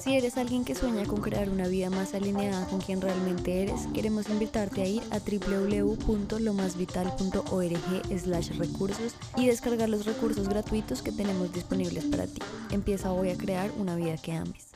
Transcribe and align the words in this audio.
Si 0.00 0.16
eres 0.16 0.36
alguien 0.38 0.64
que 0.64 0.74
sueña 0.74 1.04
con 1.04 1.20
crear 1.20 1.50
una 1.50 1.68
vida 1.68 1.90
más 1.90 2.14
alineada 2.14 2.66
con 2.68 2.80
quien 2.80 3.02
realmente 3.02 3.62
eres, 3.62 3.86
queremos 3.92 4.30
invitarte 4.30 4.80
a 4.80 4.86
ir 4.86 5.02
a 5.10 5.18
www.lomasvital.org 5.18 8.18
slash 8.18 8.56
recursos 8.56 9.14
y 9.36 9.46
descargar 9.46 9.90
los 9.90 10.06
recursos 10.06 10.48
gratuitos 10.48 11.02
que 11.02 11.12
tenemos 11.12 11.52
disponibles 11.52 12.06
para 12.06 12.26
ti. 12.26 12.40
Empieza 12.70 13.12
hoy 13.12 13.28
a 13.28 13.36
crear 13.36 13.70
una 13.78 13.94
vida 13.94 14.16
que 14.16 14.32
ames. 14.32 14.68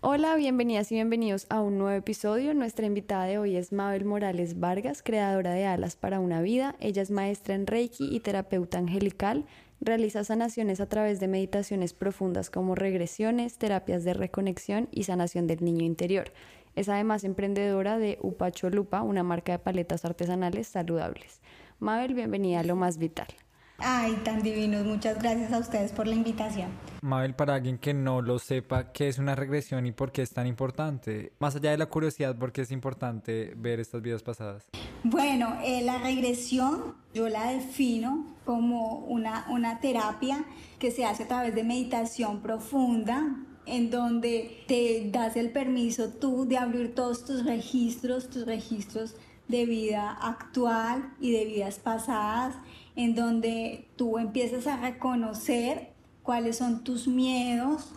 Hola, 0.00 0.34
bienvenidas 0.36 0.90
y 0.92 0.94
bienvenidos 0.94 1.44
a 1.50 1.60
un 1.60 1.76
nuevo 1.76 1.98
episodio. 1.98 2.54
Nuestra 2.54 2.86
invitada 2.86 3.24
de 3.24 3.36
hoy 3.36 3.56
es 3.56 3.70
Mabel 3.70 4.06
Morales 4.06 4.60
Vargas, 4.60 5.02
creadora 5.02 5.52
de 5.52 5.66
Alas 5.66 5.96
para 5.96 6.20
una 6.20 6.40
Vida. 6.40 6.74
Ella 6.80 7.02
es 7.02 7.10
maestra 7.10 7.54
en 7.54 7.66
Reiki 7.66 8.08
y 8.14 8.20
terapeuta 8.20 8.78
angelical. 8.78 9.44
Realiza 9.84 10.24
sanaciones 10.24 10.80
a 10.80 10.88
través 10.88 11.20
de 11.20 11.28
meditaciones 11.28 11.92
profundas 11.92 12.48
como 12.48 12.74
regresiones, 12.74 13.58
terapias 13.58 14.02
de 14.02 14.14
reconexión 14.14 14.88
y 14.90 15.02
sanación 15.02 15.46
del 15.46 15.62
niño 15.62 15.84
interior. 15.84 16.32
Es 16.74 16.88
además 16.88 17.22
emprendedora 17.22 17.98
de 17.98 18.18
Upacho 18.22 18.70
Lupa, 18.70 19.02
una 19.02 19.22
marca 19.22 19.52
de 19.52 19.58
paletas 19.58 20.06
artesanales 20.06 20.68
saludables. 20.68 21.42
Mabel, 21.80 22.14
bienvenida 22.14 22.60
a 22.60 22.64
Lo 22.64 22.76
Más 22.76 22.96
Vital. 22.96 23.26
Ay, 23.78 24.14
tan 24.24 24.42
divinos. 24.42 24.84
Muchas 24.84 25.20
gracias 25.20 25.52
a 25.52 25.58
ustedes 25.58 25.92
por 25.92 26.06
la 26.06 26.14
invitación. 26.14 26.70
Mabel, 27.02 27.34
para 27.34 27.54
alguien 27.54 27.78
que 27.78 27.92
no 27.92 28.22
lo 28.22 28.38
sepa, 28.38 28.92
¿qué 28.92 29.08
es 29.08 29.18
una 29.18 29.34
regresión 29.34 29.84
y 29.86 29.92
por 29.92 30.12
qué 30.12 30.22
es 30.22 30.30
tan 30.30 30.46
importante? 30.46 31.32
Más 31.38 31.56
allá 31.56 31.72
de 31.72 31.78
la 31.78 31.86
curiosidad, 31.86 32.36
¿por 32.36 32.52
qué 32.52 32.62
es 32.62 32.70
importante 32.70 33.52
ver 33.56 33.80
estas 33.80 34.00
vidas 34.00 34.22
pasadas? 34.22 34.64
Bueno, 35.02 35.58
eh, 35.62 35.82
la 35.82 35.98
regresión 35.98 36.94
yo 37.12 37.28
la 37.28 37.52
defino 37.52 38.34
como 38.44 38.98
una, 39.00 39.46
una 39.50 39.80
terapia 39.80 40.44
que 40.78 40.90
se 40.90 41.04
hace 41.04 41.24
a 41.24 41.28
través 41.28 41.54
de 41.54 41.64
meditación 41.64 42.40
profunda, 42.40 43.36
en 43.66 43.90
donde 43.90 44.64
te 44.66 45.10
das 45.10 45.36
el 45.36 45.50
permiso 45.50 46.08
tú 46.08 46.46
de 46.46 46.58
abrir 46.58 46.94
todos 46.94 47.24
tus 47.24 47.44
registros, 47.44 48.30
tus 48.30 48.46
registros 48.46 49.16
de 49.48 49.66
vida 49.66 50.10
actual 50.10 51.12
y 51.20 51.32
de 51.32 51.44
vidas 51.44 51.78
pasadas, 51.78 52.54
en 52.96 53.14
donde 53.14 53.88
tú 53.96 54.18
empiezas 54.18 54.66
a 54.66 54.76
reconocer 54.76 55.92
cuáles 56.22 56.56
son 56.58 56.84
tus 56.84 57.08
miedos, 57.08 57.94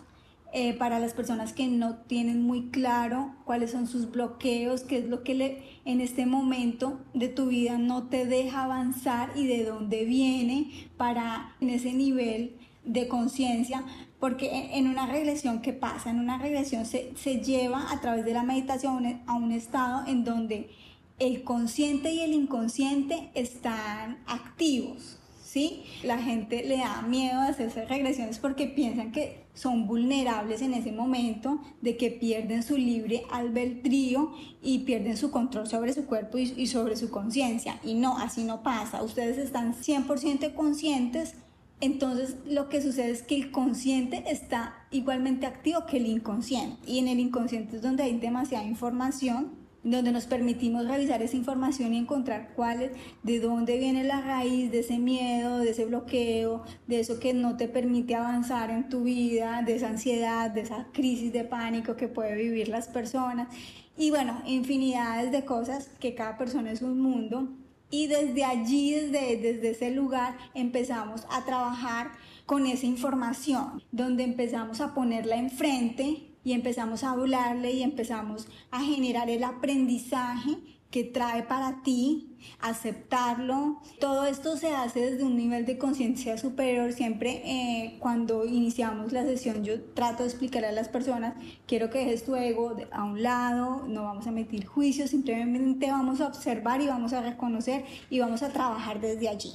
eh, 0.50 0.72
para 0.72 0.98
las 0.98 1.12
personas 1.12 1.52
que 1.52 1.66
no 1.66 1.96
tienen 1.96 2.42
muy 2.42 2.70
claro 2.70 3.34
cuáles 3.44 3.70
son 3.72 3.86
sus 3.86 4.10
bloqueos, 4.10 4.80
qué 4.80 4.96
es 4.96 5.04
lo 5.04 5.22
que 5.22 5.34
le, 5.34 5.62
en 5.84 6.00
este 6.00 6.24
momento 6.24 7.00
de 7.12 7.28
tu 7.28 7.48
vida 7.48 7.76
no 7.76 8.04
te 8.04 8.24
deja 8.24 8.64
avanzar 8.64 9.30
y 9.36 9.46
de 9.46 9.64
dónde 9.64 10.06
viene 10.06 10.88
para 10.96 11.54
en 11.60 11.68
ese 11.68 11.92
nivel 11.92 12.56
de 12.82 13.08
conciencia, 13.08 13.84
porque 14.18 14.70
en, 14.72 14.86
una 14.86 15.06
regresión, 15.06 15.60
¿qué 15.60 15.74
pasa? 15.74 16.08
En 16.08 16.18
una 16.18 16.38
regresión 16.38 16.86
se, 16.86 17.12
se 17.14 17.42
lleva 17.42 17.92
a 17.92 18.00
través 18.00 18.24
de 18.24 18.32
la 18.32 18.42
meditación 18.42 19.20
a 19.26 19.34
un 19.34 19.52
estado 19.52 20.06
en 20.06 20.24
donde 20.24 20.70
el 21.18 21.42
consciente 21.42 22.12
y 22.12 22.20
el 22.20 22.32
inconsciente 22.32 23.30
están 23.34 24.18
activos, 24.26 25.18
¿sí? 25.42 25.82
La 26.04 26.18
gente 26.18 26.62
le 26.64 26.78
da 26.78 27.02
miedo 27.02 27.40
a 27.40 27.46
hacerse 27.46 27.84
regresiones 27.86 28.38
porque 28.38 28.66
piensan 28.66 29.12
que 29.12 29.48
son 29.58 29.88
vulnerables 29.88 30.62
en 30.62 30.72
ese 30.72 30.92
momento, 30.92 31.60
de 31.80 31.96
que 31.96 32.12
pierden 32.12 32.62
su 32.62 32.76
libre 32.76 33.24
albedrío 33.30 34.32
y 34.62 34.80
pierden 34.80 35.16
su 35.16 35.32
control 35.32 35.66
sobre 35.66 35.92
su 35.92 36.06
cuerpo 36.06 36.38
y, 36.38 36.66
sobre 36.68 36.96
su 36.96 37.10
conciencia. 37.10 37.80
Y 37.82 37.94
no, 37.94 38.16
así 38.18 38.44
no 38.44 38.62
pasa. 38.62 39.02
Ustedes 39.02 39.36
están 39.36 39.74
100% 39.74 40.54
conscientes. 40.54 41.34
Entonces 41.80 42.36
lo 42.46 42.68
que 42.68 42.80
sucede 42.80 43.10
es 43.10 43.22
que 43.22 43.34
el 43.34 43.50
consciente 43.50 44.24
está 44.28 44.86
igualmente 44.92 45.46
activo 45.46 45.86
que 45.86 45.96
el 45.96 46.06
inconsciente. 46.06 46.76
Y 46.86 47.00
en 47.00 47.08
el 47.08 47.18
inconsciente 47.18 47.76
es 47.76 47.82
donde 47.82 48.04
hay 48.04 48.16
demasiada 48.16 48.64
información 48.64 49.57
donde 49.84 50.12
nos 50.12 50.26
permitimos 50.26 50.86
revisar 50.86 51.22
esa 51.22 51.36
información 51.36 51.94
y 51.94 51.98
encontrar 51.98 52.52
cuál 52.54 52.82
es, 52.82 52.92
de 53.22 53.40
dónde 53.40 53.78
viene 53.78 54.04
la 54.04 54.20
raíz 54.20 54.70
de 54.70 54.80
ese 54.80 54.98
miedo, 54.98 55.58
de 55.58 55.70
ese 55.70 55.84
bloqueo, 55.84 56.64
de 56.86 57.00
eso 57.00 57.20
que 57.20 57.32
no 57.32 57.56
te 57.56 57.68
permite 57.68 58.14
avanzar 58.14 58.70
en 58.70 58.88
tu 58.88 59.04
vida, 59.04 59.62
de 59.62 59.76
esa 59.76 59.88
ansiedad, 59.88 60.50
de 60.50 60.62
esa 60.62 60.88
crisis 60.92 61.32
de 61.32 61.44
pánico 61.44 61.96
que 61.96 62.08
puede 62.08 62.34
vivir 62.36 62.68
las 62.68 62.88
personas. 62.88 63.48
Y 63.96 64.10
bueno, 64.10 64.42
infinidades 64.46 65.32
de 65.32 65.44
cosas 65.44 65.90
que 66.00 66.14
cada 66.14 66.36
persona 66.36 66.70
es 66.70 66.82
un 66.82 67.00
mundo. 67.00 67.48
Y 67.90 68.06
desde 68.06 68.44
allí, 68.44 68.92
desde, 68.92 69.36
desde 69.38 69.70
ese 69.70 69.90
lugar, 69.90 70.36
empezamos 70.54 71.26
a 71.30 71.44
trabajar 71.44 72.10
con 72.44 72.66
esa 72.66 72.86
información, 72.86 73.82
donde 73.92 74.24
empezamos 74.24 74.80
a 74.80 74.94
ponerla 74.94 75.36
enfrente 75.36 76.27
y 76.48 76.54
empezamos 76.54 77.04
a 77.04 77.10
hablarle 77.10 77.72
y 77.72 77.82
empezamos 77.82 78.48
a 78.70 78.80
generar 78.80 79.28
el 79.28 79.44
aprendizaje 79.44 80.56
que 80.90 81.04
trae 81.04 81.42
para 81.42 81.82
ti, 81.82 82.38
aceptarlo. 82.58 83.82
Todo 84.00 84.24
esto 84.24 84.56
se 84.56 84.74
hace 84.74 85.10
desde 85.10 85.24
un 85.24 85.36
nivel 85.36 85.66
de 85.66 85.76
conciencia 85.76 86.38
superior. 86.38 86.94
Siempre 86.94 87.42
eh, 87.44 87.98
cuando 87.98 88.46
iniciamos 88.46 89.12
la 89.12 89.24
sesión 89.24 89.62
yo 89.62 89.78
trato 89.92 90.22
de 90.22 90.30
explicarle 90.30 90.68
a 90.68 90.72
las 90.72 90.88
personas, 90.88 91.34
quiero 91.66 91.90
que 91.90 91.98
dejes 91.98 92.24
tu 92.24 92.34
ego 92.34 92.74
a 92.92 93.04
un 93.04 93.22
lado, 93.22 93.86
no 93.86 94.04
vamos 94.04 94.26
a 94.26 94.30
emitir 94.30 94.64
juicios, 94.64 95.10
simplemente 95.10 95.90
vamos 95.90 96.22
a 96.22 96.28
observar 96.28 96.80
y 96.80 96.86
vamos 96.86 97.12
a 97.12 97.20
reconocer 97.20 97.84
y 98.08 98.20
vamos 98.20 98.42
a 98.42 98.48
trabajar 98.54 99.02
desde 99.02 99.28
allí. 99.28 99.52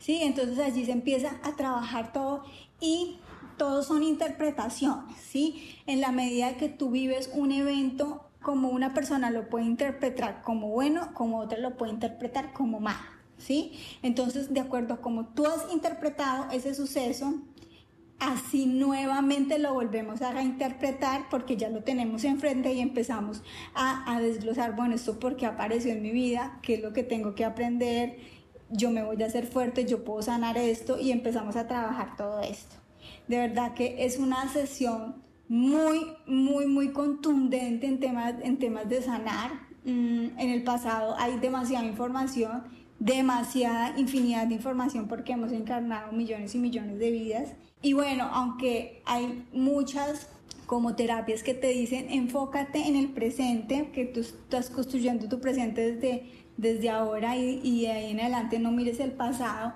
¿Sí? 0.00 0.18
Entonces 0.22 0.58
allí 0.58 0.84
se 0.84 0.90
empieza 0.90 1.38
a 1.44 1.54
trabajar 1.54 2.12
todo 2.12 2.42
y 2.80 3.18
todos 3.56 3.86
son 3.86 4.02
interpretaciones, 4.02 5.16
¿sí? 5.18 5.76
En 5.86 6.00
la 6.00 6.12
medida 6.12 6.56
que 6.56 6.68
tú 6.68 6.90
vives 6.90 7.30
un 7.34 7.52
evento, 7.52 8.28
como 8.42 8.68
una 8.68 8.92
persona 8.92 9.30
lo 9.30 9.48
puede 9.48 9.64
interpretar 9.64 10.42
como 10.42 10.68
bueno, 10.68 11.14
como 11.14 11.38
otra 11.38 11.58
lo 11.58 11.76
puede 11.76 11.92
interpretar 11.92 12.52
como 12.52 12.80
malo, 12.80 12.98
¿sí? 13.38 13.72
Entonces, 14.02 14.52
de 14.52 14.60
acuerdo 14.60 14.94
a 14.94 15.00
cómo 15.00 15.26
tú 15.26 15.46
has 15.46 15.72
interpretado 15.72 16.50
ese 16.50 16.74
suceso, 16.74 17.34
así 18.18 18.66
nuevamente 18.66 19.58
lo 19.58 19.74
volvemos 19.74 20.22
a 20.22 20.32
reinterpretar 20.32 21.28
porque 21.30 21.56
ya 21.56 21.68
lo 21.68 21.82
tenemos 21.82 22.24
enfrente 22.24 22.72
y 22.72 22.80
empezamos 22.80 23.42
a, 23.74 24.12
a 24.12 24.20
desglosar, 24.20 24.76
bueno, 24.76 24.94
esto 24.94 25.18
porque 25.18 25.46
apareció 25.46 25.92
en 25.92 26.02
mi 26.02 26.10
vida, 26.10 26.58
qué 26.62 26.74
es 26.74 26.82
lo 26.82 26.92
que 26.92 27.02
tengo 27.02 27.34
que 27.34 27.44
aprender, 27.44 28.18
yo 28.70 28.90
me 28.90 29.02
voy 29.02 29.22
a 29.22 29.26
hacer 29.26 29.46
fuerte, 29.46 29.84
yo 29.84 30.04
puedo 30.04 30.22
sanar 30.22 30.56
esto 30.56 30.98
y 30.98 31.12
empezamos 31.12 31.56
a 31.56 31.66
trabajar 31.66 32.16
todo 32.16 32.40
esto. 32.40 32.81
De 33.28 33.38
verdad 33.38 33.74
que 33.74 34.04
es 34.04 34.18
una 34.18 34.48
sesión 34.48 35.22
muy, 35.48 36.06
muy, 36.26 36.66
muy 36.66 36.92
contundente 36.92 37.86
en 37.86 38.00
temas, 38.00 38.34
en 38.42 38.58
temas 38.58 38.88
de 38.88 39.02
sanar. 39.02 39.52
Mm, 39.84 40.38
en 40.38 40.50
el 40.50 40.62
pasado 40.62 41.14
hay 41.18 41.38
demasiada 41.40 41.84
información, 41.84 42.64
demasiada 42.98 43.98
infinidad 43.98 44.46
de 44.46 44.54
información 44.54 45.08
porque 45.08 45.32
hemos 45.32 45.52
encarnado 45.52 46.12
millones 46.12 46.54
y 46.54 46.58
millones 46.58 46.98
de 46.98 47.10
vidas. 47.10 47.52
Y 47.82 47.92
bueno, 47.92 48.30
aunque 48.32 49.02
hay 49.04 49.44
muchas 49.52 50.28
como 50.66 50.94
terapias 50.94 51.42
que 51.42 51.52
te 51.52 51.68
dicen 51.68 52.06
enfócate 52.08 52.86
en 52.86 52.96
el 52.96 53.08
presente, 53.10 53.90
que 53.92 54.06
tú 54.06 54.20
estás 54.20 54.70
construyendo 54.70 55.28
tu 55.28 55.38
presente 55.38 55.92
desde, 55.92 56.30
desde 56.56 56.88
ahora 56.88 57.36
y, 57.36 57.60
y 57.62 57.82
de 57.82 57.90
ahí 57.90 58.10
en 58.12 58.20
adelante 58.20 58.58
no 58.58 58.72
mires 58.72 59.00
el 59.00 59.12
pasado 59.12 59.74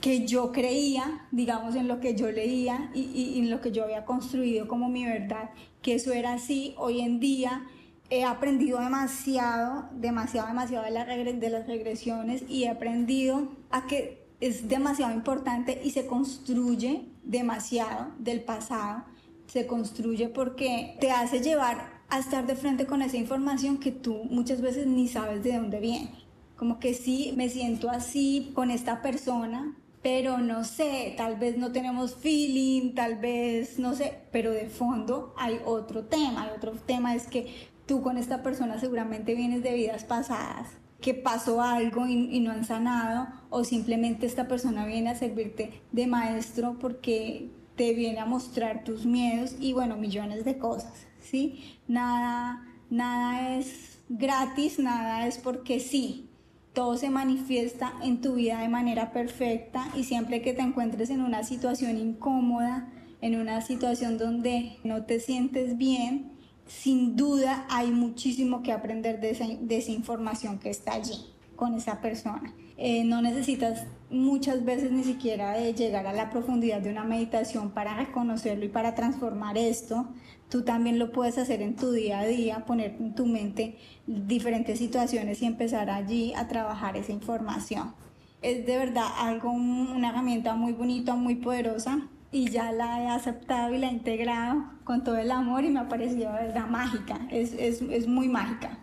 que 0.00 0.26
yo 0.26 0.52
creía, 0.52 1.26
digamos, 1.30 1.74
en 1.74 1.88
lo 1.88 2.00
que 2.00 2.14
yo 2.14 2.30
leía 2.30 2.90
y, 2.94 3.38
en 3.38 3.50
lo 3.50 3.60
que 3.60 3.72
yo 3.72 3.84
había 3.84 4.04
construido 4.04 4.68
como 4.68 4.88
mi 4.88 5.04
verdad, 5.04 5.50
que 5.82 5.94
eso 5.94 6.12
era 6.12 6.34
así. 6.34 6.74
Hoy 6.78 7.00
en 7.00 7.18
día 7.18 7.64
he 8.10 8.24
aprendido 8.24 8.78
demasiado, 8.80 9.88
demasiado, 9.92 10.48
demasiado 10.48 10.84
de, 10.84 11.34
de 11.34 11.50
las 11.50 11.66
regresiones 11.66 12.44
y 12.48 12.64
he 12.64 12.68
aprendido 12.68 13.48
a 13.70 13.86
que 13.86 14.26
es 14.40 14.68
demasiado 14.68 15.14
importante 15.14 15.80
y 15.82 15.90
se 15.90 16.06
construye 16.06 17.06
demasiado 17.24 18.12
del 18.18 18.42
pasado. 18.42 19.04
Se 19.46 19.66
construye 19.66 20.28
porque 20.28 20.96
te 21.00 21.10
hace 21.10 21.40
llevar 21.40 21.96
a 22.08 22.18
estar 22.18 22.46
de 22.46 22.56
frente 22.56 22.86
con 22.86 23.02
esa 23.02 23.16
información 23.16 23.78
que 23.78 23.92
tú 23.92 24.24
muchas 24.30 24.60
veces 24.60 24.86
ni 24.86 25.08
sabes 25.08 25.42
de 25.42 25.56
dónde 25.56 25.80
viene. 25.80 26.10
Como 26.56 26.78
que 26.78 26.94
sí, 26.94 27.32
me 27.36 27.48
siento 27.48 27.90
así 27.90 28.50
con 28.54 28.70
esta 28.70 29.02
persona, 29.02 29.76
pero 30.02 30.38
no 30.38 30.64
sé, 30.64 31.14
tal 31.16 31.36
vez 31.36 31.56
no 31.58 31.72
tenemos 31.72 32.14
feeling, 32.14 32.94
tal 32.94 33.16
vez 33.16 33.78
no 33.78 33.94
sé, 33.94 34.18
pero 34.30 34.52
de 34.52 34.68
fondo 34.68 35.34
hay 35.36 35.60
otro 35.64 36.04
tema, 36.04 36.42
hay 36.42 36.50
otro 36.56 36.72
tema 36.72 37.14
es 37.14 37.26
que 37.26 37.68
tú 37.86 38.02
con 38.02 38.18
esta 38.18 38.42
persona 38.42 38.78
seguramente 38.78 39.34
vienes 39.34 39.62
de 39.62 39.74
vidas 39.74 40.04
pasadas, 40.04 40.68
que 41.00 41.14
pasó 41.14 41.62
algo 41.62 42.06
y, 42.06 42.40
no 42.40 42.50
han 42.50 42.64
sanado, 42.64 43.28
o 43.50 43.64
simplemente 43.64 44.26
esta 44.26 44.48
persona 44.48 44.86
viene 44.86 45.10
a 45.10 45.14
servirte 45.14 45.82
de 45.92 46.06
maestro 46.06 46.76
porque 46.80 47.50
te 47.76 47.94
viene 47.94 48.18
a 48.18 48.26
mostrar 48.26 48.84
tus 48.84 49.06
miedos 49.06 49.56
y 49.60 49.72
bueno, 49.72 49.96
millones 49.96 50.44
de 50.44 50.58
cosas, 50.58 51.06
¿sí? 51.20 51.78
Nada, 51.86 52.66
nada 52.90 53.56
es 53.56 53.98
gratis, 54.08 54.78
nada 54.78 55.26
es 55.26 55.38
porque 55.38 55.80
sí. 55.80 56.28
Todo 56.76 56.98
se 56.98 57.08
manifiesta 57.08 57.94
en 58.02 58.20
tu 58.20 58.34
vida 58.34 58.60
de 58.60 58.68
manera 58.68 59.10
perfecta 59.10 59.88
y 59.96 60.04
siempre 60.04 60.42
que 60.42 60.52
te 60.52 60.60
encuentres 60.60 61.08
en 61.08 61.22
una 61.22 61.42
situación 61.42 61.96
incómoda, 61.96 62.92
en 63.22 63.40
una 63.40 63.62
situación 63.62 64.18
donde 64.18 64.76
no 64.84 65.06
te 65.06 65.18
sientes 65.18 65.78
bien, 65.78 66.32
sin 66.66 67.16
duda 67.16 67.64
hay 67.70 67.92
muchísimo 67.92 68.62
que 68.62 68.72
aprender 68.72 69.20
de 69.20 69.30
esa, 69.30 69.90
información 69.90 70.58
que 70.58 70.68
está 70.68 70.92
allí 70.92 71.16
con 71.56 71.72
esa 71.72 72.02
persona. 72.02 72.52
Eh, 72.76 73.04
no 73.04 73.22
necesitas 73.22 73.86
muchas 74.10 74.64
veces 74.64 74.92
ni 74.92 75.04
siquiera 75.04 75.52
de 75.52 75.74
llegar 75.74 76.06
a 76.06 76.12
la 76.12 76.30
profundidad 76.30 76.80
de 76.80 76.90
una 76.90 77.04
meditación 77.04 77.70
para 77.70 77.96
reconocerlo 77.96 78.64
y 78.64 78.68
para 78.68 78.94
transformar 78.94 79.58
esto. 79.58 80.06
Tú 80.48 80.62
también 80.62 80.98
lo 80.98 81.10
puedes 81.10 81.38
hacer 81.38 81.60
en 81.60 81.74
tu 81.74 81.90
día 81.90 82.20
a 82.20 82.26
día, 82.26 82.64
poner 82.66 82.96
en 83.00 83.14
tu 83.14 83.26
mente 83.26 83.76
diferentes 84.06 84.78
situaciones 84.78 85.42
y 85.42 85.46
empezar 85.46 85.90
allí 85.90 86.32
a 86.34 86.46
trabajar 86.46 86.96
esa 86.96 87.12
información. 87.12 87.94
Es 88.42 88.64
de 88.64 88.76
verdad 88.76 89.06
algo, 89.18 89.50
una 89.50 90.10
herramienta 90.10 90.54
muy 90.54 90.72
bonita, 90.72 91.14
muy 91.14 91.34
poderosa 91.36 92.08
y 92.30 92.50
ya 92.50 92.70
la 92.70 93.02
he 93.02 93.08
aceptado 93.08 93.74
y 93.74 93.78
la 93.78 93.88
he 93.88 93.92
integrado 93.92 94.64
con 94.84 95.02
todo 95.02 95.16
el 95.16 95.32
amor 95.32 95.64
y 95.64 95.70
me 95.70 95.80
ha 95.80 95.88
parecido 95.88 96.32
de 96.32 96.46
verdad 96.46 96.68
mágica, 96.68 97.26
es, 97.30 97.54
es, 97.54 97.82
es 97.82 98.06
muy 98.06 98.28
mágica 98.28 98.78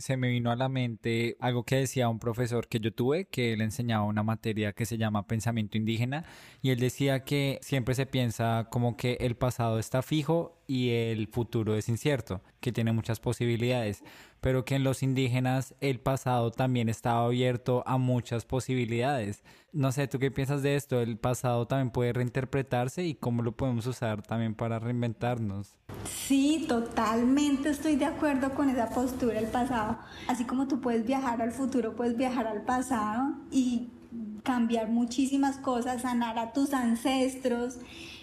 se 0.00 0.16
me 0.16 0.28
vino 0.30 0.50
a 0.50 0.56
la 0.56 0.68
mente 0.68 1.36
algo 1.40 1.64
que 1.64 1.76
decía 1.76 2.08
un 2.08 2.18
profesor 2.18 2.68
que 2.68 2.80
yo 2.80 2.92
tuve, 2.92 3.26
que 3.26 3.52
él 3.52 3.60
enseñaba 3.60 4.04
una 4.04 4.22
materia 4.22 4.72
que 4.72 4.86
se 4.86 4.98
llama 4.98 5.26
pensamiento 5.26 5.76
indígena, 5.76 6.24
y 6.62 6.70
él 6.70 6.80
decía 6.80 7.24
que 7.24 7.58
siempre 7.62 7.94
se 7.94 8.06
piensa 8.06 8.68
como 8.70 8.96
que 8.96 9.18
el 9.20 9.36
pasado 9.36 9.78
está 9.78 10.02
fijo 10.02 10.58
y 10.66 10.90
el 10.90 11.28
futuro 11.28 11.76
es 11.76 11.88
incierto, 11.88 12.42
que 12.60 12.72
tiene 12.72 12.92
muchas 12.92 13.20
posibilidades, 13.20 14.02
pero 14.40 14.64
que 14.64 14.74
en 14.74 14.84
los 14.84 15.02
indígenas 15.02 15.74
el 15.80 16.00
pasado 16.00 16.50
también 16.50 16.88
estaba 16.88 17.26
abierto 17.26 17.82
a 17.86 17.98
muchas 17.98 18.44
posibilidades. 18.44 19.42
No 19.72 19.92
sé, 19.92 20.08
¿tú 20.08 20.18
qué 20.18 20.30
piensas 20.30 20.62
de 20.62 20.76
esto? 20.76 21.00
¿El 21.00 21.18
pasado 21.18 21.66
también 21.66 21.90
puede 21.90 22.12
reinterpretarse 22.12 23.04
y 23.04 23.14
cómo 23.14 23.42
lo 23.42 23.52
podemos 23.52 23.86
usar 23.86 24.22
también 24.22 24.54
para 24.54 24.78
reinventarnos? 24.78 25.76
Sí, 26.04 26.64
totalmente 26.68 27.70
estoy 27.70 27.96
de 27.96 28.06
acuerdo 28.06 28.54
con 28.54 28.70
esa 28.70 28.88
postura 28.88 29.34
del 29.34 29.50
pasado. 29.50 29.98
Así 30.26 30.44
como 30.44 30.66
tú 30.66 30.80
puedes 30.80 31.06
viajar 31.06 31.40
al 31.42 31.52
futuro, 31.52 31.94
puedes 31.94 32.16
viajar 32.16 32.46
al 32.46 32.62
pasado 32.62 33.34
y 33.50 33.90
cambiar 34.42 34.88
muchísimas 34.88 35.58
cosas, 35.58 36.02
sanar 36.02 36.38
a 36.38 36.52
tus 36.52 36.72
ancestros, 36.72 37.78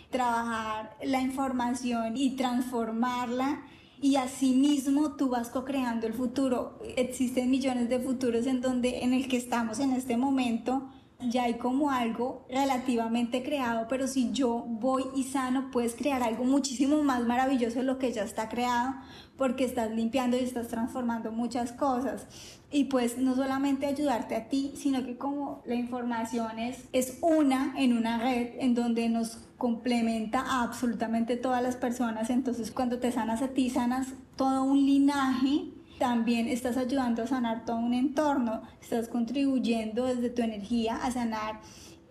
trabajar 0.10 0.96
la 1.04 1.22
información 1.22 2.18
y 2.18 2.36
transformarla 2.36 3.62
y 4.02 4.16
asimismo 4.16 5.16
tú 5.16 5.30
vas 5.30 5.50
co-creando 5.50 6.08
el 6.08 6.14
futuro. 6.14 6.80
Existen 6.96 7.50
millones 7.50 7.90
de 7.90 8.00
futuros 8.00 8.46
en 8.46 8.62
donde 8.62 9.00
en 9.00 9.14
el 9.14 9.28
que 9.28 9.38
estamos 9.38 9.80
en 9.80 9.92
este 9.92 10.18
momento 10.18 10.90
ya 11.20 11.44
hay 11.44 11.56
como 11.56 11.90
algo 11.90 12.46
relativamente 12.50 13.44
creado, 13.44 13.88
pero 13.90 14.08
si 14.08 14.32
yo 14.32 14.66
voy 14.68 15.04
y 15.16 15.24
sano, 15.24 15.72
puedes 15.72 15.96
crear 15.96 16.22
algo 16.22 16.44
muchísimo 16.44 17.02
más 17.04 17.26
maravilloso 17.26 17.80
de 17.80 17.86
lo 17.86 17.98
que 17.98 18.12
ya 18.12 18.24
está 18.24 18.50
creado, 18.50 18.96
porque 19.36 19.66
estás 19.66 19.92
limpiando 19.92 20.38
y 20.38 20.42
estás 20.42 20.68
transformando 20.68 21.32
muchas 21.32 21.72
cosas. 21.72 22.28
Y 22.70 22.86
pues 22.86 23.18
no 23.18 23.36
solamente 23.36 23.86
ayudarte 23.86 24.36
a 24.36 24.50
ti, 24.50 24.74
sino 24.76 25.04
que 25.06 25.18
como 25.18 25.64
la 25.66 25.76
información 25.76 26.60
es, 26.60 26.86
es 26.92 27.18
una 27.22 27.74
en 27.78 27.96
una 27.96 28.20
red 28.20 28.56
en 28.60 28.76
donde 28.76 29.10
nos 29.10 29.38
complementa 29.58 30.42
a 30.42 30.64
absolutamente 30.64 31.38
todas 31.38 31.64
las 31.64 31.76
personas. 31.76 32.30
Entonces, 32.30 32.72
cuando 32.72 33.00
te 33.00 33.12
sanas 33.12 33.42
a 33.42 33.50
ti, 33.50 33.70
sanas 33.70 34.08
todo 34.36 34.64
un 34.64 34.86
linaje. 34.86 35.72
También 36.00 36.48
estás 36.48 36.78
ayudando 36.78 37.24
a 37.24 37.28
sanar 37.28 37.66
todo 37.66 37.78
un 37.78 37.94
entorno, 37.94 38.62
estás 38.82 39.08
contribuyendo 39.08 40.06
desde 40.06 40.30
tu 40.30 40.42
energía 40.42 40.98
a 40.98 41.12
sanar 41.12 41.60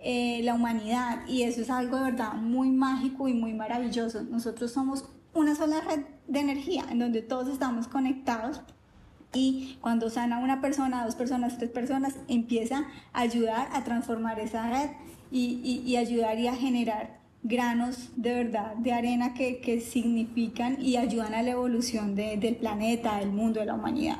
eh, 0.00 0.40
la 0.42 0.54
humanidad 0.54 1.26
y 1.28 1.42
eso 1.42 1.60
es 1.60 1.70
algo 1.70 1.96
de 1.96 2.10
verdad 2.10 2.34
muy 2.34 2.70
mágico 2.70 3.28
y 3.28 3.34
muy 3.34 3.54
maravilloso. 3.54 4.22
Nosotros 4.24 4.72
somos 4.72 5.08
una 5.34 5.54
sola 5.54 5.80
red 5.80 6.04
de 6.26 6.40
energía 6.40 6.84
en 6.90 6.98
donde 6.98 7.22
todos 7.22 7.48
estamos 7.48 7.86
conectados 7.86 8.60
y 9.32 9.78
cuando 9.80 10.10
sana 10.10 10.38
una 10.38 10.60
persona, 10.60 11.04
dos 11.04 11.14
personas, 11.14 11.58
tres 11.58 11.70
personas, 11.70 12.16
empieza 12.28 12.86
a 13.12 13.20
ayudar 13.20 13.68
a 13.72 13.84
transformar 13.84 14.40
esa 14.40 14.68
red 14.70 14.90
y, 15.30 15.60
y, 15.62 15.88
y 15.88 15.96
ayudar 15.96 16.38
y 16.38 16.48
a 16.48 16.54
generar 16.54 17.25
granos 17.42 18.10
de 18.16 18.34
verdad 18.34 18.74
de 18.76 18.92
arena 18.92 19.34
que, 19.34 19.60
que 19.60 19.80
significan 19.80 20.80
y 20.80 20.96
ayudan 20.96 21.34
a 21.34 21.42
la 21.42 21.50
evolución 21.52 22.14
de, 22.14 22.36
del 22.36 22.56
planeta, 22.56 23.18
del 23.18 23.30
mundo, 23.30 23.60
de 23.60 23.66
la 23.66 23.74
humanidad. 23.74 24.18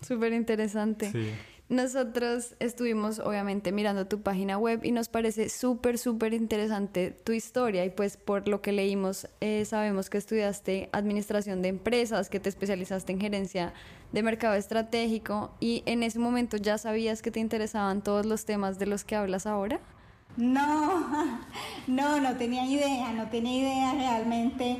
Súper 0.00 0.32
interesante. 0.32 1.10
Sí. 1.10 1.30
Nosotros 1.70 2.56
estuvimos 2.60 3.18
obviamente 3.20 3.72
mirando 3.72 4.06
tu 4.06 4.20
página 4.20 4.58
web 4.58 4.80
y 4.84 4.92
nos 4.92 5.08
parece 5.08 5.48
súper, 5.48 5.96
súper 5.96 6.34
interesante 6.34 7.10
tu 7.10 7.32
historia 7.32 7.86
y 7.86 7.90
pues 7.90 8.18
por 8.18 8.48
lo 8.48 8.60
que 8.60 8.70
leímos 8.70 9.28
eh, 9.40 9.64
sabemos 9.64 10.10
que 10.10 10.18
estudiaste 10.18 10.90
administración 10.92 11.62
de 11.62 11.68
empresas, 11.68 12.28
que 12.28 12.38
te 12.38 12.50
especializaste 12.50 13.12
en 13.12 13.20
gerencia 13.20 13.72
de 14.12 14.22
mercado 14.22 14.54
estratégico 14.54 15.54
y 15.58 15.82
en 15.86 16.02
ese 16.02 16.18
momento 16.18 16.58
ya 16.58 16.76
sabías 16.76 17.22
que 17.22 17.30
te 17.30 17.40
interesaban 17.40 18.02
todos 18.02 18.26
los 18.26 18.44
temas 18.44 18.78
de 18.78 18.86
los 18.86 19.02
que 19.02 19.16
hablas 19.16 19.46
ahora. 19.46 19.80
No, 20.36 21.40
no, 21.86 22.20
no 22.20 22.36
tenía 22.36 22.66
idea, 22.66 23.12
no 23.12 23.28
tenía 23.28 23.58
idea 23.58 23.92
realmente. 23.94 24.78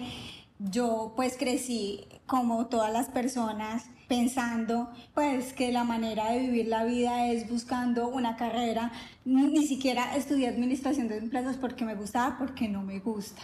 Yo 0.58 1.12
pues 1.16 1.36
crecí 1.36 2.06
como 2.26 2.66
todas 2.66 2.92
las 2.92 3.08
personas 3.08 3.86
pensando 4.08 4.90
pues 5.14 5.52
que 5.52 5.72
la 5.72 5.84
manera 5.84 6.30
de 6.30 6.40
vivir 6.40 6.68
la 6.68 6.84
vida 6.84 7.26
es 7.28 7.48
buscando 7.48 8.08
una 8.08 8.36
carrera. 8.36 8.92
Ni 9.24 9.66
siquiera 9.66 10.16
estudié 10.16 10.48
administración 10.48 11.08
de 11.08 11.18
empresas 11.18 11.56
porque 11.56 11.84
me 11.84 11.94
gustaba, 11.94 12.38
porque 12.38 12.68
no 12.68 12.82
me 12.82 13.00
gusta 13.00 13.42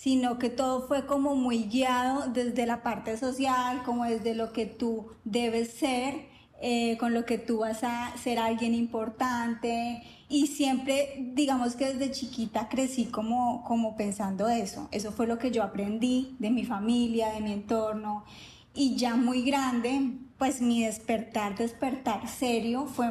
sino 0.00 0.38
que 0.38 0.48
todo 0.48 0.88
fue 0.88 1.04
como 1.04 1.36
muy 1.36 1.64
guiado 1.64 2.26
desde 2.32 2.64
la 2.64 2.82
parte 2.82 3.18
social, 3.18 3.82
como 3.84 4.06
desde 4.06 4.34
lo 4.34 4.50
que 4.50 4.64
tú 4.64 5.08
debes 5.24 5.74
ser, 5.74 6.26
eh, 6.62 6.96
con 6.96 7.12
lo 7.12 7.26
que 7.26 7.36
tú 7.36 7.58
vas 7.58 7.84
a 7.84 8.16
ser 8.16 8.38
alguien 8.38 8.74
importante, 8.74 10.02
y 10.30 10.46
siempre, 10.46 11.16
digamos 11.34 11.74
que 11.74 11.92
desde 11.92 12.12
chiquita 12.12 12.68
crecí 12.68 13.06
como, 13.06 13.64
como 13.64 13.96
pensando 13.96 14.48
eso. 14.48 14.88
Eso 14.92 15.10
fue 15.10 15.26
lo 15.26 15.38
que 15.38 15.50
yo 15.50 15.64
aprendí 15.64 16.36
de 16.38 16.50
mi 16.50 16.64
familia, 16.64 17.30
de 17.30 17.40
mi 17.40 17.52
entorno. 17.52 18.24
Y 18.72 18.94
ya 18.94 19.16
muy 19.16 19.42
grande, 19.42 20.12
pues 20.38 20.62
mi 20.62 20.84
despertar, 20.84 21.56
despertar 21.56 22.28
serio 22.28 22.86
fue 22.86 23.10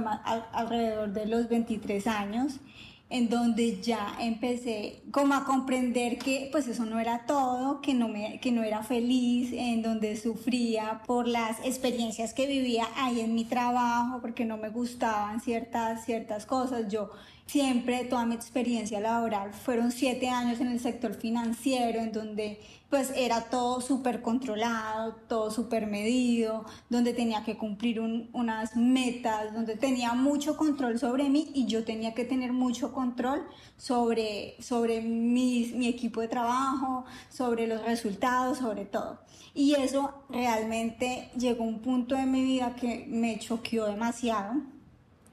alrededor 0.53 1.11
de 1.11 1.25
los 1.25 1.49
23 1.49 2.07
años 2.07 2.61
en 3.09 3.27
donde 3.27 3.81
ya 3.81 4.15
empecé 4.19 5.01
como 5.11 5.33
a 5.33 5.43
comprender 5.43 6.19
que 6.19 6.49
pues 6.51 6.67
eso 6.67 6.85
no 6.85 6.99
era 6.99 7.25
todo, 7.25 7.81
que 7.81 7.95
no, 7.95 8.07
me, 8.07 8.39
que 8.39 8.51
no 8.51 8.63
era 8.63 8.83
feliz, 8.83 9.51
en 9.51 9.81
donde 9.81 10.15
sufría 10.15 11.01
por 11.07 11.27
las 11.27 11.59
experiencias 11.65 12.33
que 12.33 12.45
vivía 12.45 12.87
ahí 12.95 13.19
en 13.21 13.33
mi 13.33 13.45
trabajo, 13.45 14.19
porque 14.21 14.45
no 14.45 14.57
me 14.57 14.69
gustaban 14.69 15.41
ciertas, 15.41 16.05
ciertas 16.05 16.45
cosas. 16.45 16.91
Yo 16.91 17.09
siempre, 17.49 18.05
toda 18.05 18.25
mi 18.27 18.35
experiencia 18.35 18.99
laboral, 18.99 19.53
fueron 19.53 19.91
siete 19.91 20.29
años 20.29 20.59
en 20.59 20.67
el 20.67 20.79
sector 20.79 21.15
financiero, 21.15 21.99
en 21.99 22.11
donde 22.11 22.59
pues 22.91 23.11
era 23.15 23.49
todo 23.49 23.81
súper 23.81 24.21
controlado, 24.21 25.15
todo 25.27 25.49
súper 25.49 25.87
medido, 25.87 26.65
donde 26.89 27.13
tenía 27.13 27.43
que 27.43 27.57
cumplir 27.57 27.99
unas 27.99 28.75
metas, 28.75 29.53
donde 29.53 29.75
tenía 29.75 30.13
mucho 30.13 30.57
control 30.57 30.99
sobre 30.99 31.29
mí 31.29 31.51
y 31.55 31.65
yo 31.65 31.83
tenía 31.83 32.13
que 32.13 32.25
tener 32.25 32.53
mucho 32.53 32.93
control 32.93 33.43
sobre, 33.77 34.55
sobre 34.59 35.01
mi, 35.01 35.71
mi 35.75 35.87
equipo 35.87 36.21
de 36.21 36.27
trabajo, 36.27 37.05
sobre 37.29 37.65
los 37.65 37.83
resultados, 37.83 38.59
sobre 38.59 38.85
todo. 38.85 39.19
Y 39.55 39.73
eso 39.73 40.13
realmente 40.29 41.31
llegó 41.35 41.63
a 41.63 41.67
un 41.67 41.79
punto 41.79 42.15
de 42.15 42.25
mi 42.25 42.43
vida 42.43 42.75
que 42.75 43.05
me 43.07 43.39
choqueó 43.39 43.85
demasiado. 43.85 44.53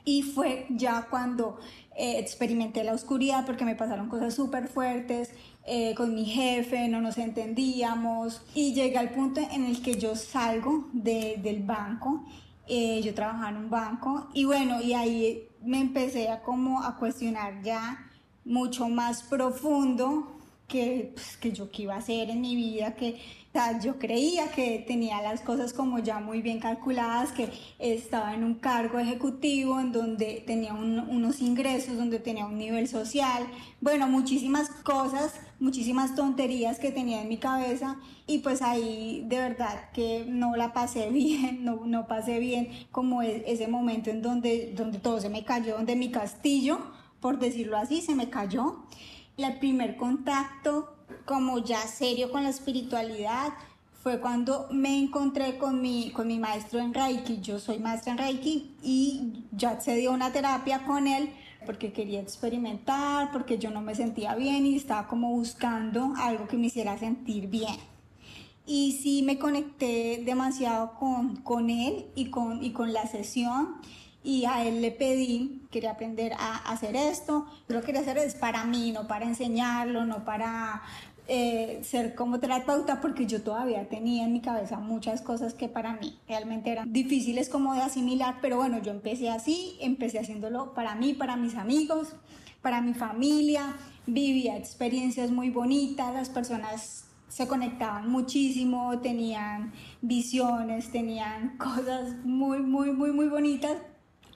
Y 0.05 0.23
fue 0.23 0.67
ya 0.71 1.09
cuando 1.11 1.59
eh, 1.97 2.19
experimenté 2.19 2.85
la 2.85 2.93
oscuridad 2.93 3.47
porque 3.47 3.65
me 3.65 3.75
pasaron 3.75 4.09
cosas 4.09 4.35
súper 4.35 4.69
fuertes, 4.69 5.31
eh, 5.65 5.95
con 5.95 6.15
mi 6.15 6.27
jefe, 6.27 6.89
no 6.89 7.01
nos 7.01 7.17
entendíamos. 7.19 8.43
Y 8.55 8.75
llegué 8.75 8.99
al 8.99 9.11
punto 9.11 9.41
en 9.41 9.65
el 9.65 9.81
que 9.83 9.99
yo 9.99 10.15
salgo 10.15 10.89
de, 10.93 11.41
del 11.43 11.63
banco, 11.63 12.25
eh, 12.69 13.01
yo 13.03 13.15
trabajaba 13.15 13.49
en 13.51 13.57
un 13.57 13.71
banco 13.71 14.29
y 14.35 14.45
bueno, 14.45 14.83
y 14.83 14.93
ahí 14.93 15.49
me 15.63 15.81
empecé 15.81 16.29
a 16.29 16.43
como 16.43 16.83
a 16.83 16.97
cuestionar 16.97 17.63
ya 17.63 18.11
mucho 18.45 18.89
más 18.89 19.23
profundo 19.23 20.36
que, 20.69 21.13
pues, 21.15 21.37
que 21.37 21.53
yo 21.53 21.71
qué 21.71 21.83
iba 21.83 21.95
a 21.95 21.99
hacer 21.99 22.31
en 22.31 22.41
mi 22.41 22.57
vida, 22.57 22.95
que 22.95 23.21
yo 23.83 23.99
creía 23.99 24.51
que 24.51 24.85
tenía 24.87 25.23
las 25.23 25.41
cosas 25.41 25.73
como 25.73 25.99
ya 25.99 26.21
muy 26.21 26.43
bien 26.43 26.61
calculadas, 26.61 27.33
que 27.33 27.49
estaba 27.79 28.35
en 28.35 28.45
un 28.45 28.55
cargo 28.55 28.99
ejecutivo, 28.99 29.81
en 29.81 29.93
donde 29.93 30.43
tenía 30.47 30.75
unos 30.75 31.41
ingresos, 31.41 31.97
donde 31.97 32.19
tenía 32.19 32.45
un 32.45 32.59
nivel 32.59 32.87
social, 32.87 33.47
bueno, 33.81 34.09
muchísimas 34.09 34.69
cosas, 34.69 35.35
muchísimas 35.59 36.15
tonterías 36.15 36.79
que 36.79 36.91
tenía 36.91 37.23
en 37.23 37.29
mi 37.29 37.39
cabeza 37.39 37.97
y 38.27 38.39
pues 38.39 38.61
ahí 38.61 39.25
de 39.27 39.39
verdad 39.39 39.91
que 39.93 40.27
no 40.29 40.55
la 40.55 40.73
pasé 40.75 41.09
bien, 41.11 41.65
no, 41.65 41.87
no 41.87 42.07
pasé 42.07 42.39
bien 42.39 42.69
como 42.93 43.23
e, 43.23 43.45
ese 43.47 43.69
momento 43.69 44.11
en 44.11 44.21
donde, 44.21 44.75
donde 44.77 44.99
todo 44.99 45.21
se 45.21 45.31
me 45.31 45.45
cayó, 45.45 45.77
donde 45.77 45.97
mi 45.97 46.11
castillo, 46.11 46.79
por 47.21 47.39
decirlo 47.39 47.79
así, 47.79 48.03
se 48.03 48.15
me 48.15 48.29
cayó. 48.29 48.85
El 49.37 49.59
primer 49.59 49.97
contacto 49.99 50.95
como 51.27 51.59
ya 51.59 51.81
serio 51.81 52.33
con 52.33 52.45
la 52.45 52.49
espiritualidad 52.49 53.53
fue 54.03 54.19
cuando 54.19 54.67
me 54.71 54.99
encontré 54.99 55.59
con 55.59 55.83
mi, 55.83 56.11
con 56.11 56.27
mi 56.27 56.39
maestro 56.39 56.81
en 56.81 56.95
Reiki. 56.95 57.41
Yo 57.43 57.59
soy 57.59 57.79
maestra 57.79 58.13
en 58.13 58.19
Reiki 58.19 58.77
y 58.83 59.45
ya 59.53 59.73
accedí 59.73 60.07
a 60.07 60.11
una 60.11 60.33
terapia 60.33 60.85
con 60.87 61.07
él 61.07 61.29
porque 61.67 61.93
quería 61.93 62.21
experimentar, 62.21 63.31
porque 63.31 63.59
yo 63.59 63.71
no 63.71 63.83
me 63.83 63.95
sentía 63.95 64.35
bien 64.37 64.65
y 64.65 64.77
estaba 64.77 65.07
como 65.07 65.31
buscando 65.31 66.15
algo 66.17 66.49
que 66.49 66.57
me 66.57 66.69
hiciera 66.69 66.97
sentir 66.97 67.49
bien. 67.49 67.77
Y 68.65 68.99
sí 69.03 69.23
me 69.23 69.39
conecté 69.39 70.23
demasiado 70.25 70.95
con, 70.95 71.37
con 71.37 71.69
él 71.69 72.07
y 72.15 72.31
con, 72.31 72.65
y 72.65 72.73
con 72.73 72.95
la 72.95 73.07
sesión 73.07 73.77
y 74.27 74.45
a 74.45 74.65
él 74.67 74.83
le 74.83 74.91
pedí, 74.91 75.63
quería 75.71 75.93
aprender 75.93 76.33
a 76.33 76.57
hacer 76.73 76.97
esto, 76.97 77.47
lo 77.69 77.79
que 77.79 77.87
quería 77.87 78.01
hacer 78.01 78.19
es 78.19 78.35
para 78.35 78.65
mí, 78.65 78.91
no 78.91 79.07
para 79.07 79.25
enseñarlo, 79.25 80.05
no 80.05 80.25
para 80.25 80.83
eh, 81.29 81.79
ser 81.85 82.17
como 82.17 82.41
terapeuta, 82.41 83.01
porque 83.01 83.27
yo 83.27 83.43
todavía 83.43 83.89
tenía 83.89 84.25
en 84.25 84.33
mi 84.33 84.41
cabeza 84.41 84.81
muchas 84.81 85.23
cosas 85.23 85.55
que 85.55 85.69
para 85.69 85.93
mí 85.93 86.19
realmente 86.27 86.73
eran 86.73 86.93
difíciles 86.93 87.49
como 87.49 87.75
de 87.75 87.83
asimilar, 87.83 88.39
pero 88.43 88.57
bueno, 88.57 88.83
yo 88.83 88.91
empecé 88.91 89.31
así, 89.31 89.77
empecé 89.81 90.19
haciéndolo 90.19 90.75
para 90.75 90.97
mí, 90.97 91.15
para 91.15 91.37
mis 91.37 91.55
amigos, 91.55 92.09
para 92.63 92.81
mi 92.81 92.95
familia, 92.95 93.77
vivía 94.09 94.57
experiencias 94.57 95.31
muy 95.31 95.51
bonitas, 95.51 96.13
las 96.13 96.31
personas 96.31 97.05
se 97.29 97.47
conectaban 97.47 98.11
muchísimo, 98.11 98.99
tenían 98.99 99.73
visiones, 100.03 100.91
tenían 100.91 101.57
cosas 101.59 102.25
muy, 102.25 102.59
muy, 102.59 102.91
muy, 102.91 103.13
muy 103.13 103.29
bonitas 103.29 103.77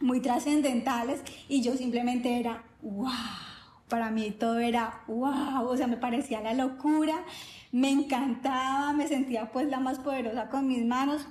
muy 0.01 0.21
trascendentales 0.21 1.23
y 1.49 1.63
yo 1.63 1.77
simplemente 1.77 2.41
era, 2.41 2.65
wow, 2.83 3.11
para 3.89 4.11
mí 4.11 4.31
todo 4.31 4.59
era, 4.59 5.03
wow, 5.07 5.67
o 5.67 5.77
sea, 5.77 5.87
me 5.87 5.97
parecía 5.97 6.41
la 6.41 6.55
locura, 6.55 7.15
me 7.73 7.91
encantaba, 7.91 8.93
me 8.93 9.07
sentía 9.07 9.53
pues 9.53 9.69
la 9.69 9.81
más 9.81 9.99
poderosa 9.99 10.49
con 10.49 10.67
mis 10.67 10.85
manos, 10.85 11.27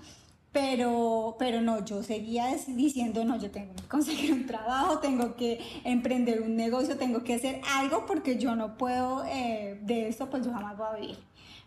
pero, 0.52 1.36
pero 1.38 1.62
no, 1.62 1.86
yo 1.86 2.02
seguía 2.04 2.48
diciendo, 2.68 3.24
no, 3.24 3.38
yo 3.38 3.52
tengo 3.52 3.76
que 3.76 3.84
conseguir 3.88 4.34
un 4.34 4.46
trabajo, 4.46 5.00
tengo 5.00 5.36
que 5.36 5.60
emprender 5.84 6.42
un 6.42 6.56
negocio, 6.56 6.98
tengo 6.98 7.24
que 7.24 7.36
hacer 7.36 7.62
algo 7.76 8.06
porque 8.06 8.38
yo 8.38 8.56
no 8.56 8.78
puedo, 8.78 9.24
eh, 9.26 9.80
de 9.82 10.08
esto 10.08 10.30
pues 10.30 10.46
yo 10.46 10.52
jamás 10.52 10.78
voy 10.78 10.88
a 10.88 11.00
vivir. 11.00 11.18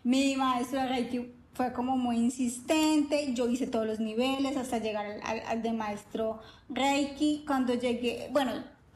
Mi 0.03 0.35
maestro 0.35 0.81
de 0.81 0.87
Reiki 0.87 1.42
fue 1.53 1.71
como 1.71 1.97
muy 1.97 2.17
insistente, 2.17 3.33
yo 3.33 3.47
hice 3.47 3.67
todos 3.67 3.85
los 3.85 3.99
niveles 3.99 4.57
hasta 4.57 4.79
llegar 4.79 5.19
al, 5.23 5.61
de 5.61 5.71
maestro 5.71 6.39
Reiki. 6.69 7.43
Cuando 7.45 7.75
llegué, 7.75 8.29
bueno, 8.31 8.51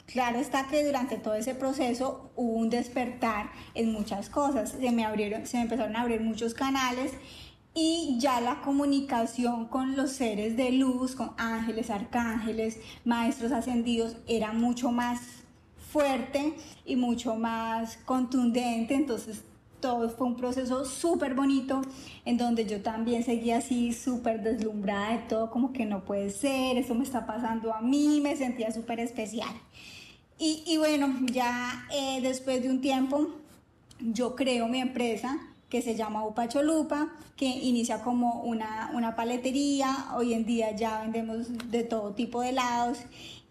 claro 0.06 0.38
está 0.38 0.66
que 0.66 0.84
durante 0.84 1.16
todo 1.18 1.34
ese 1.34 1.54
proceso 1.54 2.30
hubo 2.34 2.52
un 2.54 2.68
despertar 2.68 3.50
en 3.74 3.92
muchas 3.92 4.28
cosas, 4.28 4.70
se 4.70 4.90
me 4.90 5.04
abrieron, 5.04 5.46
se 5.46 5.58
me 5.58 5.64
empezaron 5.64 5.94
a 5.94 6.02
abrir 6.02 6.20
muchos 6.20 6.52
canales 6.54 7.12
y 7.74 8.16
ya 8.18 8.40
la 8.40 8.60
comunicación 8.62 9.66
con 9.66 9.94
los 9.94 10.10
seres 10.10 10.56
de 10.56 10.72
luz, 10.72 11.14
con 11.14 11.30
ángeles, 11.36 11.90
arcángeles, 11.90 12.80
maestros 13.04 13.52
ascendidos, 13.52 14.16
era 14.26 14.52
mucho 14.52 14.90
más 14.90 15.20
fuerte 15.92 16.56
y 16.84 16.96
mucho 16.96 17.36
más 17.36 17.98
contundente, 17.98 18.94
entonces 18.94 19.44
todo 19.80 20.08
fue 20.10 20.26
un 20.26 20.36
proceso 20.36 20.84
súper 20.84 21.34
bonito 21.34 21.82
en 22.24 22.36
donde 22.36 22.66
yo 22.66 22.82
también 22.82 23.24
seguía 23.24 23.58
así 23.58 23.92
súper 23.92 24.42
deslumbrada 24.42 25.12
de 25.12 25.18
todo, 25.28 25.50
como 25.50 25.72
que 25.72 25.86
no 25.86 26.04
puede 26.04 26.30
ser, 26.30 26.76
eso 26.76 26.94
me 26.94 27.04
está 27.04 27.26
pasando 27.26 27.72
a 27.72 27.80
mí, 27.80 28.20
me 28.22 28.36
sentía 28.36 28.70
súper 28.72 29.00
especial. 29.00 29.54
Y, 30.38 30.62
y, 30.66 30.76
bueno, 30.76 31.12
ya 31.32 31.86
eh, 31.92 32.20
después 32.20 32.62
de 32.62 32.70
un 32.70 32.80
tiempo 32.80 33.28
yo 34.00 34.36
creo 34.36 34.68
mi 34.68 34.80
empresa 34.80 35.36
que 35.68 35.82
se 35.82 35.96
llama 35.96 36.24
Upacholupa, 36.24 37.12
que 37.36 37.46
inicia 37.46 38.02
como 38.02 38.42
una, 38.42 38.90
una 38.94 39.14
paletería, 39.14 40.08
hoy 40.16 40.32
en 40.32 40.46
día 40.46 40.74
ya 40.74 41.02
vendemos 41.02 41.48
de 41.70 41.82
todo 41.82 42.12
tipo 42.14 42.40
de 42.40 42.50
helados 42.50 42.98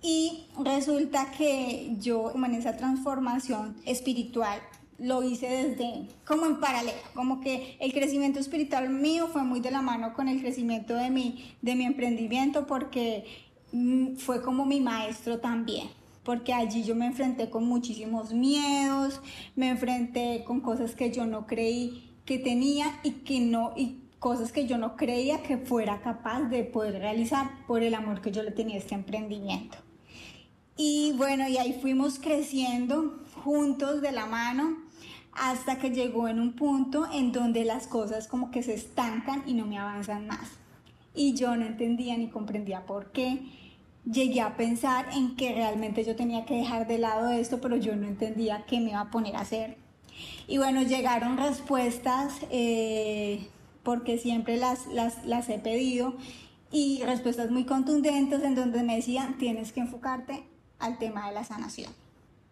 y 0.02 0.46
resulta 0.64 1.32
que 1.32 1.96
yo 2.00 2.32
en 2.36 2.56
esa 2.56 2.76
transformación 2.76 3.76
espiritual 3.86 4.60
lo 5.00 5.24
hice 5.24 5.48
desde 5.48 6.08
como 6.26 6.46
en 6.46 6.60
paralelo, 6.60 6.98
como 7.14 7.40
que 7.40 7.78
el 7.80 7.94
crecimiento 7.94 8.40
espiritual 8.40 8.90
mío 8.90 9.28
fue 9.28 9.44
muy 9.44 9.60
de 9.60 9.72
la 9.72 9.82
mano 9.82 10.14
con 10.14 10.28
el 10.28 10.40
crecimiento 10.40 10.96
de 10.96 11.10
mi, 11.10 11.54
de 11.62 11.76
mi 11.76 11.86
emprendimiento 11.86 12.66
porque 12.66 13.26
mm, 13.72 14.16
fue 14.16 14.42
como 14.42 14.66
mi 14.66 14.82
maestro 14.82 15.40
también, 15.40 15.88
porque 16.24 16.54
allí 16.54 16.84
yo 16.84 16.96
me 16.96 17.06
enfrenté 17.06 17.50
con 17.50 17.66
muchísimos 17.66 18.34
miedos, 18.34 19.22
me 19.56 19.70
enfrenté 19.70 20.44
con 20.46 20.62
cosas 20.62 20.96
que 20.96 21.12
yo 21.12 21.26
no 21.26 21.46
creí 21.46 22.12
que 22.26 22.40
tenía 22.40 23.00
y 23.04 23.12
que 23.12 23.40
no 23.40 23.74
y 23.78 24.02
cosas 24.20 24.52
que 24.52 24.66
yo 24.66 24.80
no 24.80 24.96
creía 24.96 25.44
que 25.44 25.58
fuera 25.58 26.02
capaz 26.02 26.42
de 26.50 26.64
poder 26.64 27.00
realizar 27.00 27.66
por 27.68 27.84
el 27.84 27.94
amor 27.94 28.22
que 28.22 28.32
yo 28.32 28.42
le 28.42 28.52
tenía 28.52 28.76
a 28.76 28.80
este 28.80 28.96
emprendimiento. 28.96 29.78
Y 30.76 31.14
bueno, 31.18 31.48
y 31.48 31.58
ahí 31.58 31.78
fuimos 31.80 32.20
creciendo 32.20 33.20
juntos 33.44 34.02
de 34.02 34.12
la 34.12 34.26
mano 34.26 34.87
hasta 35.38 35.78
que 35.78 35.92
llegó 35.92 36.28
en 36.28 36.40
un 36.40 36.54
punto 36.54 37.08
en 37.12 37.32
donde 37.32 37.64
las 37.64 37.88
cosas 37.88 38.28
como 38.28 38.52
que 38.52 38.64
se 38.64 38.74
estancan 38.74 39.44
y 39.46 39.54
no 39.54 39.66
me 39.66 39.78
avanzan 39.78 40.28
más. 40.28 40.50
Y 41.14 41.34
yo 41.34 41.56
no 41.56 41.66
entendía 41.66 42.18
ni 42.18 42.30
comprendía 42.30 42.86
por 42.86 43.12
qué. 43.12 43.40
Llegué 44.06 44.42
a 44.42 44.56
pensar 44.56 45.08
en 45.14 45.36
que 45.36 45.54
realmente 45.54 46.04
yo 46.04 46.16
tenía 46.16 46.46
que 46.46 46.56
dejar 46.56 46.88
de 46.88 46.98
lado 46.98 47.30
esto, 47.30 47.60
pero 47.60 47.76
yo 47.76 47.96
no 47.96 48.08
entendía 48.08 48.66
qué 48.66 48.80
me 48.80 48.92
iba 48.92 49.02
a 49.02 49.12
poner 49.12 49.36
a 49.36 49.42
hacer. 49.42 49.78
Y 50.48 50.58
bueno, 50.58 50.82
llegaron 50.82 51.38
respuestas, 51.38 52.34
eh, 52.50 53.48
porque 53.84 54.18
siempre 54.18 54.58
las, 54.58 54.88
las, 54.88 55.26
las 55.26 55.50
he 55.50 55.60
pedido, 55.60 56.16
y 56.72 57.02
respuestas 57.04 57.52
muy 57.52 57.66
contundentes 57.66 58.44
en 58.44 58.56
donde 58.56 58.84
me 58.84 58.96
decían, 58.96 59.38
tienes 59.38 59.72
que 59.72 59.82
enfocarte 59.82 60.44
al 60.80 60.98
tema 60.98 61.28
de 61.28 61.34
la 61.34 61.44
sanación. 61.44 61.92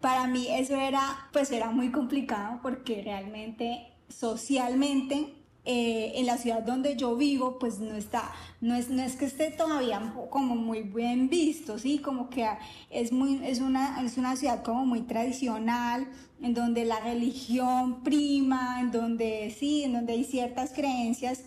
Para 0.06 0.28
mí 0.28 0.46
eso 0.52 0.76
era, 0.76 1.30
pues 1.34 1.52
era 1.52 1.72
muy 1.72 1.92
complicado 1.92 2.60
porque 2.62 3.02
realmente 3.02 3.88
socialmente 4.08 5.34
eh, 5.66 6.12
en 6.14 6.28
la 6.28 6.38
ciudad 6.38 6.62
donde 6.62 6.96
yo 6.96 7.16
vivo, 7.16 7.58
pues 7.58 7.80
no 7.80 7.96
está, 7.96 8.32
no 8.62 8.76
es, 8.76 8.92
no 8.92 9.02
es 9.02 9.16
que 9.16 9.26
esté 9.26 9.50
todavía 9.50 10.14
como 10.30 10.56
muy 10.56 10.84
bien 10.84 11.28
visto, 11.28 11.80
¿sí? 11.80 11.98
Como 11.98 12.30
que 12.30 12.48
es, 12.92 13.12
muy, 13.12 13.44
es, 13.44 13.62
una, 13.62 14.06
es 14.06 14.20
una 14.20 14.36
ciudad 14.36 14.62
como 14.62 14.86
muy 14.86 15.02
tradicional, 15.02 16.08
en 16.40 16.54
donde 16.54 16.86
la 16.86 17.00
religión 17.00 18.04
prima, 18.04 18.82
en 18.82 18.92
donde 18.92 19.56
sí, 19.58 19.86
en 19.86 19.94
donde 19.94 20.14
hay 20.14 20.24
ciertas 20.24 20.72
creencias 20.72 21.46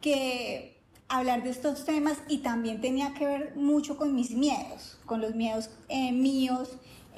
que 0.00 0.82
hablar 1.08 1.44
de 1.44 1.50
estos 1.50 1.84
temas 1.84 2.18
y 2.26 2.38
también 2.38 2.80
tenía 2.80 3.14
que 3.14 3.24
ver 3.24 3.52
mucho 3.54 3.96
con 3.96 4.16
mis 4.16 4.32
miedos, 4.32 4.98
con 5.06 5.20
los 5.20 5.36
miedos 5.36 5.70
eh, 5.88 6.10
míos, 6.10 6.70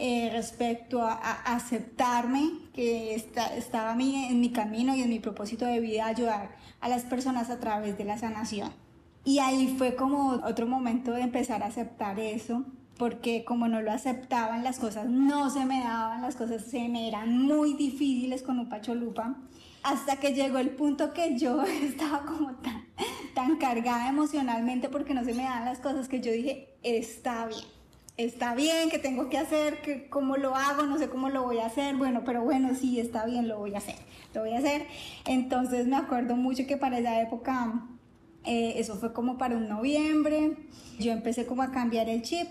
eh, 0.04 0.30
respecto 0.32 1.00
a, 1.00 1.14
aceptarme, 1.44 2.50
que 2.75 3.14
estaba 3.14 3.92
en 3.92 4.40
mi 4.40 4.50
camino 4.50 4.97
y 4.97 5.00
en 5.00 5.09
mi 5.09 5.21
propósito 5.21 5.64
de 5.64 5.78
vida 5.78 6.06
ayudar 6.06 6.56
a 6.80 6.88
las 6.88 7.04
personas 7.04 7.50
a 7.50 7.61
través 7.61 7.97
de 7.97 8.04
la 8.04 8.18
sanación. 8.18 8.73
Y 9.25 9.38
ahí 9.38 9.76
fue 9.78 9.94
como 9.94 10.40
otro 10.44 10.66
momento 10.66 11.12
de 11.12 11.21
empezar 11.21 11.62
a 11.62 11.66
aceptar 11.66 12.18
eso, 12.18 12.64
porque 12.99 13.44
como 13.44 13.68
no 13.68 13.80
lo 13.80 13.92
aceptaban, 13.92 14.64
las 14.64 14.80
cosas 14.80 15.09
no 15.09 15.50
se 15.50 15.66
me 15.66 15.78
daban, 15.78 16.21
las 16.21 16.35
cosas 16.35 16.64
se 16.64 16.88
me 16.88 17.06
eran 17.06 17.40
muy 17.40 17.75
difíciles 17.75 18.42
con 18.42 18.59
un 18.59 18.68
pacholupa, 18.68 19.37
hasta 19.85 20.16
que 20.16 20.35
llegó 20.35 20.59
el 20.59 20.71
punto 20.71 21.12
que 21.12 21.38
yo 21.38 21.62
estaba 21.85 22.25
como 22.25 22.56
tan, 22.56 22.87
tan 23.37 23.56
cargada 23.56 24.09
emocionalmente 24.09 24.88
porque 24.88 25.14
no 25.14 25.25
se 25.25 25.32
me 25.32 25.44
daban 25.44 25.64
las 25.64 25.78
cosas 25.78 26.09
que 26.09 26.21
yo 26.21 26.32
dije, 26.32 26.75
está 26.82 27.47
bien 27.47 27.82
está 28.16 28.54
bien, 28.54 28.90
que 28.90 28.99
tengo 28.99 29.28
que 29.28 29.38
hacer, 29.38 29.81
que 29.83 30.09
cómo 30.09 30.37
lo 30.37 30.54
hago, 30.54 30.83
no 30.85 30.99
sé 30.99 31.09
cómo 31.09 31.28
lo 31.28 31.42
voy 31.42 31.59
a 31.59 31.66
hacer, 31.66 31.97
bueno, 31.97 32.23
pero 32.25 32.42
bueno, 32.42 32.75
sí, 32.75 33.00
está 33.00 33.25
bien, 33.25 33.49
lo 33.49 33.59
voy 33.59 33.75
a 33.75 33.78
hacer, 33.78 33.97
lo 34.35 34.42
voy 34.42 34.52
a 34.52 34.59
hacer. 34.59 34.87
Entonces 35.26 35.87
me 35.87 35.97
acuerdo 35.97 36.37
mucho 36.37 36.66
que 36.66 36.76
para 36.76 36.99
esa 36.99 37.21
época, 37.21 37.87
eh, 38.45 38.75
eso 38.76 38.97
fue 38.97 39.12
como 39.12 39.38
para 39.38 39.57
un 39.57 39.69
noviembre, 39.69 40.57
yo 40.99 41.12
empecé 41.12 41.47
como 41.47 41.62
a 41.62 41.71
cambiar 41.71 42.09
el 42.09 42.23
chip, 42.23 42.49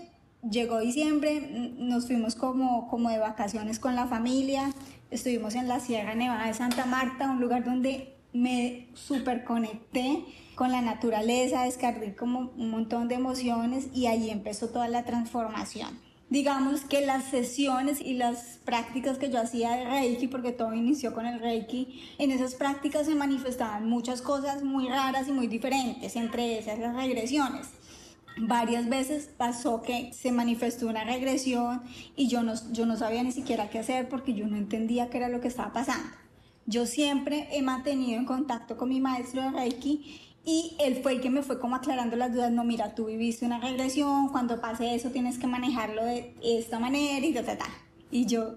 llegó 0.48 0.80
diciembre, 0.80 1.72
nos 1.78 2.06
fuimos 2.06 2.34
como, 2.34 2.88
como 2.88 3.10
de 3.10 3.18
vacaciones 3.18 3.78
con 3.78 3.94
la 3.94 4.06
familia, 4.06 4.72
estuvimos 5.10 5.54
en 5.54 5.68
la 5.68 5.78
Sierra 5.78 6.14
Nevada 6.14 6.46
de 6.46 6.54
Santa 6.54 6.86
Marta, 6.86 7.30
un 7.30 7.40
lugar 7.40 7.64
donde 7.64 8.16
me 8.32 8.88
super 8.94 9.44
conecté 9.44 10.24
con 10.54 10.70
la 10.70 10.80
naturaleza, 10.80 11.64
descargué 11.64 12.14
como 12.14 12.52
un 12.56 12.70
montón 12.70 13.08
de 13.08 13.14
emociones 13.14 13.88
y 13.94 14.06
ahí 14.06 14.30
empezó 14.30 14.68
toda 14.68 14.88
la 14.88 15.04
transformación. 15.04 15.98
Digamos 16.30 16.80
que 16.82 17.04
las 17.04 17.24
sesiones 17.24 18.00
y 18.00 18.14
las 18.14 18.58
prácticas 18.64 19.18
que 19.18 19.30
yo 19.30 19.38
hacía 19.38 19.72
de 19.72 19.84
Reiki, 19.84 20.28
porque 20.28 20.52
todo 20.52 20.72
inició 20.72 21.12
con 21.12 21.26
el 21.26 21.40
Reiki, 21.40 22.02
en 22.18 22.30
esas 22.30 22.54
prácticas 22.54 23.06
se 23.06 23.14
manifestaban 23.14 23.86
muchas 23.86 24.22
cosas 24.22 24.62
muy 24.62 24.88
raras 24.88 25.28
y 25.28 25.32
muy 25.32 25.46
diferentes, 25.46 26.16
entre 26.16 26.58
esas 26.58 26.78
las 26.78 26.96
regresiones 26.96 27.68
varias 28.38 28.88
veces 28.88 29.28
pasó 29.36 29.82
que 29.82 30.12
se 30.12 30.32
manifestó 30.32 30.86
una 30.86 31.04
regresión 31.04 31.82
y 32.16 32.28
yo 32.28 32.42
no, 32.42 32.54
yo 32.72 32.86
no 32.86 32.96
sabía 32.96 33.22
ni 33.22 33.32
siquiera 33.32 33.68
qué 33.68 33.80
hacer 33.80 34.08
porque 34.08 34.34
yo 34.34 34.46
no 34.46 34.56
entendía 34.56 35.10
qué 35.10 35.18
era 35.18 35.28
lo 35.28 35.40
que 35.40 35.48
estaba 35.48 35.72
pasando. 35.72 36.21
Yo 36.66 36.86
siempre 36.86 37.48
he 37.52 37.62
mantenido 37.62 38.18
en 38.18 38.24
contacto 38.24 38.76
con 38.76 38.88
mi 38.88 39.00
maestro 39.00 39.42
de 39.42 39.50
Reiki 39.50 40.20
y 40.44 40.76
él 40.80 41.00
fue 41.02 41.12
el 41.12 41.20
que 41.20 41.30
me 41.30 41.42
fue 41.42 41.58
como 41.58 41.76
aclarando 41.76 42.16
las 42.16 42.32
dudas. 42.32 42.50
No, 42.50 42.64
mira, 42.64 42.94
tú 42.94 43.06
viviste 43.06 43.46
una 43.46 43.58
regresión, 43.58 44.28
cuando 44.28 44.60
pase 44.60 44.94
eso 44.94 45.10
tienes 45.10 45.38
que 45.38 45.46
manejarlo 45.46 46.04
de 46.04 46.34
esta 46.42 46.78
manera 46.78 47.24
y 47.24 47.32
ta, 47.32 47.44
ta, 47.44 47.58
ta. 47.58 47.68
Y 48.10 48.26
yo, 48.26 48.56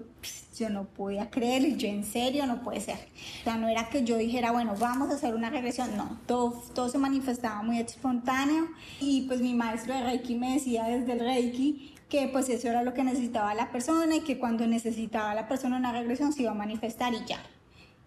yo 0.57 0.69
no 0.69 0.85
podía 0.85 1.29
creer, 1.29 1.77
yo 1.77 1.87
en 1.87 2.03
serio 2.03 2.45
no 2.45 2.63
puede 2.63 2.81
ser. 2.81 2.97
O 3.41 3.43
sea, 3.43 3.57
no 3.57 3.67
era 3.67 3.89
que 3.89 4.03
yo 4.03 4.17
dijera, 4.17 4.51
bueno, 4.51 4.75
vamos 4.79 5.09
a 5.09 5.13
hacer 5.13 5.33
una 5.33 5.49
regresión, 5.49 5.95
no, 5.95 6.19
todo, 6.25 6.63
todo 6.73 6.89
se 6.89 6.97
manifestaba 6.97 7.61
muy 7.63 7.79
espontáneo 7.79 8.67
y 8.99 9.21
pues 9.23 9.41
mi 9.41 9.53
maestro 9.53 9.93
de 9.93 10.03
Reiki 10.03 10.35
me 10.35 10.53
decía 10.53 10.85
desde 10.85 11.13
el 11.13 11.19
Reiki 11.19 11.93
que 12.09 12.27
pues 12.27 12.49
eso 12.49 12.67
era 12.67 12.83
lo 12.83 12.93
que 12.93 13.03
necesitaba 13.03 13.53
la 13.53 13.71
persona 13.71 14.15
y 14.15 14.21
que 14.21 14.37
cuando 14.37 14.67
necesitaba 14.67 15.33
la 15.33 15.47
persona 15.47 15.77
una 15.77 15.91
regresión 15.91 16.33
se 16.33 16.43
iba 16.43 16.51
a 16.51 16.55
manifestar 16.55 17.13
y 17.13 17.25
ya. 17.25 17.39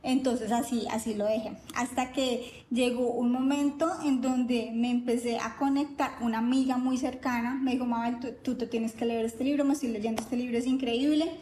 Entonces 0.03 0.53
así, 0.53 0.87
así 0.91 1.15
lo 1.15 1.27
dejé. 1.27 1.53
Hasta 1.75 2.13
que 2.13 2.65
llegó 2.71 3.11
un 3.13 3.33
momento 3.33 3.91
en 4.05 4.21
donde 4.21 4.71
me 4.73 4.91
empecé 4.91 5.39
a 5.39 5.57
conectar, 5.57 6.13
una 6.21 6.39
amiga 6.39 6.77
muy 6.77 6.97
cercana 6.97 7.55
me 7.55 7.73
dijo, 7.73 7.85
Mabel, 7.85 8.21
tú, 8.21 8.29
tú 8.43 8.55
te 8.57 8.67
tienes 8.67 8.93
que 8.93 9.05
leer 9.05 9.25
este 9.25 9.45
libro, 9.45 9.65
me 9.65 9.75
estoy 9.75 9.91
leyendo 9.91 10.23
este 10.23 10.37
libro, 10.37 10.57
es 10.57 10.67
increíble. 10.67 11.39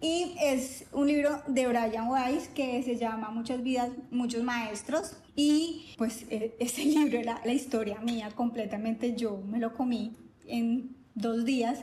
Y 0.00 0.34
es 0.38 0.84
un 0.92 1.06
libro 1.06 1.40
de 1.46 1.66
Brian 1.66 2.08
Weiss 2.08 2.48
que 2.48 2.82
se 2.82 2.96
llama 2.96 3.30
Muchas 3.30 3.62
vidas, 3.62 3.90
muchos 4.10 4.42
maestros. 4.42 5.16
Y 5.34 5.94
pues 5.96 6.26
e, 6.28 6.54
ese 6.58 6.84
libro 6.84 7.18
era 7.18 7.40
la 7.44 7.54
historia 7.54 8.00
mía 8.00 8.28
completamente. 8.34 9.14
Yo 9.16 9.38
me 9.38 9.58
lo 9.58 9.72
comí 9.72 10.14
en 10.46 10.94
dos 11.14 11.46
días 11.46 11.78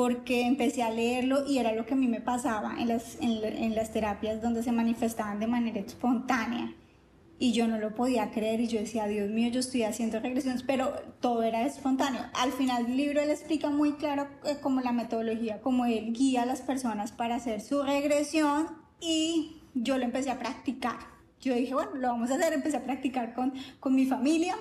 porque 0.00 0.46
empecé 0.46 0.82
a 0.82 0.88
leerlo 0.88 1.46
y 1.46 1.58
era 1.58 1.74
lo 1.74 1.84
que 1.84 1.92
a 1.92 1.96
mí 1.98 2.08
me 2.08 2.22
pasaba 2.22 2.76
en 2.78 2.88
las, 2.88 3.18
en, 3.20 3.44
en 3.44 3.74
las 3.74 3.92
terapias 3.92 4.40
donde 4.40 4.62
se 4.62 4.72
manifestaban 4.72 5.38
de 5.38 5.46
manera 5.46 5.78
espontánea 5.78 6.72
y 7.38 7.52
yo 7.52 7.68
no 7.68 7.76
lo 7.76 7.94
podía 7.94 8.30
creer 8.30 8.62
y 8.62 8.66
yo 8.66 8.80
decía, 8.80 9.06
Dios 9.06 9.28
mío, 9.28 9.50
yo 9.50 9.60
estoy 9.60 9.82
haciendo 9.82 10.18
regresiones, 10.18 10.62
pero 10.62 10.94
todo 11.20 11.42
era 11.42 11.66
espontáneo. 11.66 12.22
Al 12.32 12.50
final 12.50 12.86
del 12.86 12.96
libro 12.96 13.20
él 13.20 13.28
explica 13.28 13.68
muy 13.68 13.92
claro 13.92 14.26
eh, 14.46 14.56
como 14.62 14.80
la 14.80 14.92
metodología, 14.92 15.60
como 15.60 15.84
él 15.84 16.14
guía 16.14 16.44
a 16.44 16.46
las 16.46 16.62
personas 16.62 17.12
para 17.12 17.34
hacer 17.34 17.60
su 17.60 17.82
regresión 17.82 18.68
y 19.02 19.60
yo 19.74 19.98
lo 19.98 20.04
empecé 20.06 20.30
a 20.30 20.38
practicar. 20.38 20.96
Yo 21.42 21.52
dije, 21.54 21.74
bueno, 21.74 21.90
lo 21.96 22.08
vamos 22.08 22.30
a 22.30 22.36
hacer, 22.36 22.54
empecé 22.54 22.78
a 22.78 22.84
practicar 22.84 23.34
con, 23.34 23.52
con 23.80 23.94
mi 23.94 24.06
familia. 24.06 24.56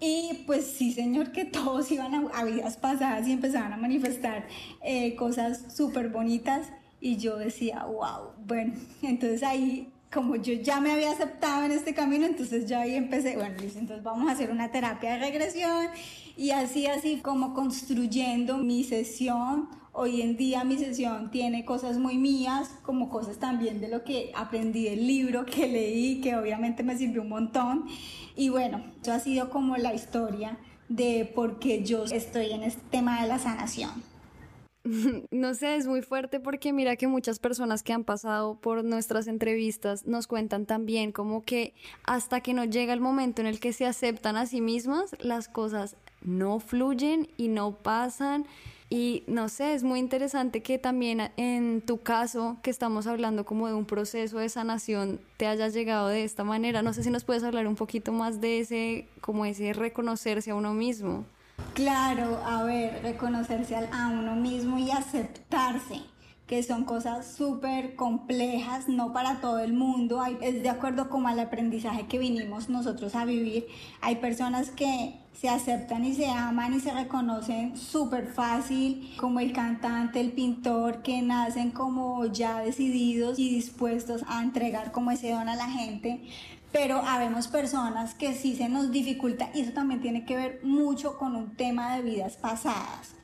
Y 0.00 0.44
pues 0.46 0.66
sí, 0.66 0.92
señor, 0.92 1.32
que 1.32 1.44
todos 1.46 1.90
iban 1.90 2.28
a, 2.32 2.44
vidas 2.44 2.76
pasadas 2.76 3.26
y 3.26 3.32
empezaban 3.32 3.72
a 3.72 3.76
manifestar 3.76 4.46
eh, 4.82 5.14
cosas 5.16 5.74
súper 5.74 6.08
bonitas. 6.08 6.68
Y 7.00 7.16
yo 7.16 7.36
decía, 7.36 7.84
wow, 7.84 8.32
bueno, 8.46 8.74
entonces 9.02 9.42
ahí 9.42 9.92
como 10.12 10.36
yo 10.36 10.54
ya 10.54 10.80
me 10.80 10.92
había 10.92 11.10
aceptado 11.10 11.64
en 11.64 11.72
este 11.72 11.92
camino, 11.92 12.26
entonces 12.26 12.66
ya 12.66 12.80
ahí 12.80 12.94
empecé, 12.94 13.36
bueno, 13.36 13.56
entonces 13.60 14.02
vamos 14.02 14.28
a 14.28 14.32
hacer 14.32 14.50
una 14.50 14.70
terapia 14.70 15.14
de 15.14 15.18
regresión 15.18 15.88
y 16.36 16.50
así, 16.50 16.86
así 16.86 17.16
como 17.16 17.52
construyendo 17.52 18.56
mi 18.58 18.84
sesión. 18.84 19.68
Hoy 19.98 20.20
en 20.20 20.36
día 20.36 20.62
mi 20.62 20.76
sesión 20.76 21.30
tiene 21.30 21.64
cosas 21.64 21.96
muy 21.96 22.18
mías, 22.18 22.68
como 22.82 23.08
cosas 23.08 23.38
también 23.38 23.80
de 23.80 23.88
lo 23.88 24.04
que 24.04 24.30
aprendí 24.36 24.84
del 24.84 25.06
libro 25.06 25.46
que 25.46 25.66
leí, 25.72 26.20
que 26.20 26.36
obviamente 26.36 26.82
me 26.82 26.98
sirvió 26.98 27.22
un 27.22 27.30
montón. 27.30 27.86
Y 28.36 28.50
bueno, 28.50 28.84
eso 29.00 29.14
ha 29.14 29.20
sido 29.20 29.48
como 29.48 29.78
la 29.78 29.94
historia 29.94 30.58
de 30.90 31.24
por 31.34 31.58
qué 31.58 31.82
yo 31.82 32.04
estoy 32.04 32.50
en 32.50 32.62
este 32.62 32.82
tema 32.90 33.22
de 33.22 33.28
la 33.28 33.38
sanación. 33.38 33.90
No 35.30 35.54
sé, 35.54 35.76
es 35.76 35.86
muy 35.86 36.02
fuerte 36.02 36.40
porque 36.40 36.74
mira 36.74 36.96
que 36.96 37.08
muchas 37.08 37.38
personas 37.38 37.82
que 37.82 37.94
han 37.94 38.04
pasado 38.04 38.60
por 38.60 38.84
nuestras 38.84 39.26
entrevistas 39.28 40.06
nos 40.06 40.26
cuentan 40.26 40.66
también 40.66 41.10
como 41.10 41.42
que 41.42 41.72
hasta 42.04 42.42
que 42.42 42.52
no 42.52 42.64
llega 42.64 42.92
el 42.92 43.00
momento 43.00 43.40
en 43.40 43.48
el 43.48 43.60
que 43.60 43.72
se 43.72 43.86
aceptan 43.86 44.36
a 44.36 44.44
sí 44.44 44.60
mismas, 44.60 45.16
las 45.20 45.48
cosas 45.48 45.96
no 46.20 46.60
fluyen 46.60 47.28
y 47.38 47.48
no 47.48 47.72
pasan. 47.72 48.46
Y 48.88 49.24
no 49.26 49.48
sé, 49.48 49.74
es 49.74 49.82
muy 49.82 49.98
interesante 49.98 50.62
que 50.62 50.78
también 50.78 51.32
en 51.36 51.82
tu 51.82 51.98
caso, 51.98 52.58
que 52.62 52.70
estamos 52.70 53.06
hablando 53.06 53.44
como 53.44 53.66
de 53.66 53.74
un 53.74 53.84
proceso 53.84 54.38
de 54.38 54.48
sanación, 54.48 55.20
te 55.36 55.46
haya 55.46 55.68
llegado 55.68 56.08
de 56.08 56.22
esta 56.22 56.44
manera. 56.44 56.82
No 56.82 56.92
sé 56.92 57.02
si 57.02 57.10
nos 57.10 57.24
puedes 57.24 57.42
hablar 57.42 57.66
un 57.66 57.74
poquito 57.74 58.12
más 58.12 58.40
de 58.40 58.60
ese, 58.60 59.08
como 59.20 59.44
ese 59.44 59.72
reconocerse 59.72 60.52
a 60.52 60.54
uno 60.54 60.72
mismo. 60.72 61.24
Claro, 61.74 62.40
a 62.44 62.62
ver, 62.62 63.02
reconocerse 63.02 63.76
a 63.76 64.08
uno 64.08 64.36
mismo 64.36 64.78
y 64.78 64.90
aceptarse 64.90 66.02
que 66.46 66.62
son 66.62 66.84
cosas 66.84 67.34
súper 67.34 67.96
complejas, 67.96 68.88
no 68.88 69.12
para 69.12 69.40
todo 69.40 69.58
el 69.58 69.72
mundo, 69.72 70.22
es 70.40 70.62
de 70.62 70.68
acuerdo 70.68 71.08
como 71.08 71.26
al 71.26 71.40
aprendizaje 71.40 72.06
que 72.06 72.18
vinimos 72.18 72.68
nosotros 72.68 73.16
a 73.16 73.24
vivir. 73.24 73.66
Hay 74.00 74.16
personas 74.16 74.70
que 74.70 75.18
se 75.32 75.48
aceptan 75.48 76.04
y 76.04 76.14
se 76.14 76.28
aman 76.28 76.74
y 76.74 76.80
se 76.80 76.92
reconocen 76.92 77.76
súper 77.76 78.28
fácil, 78.28 79.12
como 79.16 79.40
el 79.40 79.52
cantante, 79.52 80.20
el 80.20 80.32
pintor, 80.32 81.02
que 81.02 81.20
nacen 81.20 81.72
como 81.72 82.24
ya 82.26 82.60
decididos 82.60 83.40
y 83.40 83.50
dispuestos 83.50 84.22
a 84.28 84.40
entregar 84.42 84.92
como 84.92 85.10
ese 85.10 85.32
don 85.32 85.48
a 85.48 85.56
la 85.56 85.68
gente 85.68 86.20
pero 86.72 86.98
habemos 86.98 87.48
personas 87.48 88.12
que 88.12 88.34
sí 88.34 88.54
se 88.54 88.68
nos 88.68 88.90
dificulta 88.90 89.48
y 89.54 89.60
eso 89.60 89.72
también 89.72 90.02
tiene 90.02 90.26
que 90.26 90.36
ver 90.36 90.60
mucho 90.62 91.16
con 91.16 91.34
un 91.34 91.56
tema 91.56 91.96
de 91.96 92.02
vidas 92.02 92.36
pasadas. 92.36 93.15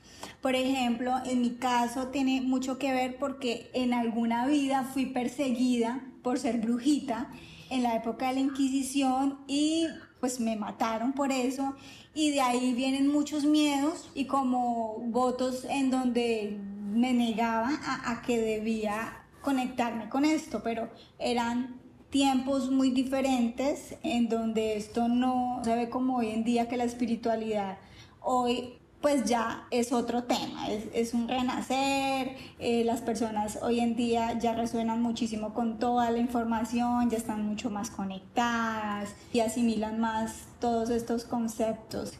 Por 0.42 0.56
ejemplo, 0.56 1.14
en 1.24 1.40
mi 1.40 1.50
caso 1.50 2.08
tiene 2.08 2.40
mucho 2.40 2.76
que 2.76 2.92
ver 2.92 3.16
porque 3.16 3.70
en 3.74 3.94
alguna 3.94 4.44
vida 4.48 4.82
fui 4.82 5.06
perseguida 5.06 6.04
por 6.22 6.36
ser 6.36 6.58
brujita 6.58 7.30
en 7.70 7.84
la 7.84 7.94
época 7.94 8.26
de 8.26 8.34
la 8.34 8.40
Inquisición 8.40 9.38
y 9.46 9.86
pues 10.18 10.40
me 10.40 10.56
mataron 10.56 11.12
por 11.12 11.30
eso. 11.30 11.76
Y 12.12 12.32
de 12.32 12.40
ahí 12.40 12.74
vienen 12.74 13.06
muchos 13.06 13.44
miedos 13.44 14.10
y 14.16 14.24
como 14.24 14.96
votos 15.06 15.64
en 15.70 15.92
donde 15.92 16.58
me 16.92 17.12
negaba 17.12 17.70
a, 18.04 18.20
que 18.22 18.40
debía 18.40 19.22
conectarme 19.42 20.08
con 20.08 20.24
esto, 20.24 20.60
pero 20.64 20.90
eran 21.20 21.80
tiempos 22.10 22.68
muy 22.68 22.90
diferentes 22.90 23.94
en 24.02 24.28
donde 24.28 24.76
esto 24.76 25.06
no 25.06 25.60
se 25.64 25.74
ve 25.76 25.88
como 25.88 26.18
hoy 26.18 26.30
en 26.30 26.42
día 26.42 26.68
que 26.68 26.76
la 26.76 26.84
espiritualidad 26.84 27.78
hoy 28.20 28.81
pues 29.02 29.24
ya 29.24 29.66
es 29.72 29.92
otro 29.92 30.22
tema, 30.22 30.68
es, 30.70 31.12
un 31.12 31.28
renacer, 31.28 32.36
eh, 32.60 32.84
las 32.84 33.02
personas 33.02 33.58
hoy 33.60 33.80
en 33.80 33.96
día 33.96 34.38
ya 34.38 34.54
resuenan 34.54 35.02
muchísimo 35.02 35.52
con 35.52 35.78
toda 35.78 36.10
la 36.12 36.18
información, 36.18 37.10
ya 37.10 37.18
están 37.18 37.44
mucho 37.44 37.68
más 37.68 37.90
conectadas 37.90 39.14
y 39.32 39.40
asimilan 39.40 39.98
más 39.98 40.44
todos 40.60 40.88
estos 40.90 41.24
conceptos. 41.24 42.14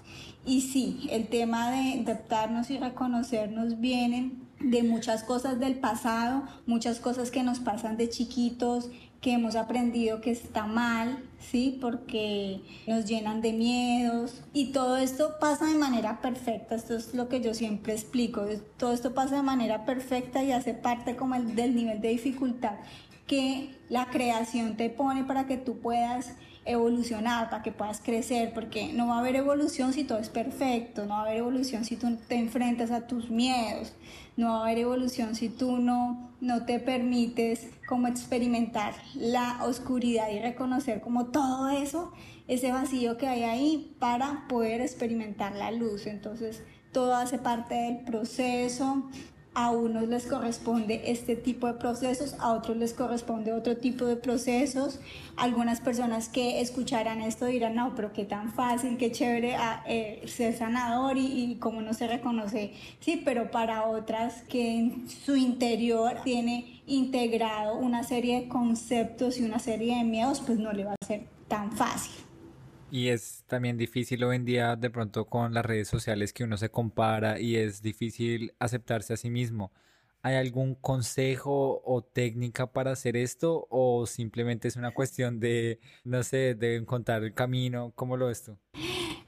Y 0.44 0.62
sí, 0.62 1.08
el 1.12 1.28
tema 1.28 1.70
de 1.70 2.00
adaptarnos 2.00 2.68
y 2.70 2.78
reconocernos 2.78 3.80
vienen 3.80 4.42
de 4.58 4.82
muchas 4.82 5.22
cosas 5.22 5.60
del 5.60 5.76
pasado, 5.76 6.42
muchas 6.66 6.98
cosas 6.98 7.30
que 7.30 7.44
nos 7.44 7.60
pasan 7.60 7.96
de 7.96 8.08
chiquitos, 8.08 8.90
que 9.20 9.32
hemos 9.32 9.54
aprendido 9.54 10.20
que 10.20 10.32
está 10.32 10.66
mal, 10.66 11.22
¿sí? 11.50 11.78
Porque 11.80 12.60
nos 12.86 13.04
llenan 13.04 13.42
de 13.42 13.52
miedos 13.52 14.42
y 14.52 14.72
todo 14.72 14.96
esto 14.96 15.38
pasa 15.40 15.66
de 15.66 15.74
manera 15.74 16.20
perfecta, 16.20 16.74
esto 16.74 16.96
es 16.96 17.14
lo 17.14 17.28
que 17.28 17.40
yo 17.40 17.54
siempre 17.54 17.92
explico, 17.92 18.44
todo 18.76 18.92
esto 18.92 19.14
pasa 19.14 19.36
de 19.36 19.42
manera 19.42 19.84
perfecta 19.84 20.42
y 20.42 20.52
hace 20.52 20.74
parte 20.74 21.16
como 21.16 21.34
el, 21.34 21.54
del 21.54 21.74
nivel 21.74 22.00
de 22.00 22.08
dificultad 22.08 22.74
que 23.26 23.70
la 23.88 24.06
creación 24.10 24.76
te 24.76 24.90
pone 24.90 25.24
para 25.24 25.46
que 25.46 25.56
tú 25.56 25.78
puedas 25.78 26.34
evolucionar, 26.64 27.50
para 27.50 27.62
que 27.62 27.72
puedas 27.72 28.00
crecer, 28.00 28.52
porque 28.54 28.92
no 28.92 29.08
va 29.08 29.16
a 29.16 29.18
haber 29.18 29.36
evolución 29.36 29.92
si 29.92 30.04
todo 30.04 30.18
es 30.18 30.28
perfecto, 30.28 31.06
no 31.06 31.14
va 31.14 31.20
a 31.20 31.22
haber 31.22 31.38
evolución 31.38 31.84
si 31.84 31.96
tú 31.96 32.16
te 32.28 32.36
enfrentas 32.36 32.90
a 32.90 33.06
tus 33.06 33.30
miedos, 33.30 33.92
no 34.36 34.52
va 34.52 34.58
a 34.58 34.62
haber 34.62 34.78
evolución 34.78 35.34
si 35.34 35.48
tú 35.48 35.78
no, 35.78 36.30
no 36.40 36.64
te 36.64 36.78
permites 36.78 37.68
como 37.88 38.06
experimentar 38.06 38.94
la 39.14 39.64
oscuridad 39.64 40.30
y 40.30 40.38
reconocer 40.38 41.00
como 41.00 41.26
todo 41.26 41.68
eso, 41.70 42.12
ese 42.48 42.72
vacío 42.72 43.18
que 43.18 43.28
hay 43.28 43.42
ahí 43.44 43.96
para 43.98 44.46
poder 44.48 44.80
experimentar 44.80 45.54
la 45.54 45.70
luz. 45.70 46.06
Entonces, 46.06 46.62
todo 46.92 47.14
hace 47.14 47.38
parte 47.38 47.74
del 47.74 47.98
proceso 47.98 49.08
a 49.54 49.70
unos 49.70 50.08
les 50.08 50.26
corresponde 50.26 51.02
este 51.06 51.36
tipo 51.36 51.66
de 51.66 51.74
procesos, 51.74 52.34
a 52.38 52.52
otros 52.52 52.76
les 52.76 52.94
corresponde 52.94 53.52
otro 53.52 53.76
tipo 53.76 54.06
de 54.06 54.16
procesos. 54.16 54.98
Algunas 55.36 55.80
personas 55.80 56.28
que 56.28 56.60
escucharán 56.60 57.20
esto 57.20 57.46
dirán, 57.46 57.74
no, 57.74 57.94
pero 57.94 58.12
qué 58.12 58.24
tan 58.24 58.52
fácil, 58.52 58.96
qué 58.96 59.12
chévere 59.12 59.56
eh, 59.86 60.22
ser 60.26 60.56
sanador 60.56 61.18
y, 61.18 61.26
y 61.26 61.56
cómo 61.56 61.82
no 61.82 61.92
se 61.92 62.06
reconoce. 62.06 62.72
Sí, 63.00 63.20
pero 63.22 63.50
para 63.50 63.86
otras 63.86 64.42
que 64.44 64.78
en 64.78 65.08
su 65.08 65.36
interior 65.36 66.16
tiene 66.24 66.82
integrado 66.86 67.76
una 67.76 68.04
serie 68.04 68.42
de 68.42 68.48
conceptos 68.48 69.38
y 69.38 69.44
una 69.44 69.58
serie 69.58 69.98
de 69.98 70.04
miedos, 70.04 70.40
pues 70.40 70.58
no 70.58 70.72
le 70.72 70.84
va 70.84 70.92
a 70.92 71.06
ser 71.06 71.24
tan 71.48 71.72
fácil. 71.72 72.21
Y 72.94 73.08
es 73.08 73.44
también 73.46 73.78
difícil 73.78 74.22
hoy 74.22 74.36
en 74.36 74.44
día 74.44 74.76
de 74.76 74.90
pronto 74.90 75.24
con 75.24 75.54
las 75.54 75.64
redes 75.64 75.88
sociales 75.88 76.34
que 76.34 76.44
uno 76.44 76.58
se 76.58 76.68
compara 76.68 77.40
y 77.40 77.56
es 77.56 77.80
difícil 77.80 78.52
aceptarse 78.58 79.14
a 79.14 79.16
sí 79.16 79.30
mismo. 79.30 79.72
¿Hay 80.20 80.34
algún 80.34 80.74
consejo 80.74 81.80
o 81.86 82.02
técnica 82.02 82.70
para 82.70 82.90
hacer 82.90 83.16
esto 83.16 83.66
o 83.70 84.04
simplemente 84.04 84.68
es 84.68 84.76
una 84.76 84.90
cuestión 84.90 85.40
de, 85.40 85.80
no 86.04 86.22
sé, 86.22 86.54
de 86.54 86.76
encontrar 86.76 87.24
el 87.24 87.32
camino? 87.32 87.92
¿Cómo 87.94 88.18
lo 88.18 88.26
ves 88.26 88.42
tú? 88.44 88.58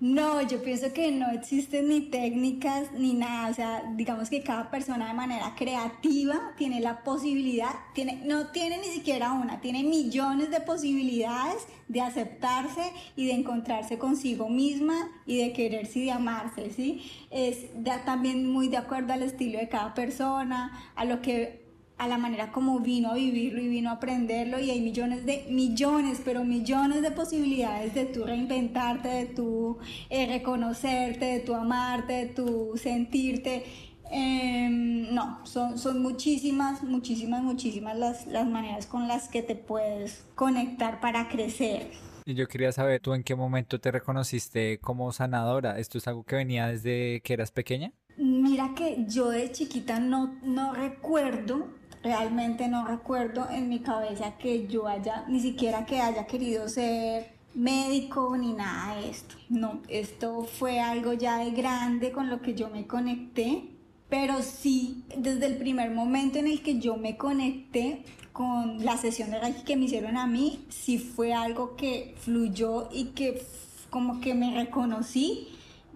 No, 0.00 0.42
yo 0.42 0.62
pienso 0.62 0.92
que 0.92 1.12
no 1.12 1.30
existen 1.30 1.88
ni 1.88 2.02
técnicas 2.02 2.92
ni 2.92 3.14
nada, 3.14 3.50
o 3.50 3.54
sea, 3.54 3.83
digamos 3.94 4.28
que 4.28 4.42
cada 4.42 4.70
persona 4.70 5.09
de 5.09 5.14
manera 5.14 5.54
creativa 5.57 6.52
tiene 6.57 6.80
la 6.80 7.02
posibilidad, 7.02 7.70
tiene, 7.94 8.22
no 8.24 8.48
tiene 8.48 8.78
ni 8.78 8.88
siquiera 8.88 9.33
una, 9.33 9.61
tiene 9.61 9.83
millones 9.83 10.50
de 10.50 10.61
posibilidades 10.61 11.66
de 11.88 12.00
aceptarse 12.00 12.92
y 13.16 13.26
de 13.26 13.33
encontrarse 13.35 13.98
consigo 13.98 14.48
misma 14.48 15.11
y 15.26 15.38
de 15.38 15.52
quererse 15.52 16.00
y 16.00 16.04
de 16.07 16.12
amarse, 16.12 16.70
¿sí? 16.70 17.02
Es 17.30 17.66
también 18.04 18.50
muy 18.50 18.68
de 18.68 18.78
acuerdo 18.78 19.12
al 19.12 19.22
estilo 19.22 19.59
de 19.59 19.68
cada 19.68 19.94
persona, 19.94 20.92
a 20.96 21.04
lo 21.04 21.22
que 21.22 21.63
a 21.96 22.09
la 22.09 22.18
manera 22.18 22.50
como 22.50 22.80
vino 22.80 23.11
a 23.11 23.14
vivirlo 23.14 23.61
y 23.61 23.68
vino 23.68 23.90
a 23.90 23.94
aprenderlo 23.94 24.59
y 24.59 24.70
hay 24.70 24.80
millones 24.80 25.24
de, 25.24 25.46
millones, 25.48 26.20
pero 26.24 26.44
millones 26.44 27.02
de 27.02 27.11
posibilidades 27.11 27.94
de 27.94 28.04
tú 28.07 28.24
reinventarte, 28.24 29.09
de 29.09 29.26
tú 29.26 29.78
eh, 30.11 30.26
reconocerte, 30.26 31.24
de 31.24 31.40
tú 31.40 31.54
amarte, 31.54 32.12
de 32.12 32.26
tú 32.26 32.72
sentirte. 32.76 33.64
Em, 34.11 35.14
no, 35.14 35.44
son, 35.46 35.78
son 35.78 36.02
muchísimas, 36.02 36.83
muchísimas, 36.83 37.42
muchísimas 37.42 37.96
las, 37.96 38.26
las 38.26 38.46
maneras 38.46 38.87
con 38.87 39.09
las 39.09 39.28
que 39.28 39.42
te 39.42 39.54
puedes 39.54 40.26
conectar 40.35 41.00
para 41.00 41.28
crecer. 41.28 41.90
Y 42.26 42.35
yo 42.35 42.48
quería 42.48 42.72
saber, 42.72 43.00
¿tú 43.00 43.12
en 43.12 43.22
qué 43.22 43.35
momento 43.35 43.80
te 43.80 43.90
reconociste 43.90 44.78
como 44.78 45.12
sanadora? 45.12 45.78
¿Esto 45.78 45.98
es 45.98 46.09
algo 46.09 46.24
que 46.24 46.37
venía 46.37 46.68
desde 46.68 47.20
que 47.20 47.35
eras 47.35 47.50
pequeña? 47.50 47.92
Mira 48.16 48.74
que 48.74 49.04
yo 49.09 49.28
de 49.28 49.50
chiquita 49.50 49.98
no, 49.98 50.38
no 50.42 50.72
recuerdo 50.72 51.68
realmente 52.05 52.69
no 52.69 52.87
recuerdo 52.87 53.49
en 53.51 53.69
mi 53.69 53.81
cabeza 53.81 54.37
que 54.37 54.69
yo 54.69 54.87
haya, 54.87 55.25
ni 55.27 55.40
siquiera 55.40 55.87
que 55.87 56.01
haya 56.01 56.27
querido 56.27 56.69
ser 56.69 57.33
médico 57.55 58.37
ni 58.37 58.53
nada 58.53 58.97
de 58.97 59.09
esto. 59.09 59.35
No, 59.49 59.81
esto 59.88 60.45
fue 60.45 60.81
algo 60.81 61.14
ya 61.14 61.38
de 61.38 61.51
grande 61.53 62.12
con 62.12 62.29
lo 62.29 62.43
que 62.43 62.55
yo 62.55 62.69
me 62.69 62.87
conecté, 62.87 63.71
pero 64.11 64.43
sí, 64.43 65.05
desde 65.17 65.47
el 65.47 65.57
primer 65.57 65.90
momento 65.90 66.38
en 66.38 66.47
el 66.47 66.62
que 66.62 66.79
yo 66.79 66.97
me 66.97 67.17
conecté 67.17 68.05
con 68.33 68.85
la 68.85 68.99
sesión 68.99 69.31
de 69.31 69.40
Reiki 69.40 69.62
que 69.62 69.77
me 69.77 69.87
hicieron 69.87 70.19
a 70.19 70.27
mí, 70.27 70.67
sí 70.69 70.99
fue 70.99 71.33
algo 71.33 71.75
que 71.75 72.14
fluyó 72.19 72.90
y 72.93 73.07
que 73.07 73.43
como 73.88 74.21
que 74.21 74.35
me 74.35 74.55
reconocí, 74.55 75.49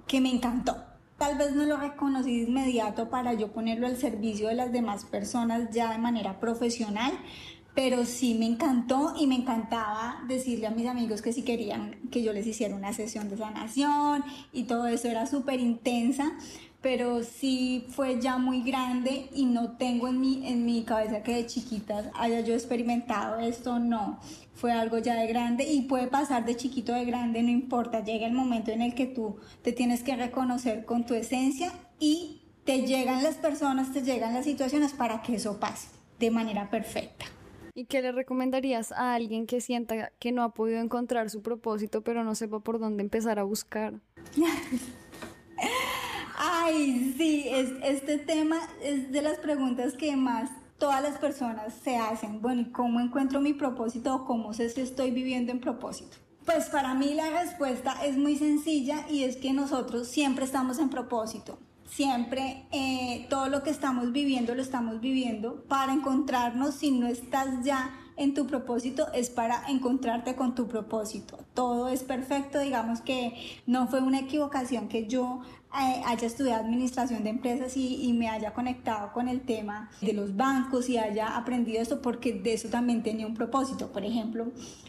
que 0.07 0.21
me 0.21 0.31
encantó. 0.31 0.88
Tal 1.18 1.37
vez 1.37 1.52
no 1.52 1.64
lo 1.64 1.76
reconocí 1.76 2.42
de 2.42 2.48
inmediato 2.48 3.11
para 3.11 3.35
yo 3.35 3.50
ponerlo 3.50 3.88
al 3.88 3.96
servicio 3.96 4.46
de 4.48 4.54
las 4.54 4.70
demás 4.70 5.04
personas 5.04 5.68
ya 5.72 5.90
de 5.90 5.98
manera 5.98 6.38
profesional, 6.38 7.12
pero 7.74 8.04
sí 8.04 8.37
me 8.38 8.46
encantó 8.46 9.14
y 9.18 9.26
me 9.26 9.35
encantaba 9.35 10.22
decirle 10.28 10.68
a 10.68 10.70
mis 10.70 10.87
amigos 10.87 11.20
que 11.20 11.33
si 11.33 11.42
querían 11.42 11.96
que 12.12 12.22
yo 12.22 12.33
les 12.33 12.46
hiciera 12.46 12.76
una 12.76 12.92
sesión 12.92 13.28
de 13.28 13.37
sanación 13.37 14.24
y 14.52 14.64
todo 14.64 14.87
eso 14.87 15.09
era 15.09 15.26
súper 15.26 15.59
intensa, 15.59 16.33
pero 16.81 17.24
sí 17.24 17.85
fue 17.88 18.20
ya 18.20 18.38
muy 18.38 18.62
grande 18.62 19.28
y 19.35 19.46
no 19.46 19.72
tengo 19.72 20.07
en 20.07 20.20
mi, 20.20 20.46
en 20.46 20.64
mi 20.64 20.85
cabeza 20.85 21.24
que 21.24 21.35
de 21.35 21.46
chiquitas 21.46 22.07
haya 22.14 22.40
yo 22.40 22.54
experimentado 22.54 23.40
esto, 23.40 23.81
no 23.81 24.20
fue 24.59 24.73
algo 24.73 24.99
ya 24.99 25.14
de 25.14 25.29
grande 25.29 25.64
y 25.64 25.83
puede 25.83 26.09
pasar 26.09 26.44
de 26.44 26.57
chiquito 26.57 26.92
de 26.92 27.05
grande, 27.05 27.44
no 27.44 27.51
importa, 27.51 28.03
llega 28.03 28.27
el 28.27 28.33
momento 28.33 28.73
en 28.73 28.83
el 28.83 28.92
que 28.92 29.07
tú 29.07 29.37
te 29.62 29.71
tienes 29.71 30.03
que 30.03 30.16
reconocer 30.16 30.85
con 30.85 31.07
tu 31.07 31.14
esencia 31.14 31.73
y 32.01 32.42
te 32.64 32.83
llegan 32.83 33.23
las 33.23 33.37
personas, 33.37 33.92
te 33.92 34.03
llegan 34.03 34.35
las 34.35 34.44
situaciones 34.44 34.94
para 34.94 35.23
que 35.23 35.37
eso 35.37 35.61
pase 35.61 35.90
de 36.18 36.33
manera 36.33 36.71
perfecta. 36.71 37.27
¿Y 37.73 37.85
qué 37.85 38.03
le 38.03 38.11
recomendarías 38.11 38.90
a 38.90 39.14
alguien 39.14 39.47
que 39.47 39.61
sienta 39.61 40.11
que 40.18 40.33
no 40.33 40.42
ha 40.42 40.53
podido 40.53 40.81
encontrar 40.81 41.31
su 41.31 41.40
propósito, 41.40 42.03
pero 42.03 42.25
no 42.25 42.35
sepa 42.35 42.59
por 42.59 42.81
dónde 42.81 43.05
empezar 43.05 43.38
a 43.38 43.44
buscar? 43.44 43.94
Ay, 46.37 47.14
sí, 47.16 47.44
es, 47.49 47.71
este 47.85 48.18
tema 48.18 48.59
es 48.83 49.12
de 49.12 49.23
las 49.23 49.38
preguntas 49.38 49.94
que 49.94 50.16
más 50.16 50.51
todas 50.78 51.02
las 51.02 51.18
personas 51.18 51.74
se 51.82 51.96
hacen, 51.96 52.40
bueno, 52.40 52.62
¿y 52.62 52.70
cómo 52.70 53.00
encuentro 53.00 53.40
mi 53.40 53.52
propósito 53.52 54.14
o 54.14 54.24
cómo 54.24 54.54
sé 54.54 54.70
si 54.70 54.80
estoy 54.80 55.10
viviendo 55.10 55.52
en 55.52 55.60
propósito? 55.60 56.16
Pues 56.44 56.70
para 56.70 56.94
mí 56.94 57.14
la 57.14 57.30
respuesta 57.42 57.94
es 58.04 58.16
muy 58.16 58.36
sencilla 58.36 59.04
y 59.10 59.24
es 59.24 59.36
que 59.36 59.52
nosotros 59.52 60.08
siempre 60.08 60.44
estamos 60.44 60.78
en 60.78 60.88
propósito. 60.88 61.58
Siempre 61.90 62.66
eh, 62.70 63.26
todo 63.28 63.48
lo 63.48 63.62
que 63.62 63.70
estamos 63.70 64.12
viviendo 64.12 64.54
lo 64.54 64.62
estamos 64.62 65.00
viviendo 65.00 65.64
para 65.64 65.92
encontrarnos 65.92 66.74
si 66.74 66.90
no 66.90 67.06
estás 67.06 67.64
ya 67.64 67.94
en 68.16 68.34
tu 68.34 68.46
propósito 68.46 69.06
es 69.14 69.30
para 69.30 69.68
encontrarte 69.68 70.36
con 70.36 70.54
tu 70.54 70.66
propósito. 70.68 71.38
Todo 71.54 71.88
es 71.88 72.02
perfecto, 72.02 72.58
digamos 72.58 73.00
que 73.00 73.34
no 73.66 73.86
fue 73.86 74.00
una 74.00 74.18
equivocación 74.18 74.88
que 74.88 75.06
yo 75.06 75.40
haya 75.70 76.26
estudiado 76.26 76.64
administración 76.64 77.24
de 77.24 77.31
empresas 77.31 77.76
y, 77.76 78.12
me 78.12 78.28
haya 78.28 78.52
conectado 78.52 79.12
con 79.12 79.28
el 79.28 79.42
tema 79.42 79.90
de 80.00 80.12
los 80.12 80.35
bancos 80.35 80.88
y 80.88 80.96
haya 80.96 81.37
aprendido 81.37 81.81
esto 81.81 82.00
porque 82.00 82.33
de 82.33 82.54
eso 82.54 82.68
también 82.68 83.02
tenía 83.02 83.26
un 83.26 83.35
propósito. 83.35 83.92
Por 83.92 84.04
ejemplo, 84.04 84.46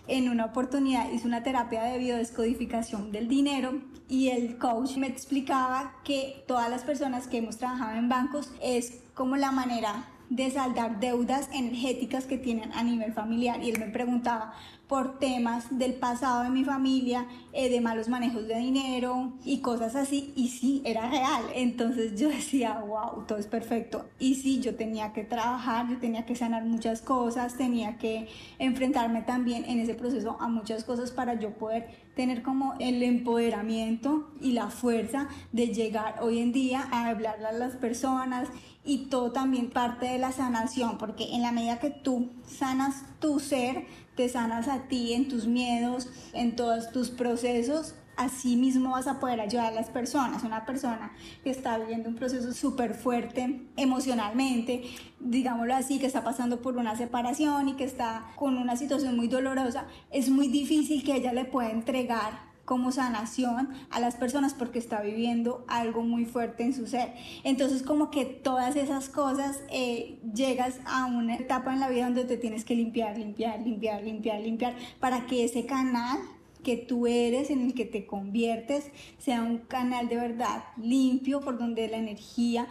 en 0.08 0.30
una 0.30 0.46
oportunidad 0.46 1.12
hice 1.12 1.28
una 1.28 1.44
terapia 1.44 1.84
de 1.84 1.98
biodescodificación 2.00 3.12
del 3.12 3.28
dinero 3.28 3.82
y 4.08 4.30
el 4.30 4.58
coach 4.58 4.98
me 4.98 5.08
explicaba 5.08 5.94
que 6.04 6.44
todas 6.48 6.70
las 6.70 6.84
personas 6.84 7.28
que 7.28 7.38
hemos 7.38 7.58
trabajado 7.58 7.98
en 7.98 8.10
bancos 8.10 8.52
es 8.62 9.02
como 9.14 9.36
la 9.36 9.52
manera 9.52 10.08
de 10.30 10.50
saldar 10.52 11.00
deudas 11.00 11.50
energéticas 11.54 12.26
que 12.26 12.38
tienen 12.38 12.72
a 12.74 12.84
nivel 12.84 13.14
familiar. 13.14 13.62
Y 13.64 13.72
él 13.72 13.80
me 13.80 13.88
preguntaba 13.88 14.54
por 14.90 15.20
temas 15.20 15.78
del 15.78 15.94
pasado 15.94 16.44
de 16.44 16.50
mi 16.50 16.66
familia, 16.66 17.28
eh, 17.54 17.70
de 17.70 17.80
malos 17.80 18.10
manejos 18.10 18.48
de 18.48 18.58
dinero 18.58 19.34
y 19.46 19.60
cosas 19.60 19.96
así. 19.96 20.34
Y 20.36 20.48
sí, 20.48 20.82
era 20.84 21.08
real. 21.08 21.44
Entonces 21.54 22.20
yo 22.20 22.28
decía, 22.30 22.84
wow, 22.86 23.24
todo 23.28 23.38
es 23.38 23.46
perfecto. 23.46 24.08
Y 24.18 24.34
sí, 24.34 24.60
yo 24.60 24.76
tenía 24.76 25.14
que 25.14 25.24
trabajar, 25.24 25.88
yo 25.88 26.00
tenía 26.00 26.26
que 26.26 26.36
sanar 26.36 26.66
muchas 26.66 27.04
cosas, 27.04 27.56
tenía 27.56 27.98
que 28.00 28.28
enfrentarme 28.58 29.22
también 29.22 29.64
en 29.66 29.80
ese 29.80 29.94
proceso 29.94 30.38
a 30.40 30.48
muchas 30.48 30.84
cosas 30.84 31.12
para 31.12 31.36
yo 31.40 31.52
poder 31.52 32.10
tener 32.16 32.42
como 32.42 32.74
el 32.80 33.04
empoderamiento 33.04 34.32
y 34.42 34.54
la 34.54 34.72
fuerza 34.72 35.30
de 35.52 35.68
llegar 35.68 36.16
hoy 36.22 36.40
en 36.40 36.52
día 36.52 36.88
a 36.92 37.10
hablarle 37.10 37.46
a 37.46 37.52
las 37.52 37.76
personas 37.76 38.50
y 38.84 39.10
todo 39.10 39.32
también 39.32 39.70
parte 39.70 40.08
de 40.08 40.20
la 40.20 40.32
sanación, 40.32 40.98
porque 40.98 41.36
en 41.36 41.42
la 41.42 41.52
medida 41.52 41.80
que 41.80 41.90
tú 41.90 42.30
sanas 42.48 43.04
tu 43.20 43.40
ser, 43.40 43.86
te 44.16 44.30
sanas 44.30 44.68
a 44.68 44.88
ti 44.88 45.14
en 45.14 45.28
tus 45.28 45.48
miedos, 45.48 46.10
en 46.34 46.56
todos 46.56 46.92
tus 46.92 47.10
procesos, 47.10 47.96
así 48.20 48.58
mismo 48.58 48.92
vas 48.92 49.08
a 49.08 49.20
poder 49.20 49.40
ayudar 49.40 49.68
a 49.68 49.72
las 49.72 49.90
personas. 49.90 50.44
Una 50.44 50.66
persona 50.66 51.14
que 51.42 51.50
está 51.50 51.78
viviendo 51.78 52.10
un 52.10 52.16
proceso 52.16 52.52
súper 52.52 52.94
fuerte 52.94 53.66
emocionalmente, 53.78 54.84
digámoslo 55.22 55.74
así, 55.74 56.00
que 56.00 56.08
está 56.08 56.24
pasando 56.24 56.62
por 56.62 56.76
una 56.76 56.98
separación 56.98 57.70
y 57.70 57.74
que 57.74 57.86
está 57.86 58.26
con 58.36 58.58
una 58.58 58.76
situación 58.76 59.16
muy 59.16 59.30
dolorosa, 59.30 59.86
es 60.12 60.30
muy 60.30 60.50
difícil 60.50 61.04
que 61.04 61.16
ella 61.16 61.32
le 61.32 61.46
pueda 61.46 61.72
entregar 61.72 62.49
como 62.70 62.92
sanación 62.92 63.70
a 63.90 64.00
las 64.00 64.16
personas 64.16 64.54
porque 64.54 64.78
está 64.78 65.02
viviendo 65.02 65.66
algo 65.68 66.04
muy 66.04 66.26
fuerte 66.26 66.62
en 66.62 66.76
su 66.76 66.86
ser. 66.86 67.16
Entonces 67.44 67.82
como 67.82 68.12
que 68.12 68.26
todas 68.26 68.76
esas 68.76 69.10
cosas 69.10 69.64
eh, 69.72 70.20
llegas 70.36 70.80
a 70.86 71.08
una 71.08 71.36
etapa 71.36 71.74
en 71.74 71.80
la 71.80 71.90
vida 71.90 72.04
donde 72.04 72.26
te 72.26 72.38
tienes 72.38 72.66
que 72.66 72.76
limpiar, 72.76 73.18
limpiar, 73.18 73.60
limpiar, 73.62 74.04
limpiar, 74.04 74.42
limpiar 74.42 74.76
para 75.00 75.26
que 75.26 75.46
ese 75.46 75.66
canal 75.66 76.20
que 76.62 76.78
tú 76.78 77.08
eres, 77.08 77.50
en 77.50 77.62
el 77.62 77.74
que 77.74 77.86
te 77.86 78.06
conviertes, 78.06 78.92
sea 79.18 79.42
un 79.42 79.58
canal 79.58 80.08
de 80.08 80.18
verdad 80.18 80.64
limpio 80.78 81.42
por 81.42 81.58
donde 81.58 81.88
la 81.88 81.98
energía 81.98 82.68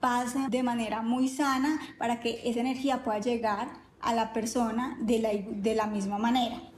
pase 0.00 0.38
de 0.48 0.62
manera 0.62 1.02
muy 1.02 1.28
sana 1.28 1.78
para 1.98 2.20
que 2.20 2.40
esa 2.48 2.60
energía 2.60 3.02
pueda 3.04 3.18
llegar 3.18 3.68
a 4.00 4.14
la 4.14 4.32
persona 4.32 4.96
de 5.02 5.18
la, 5.18 5.28
de 5.34 5.74
la 5.74 5.88
misma 5.88 6.16
manera. 6.16 6.71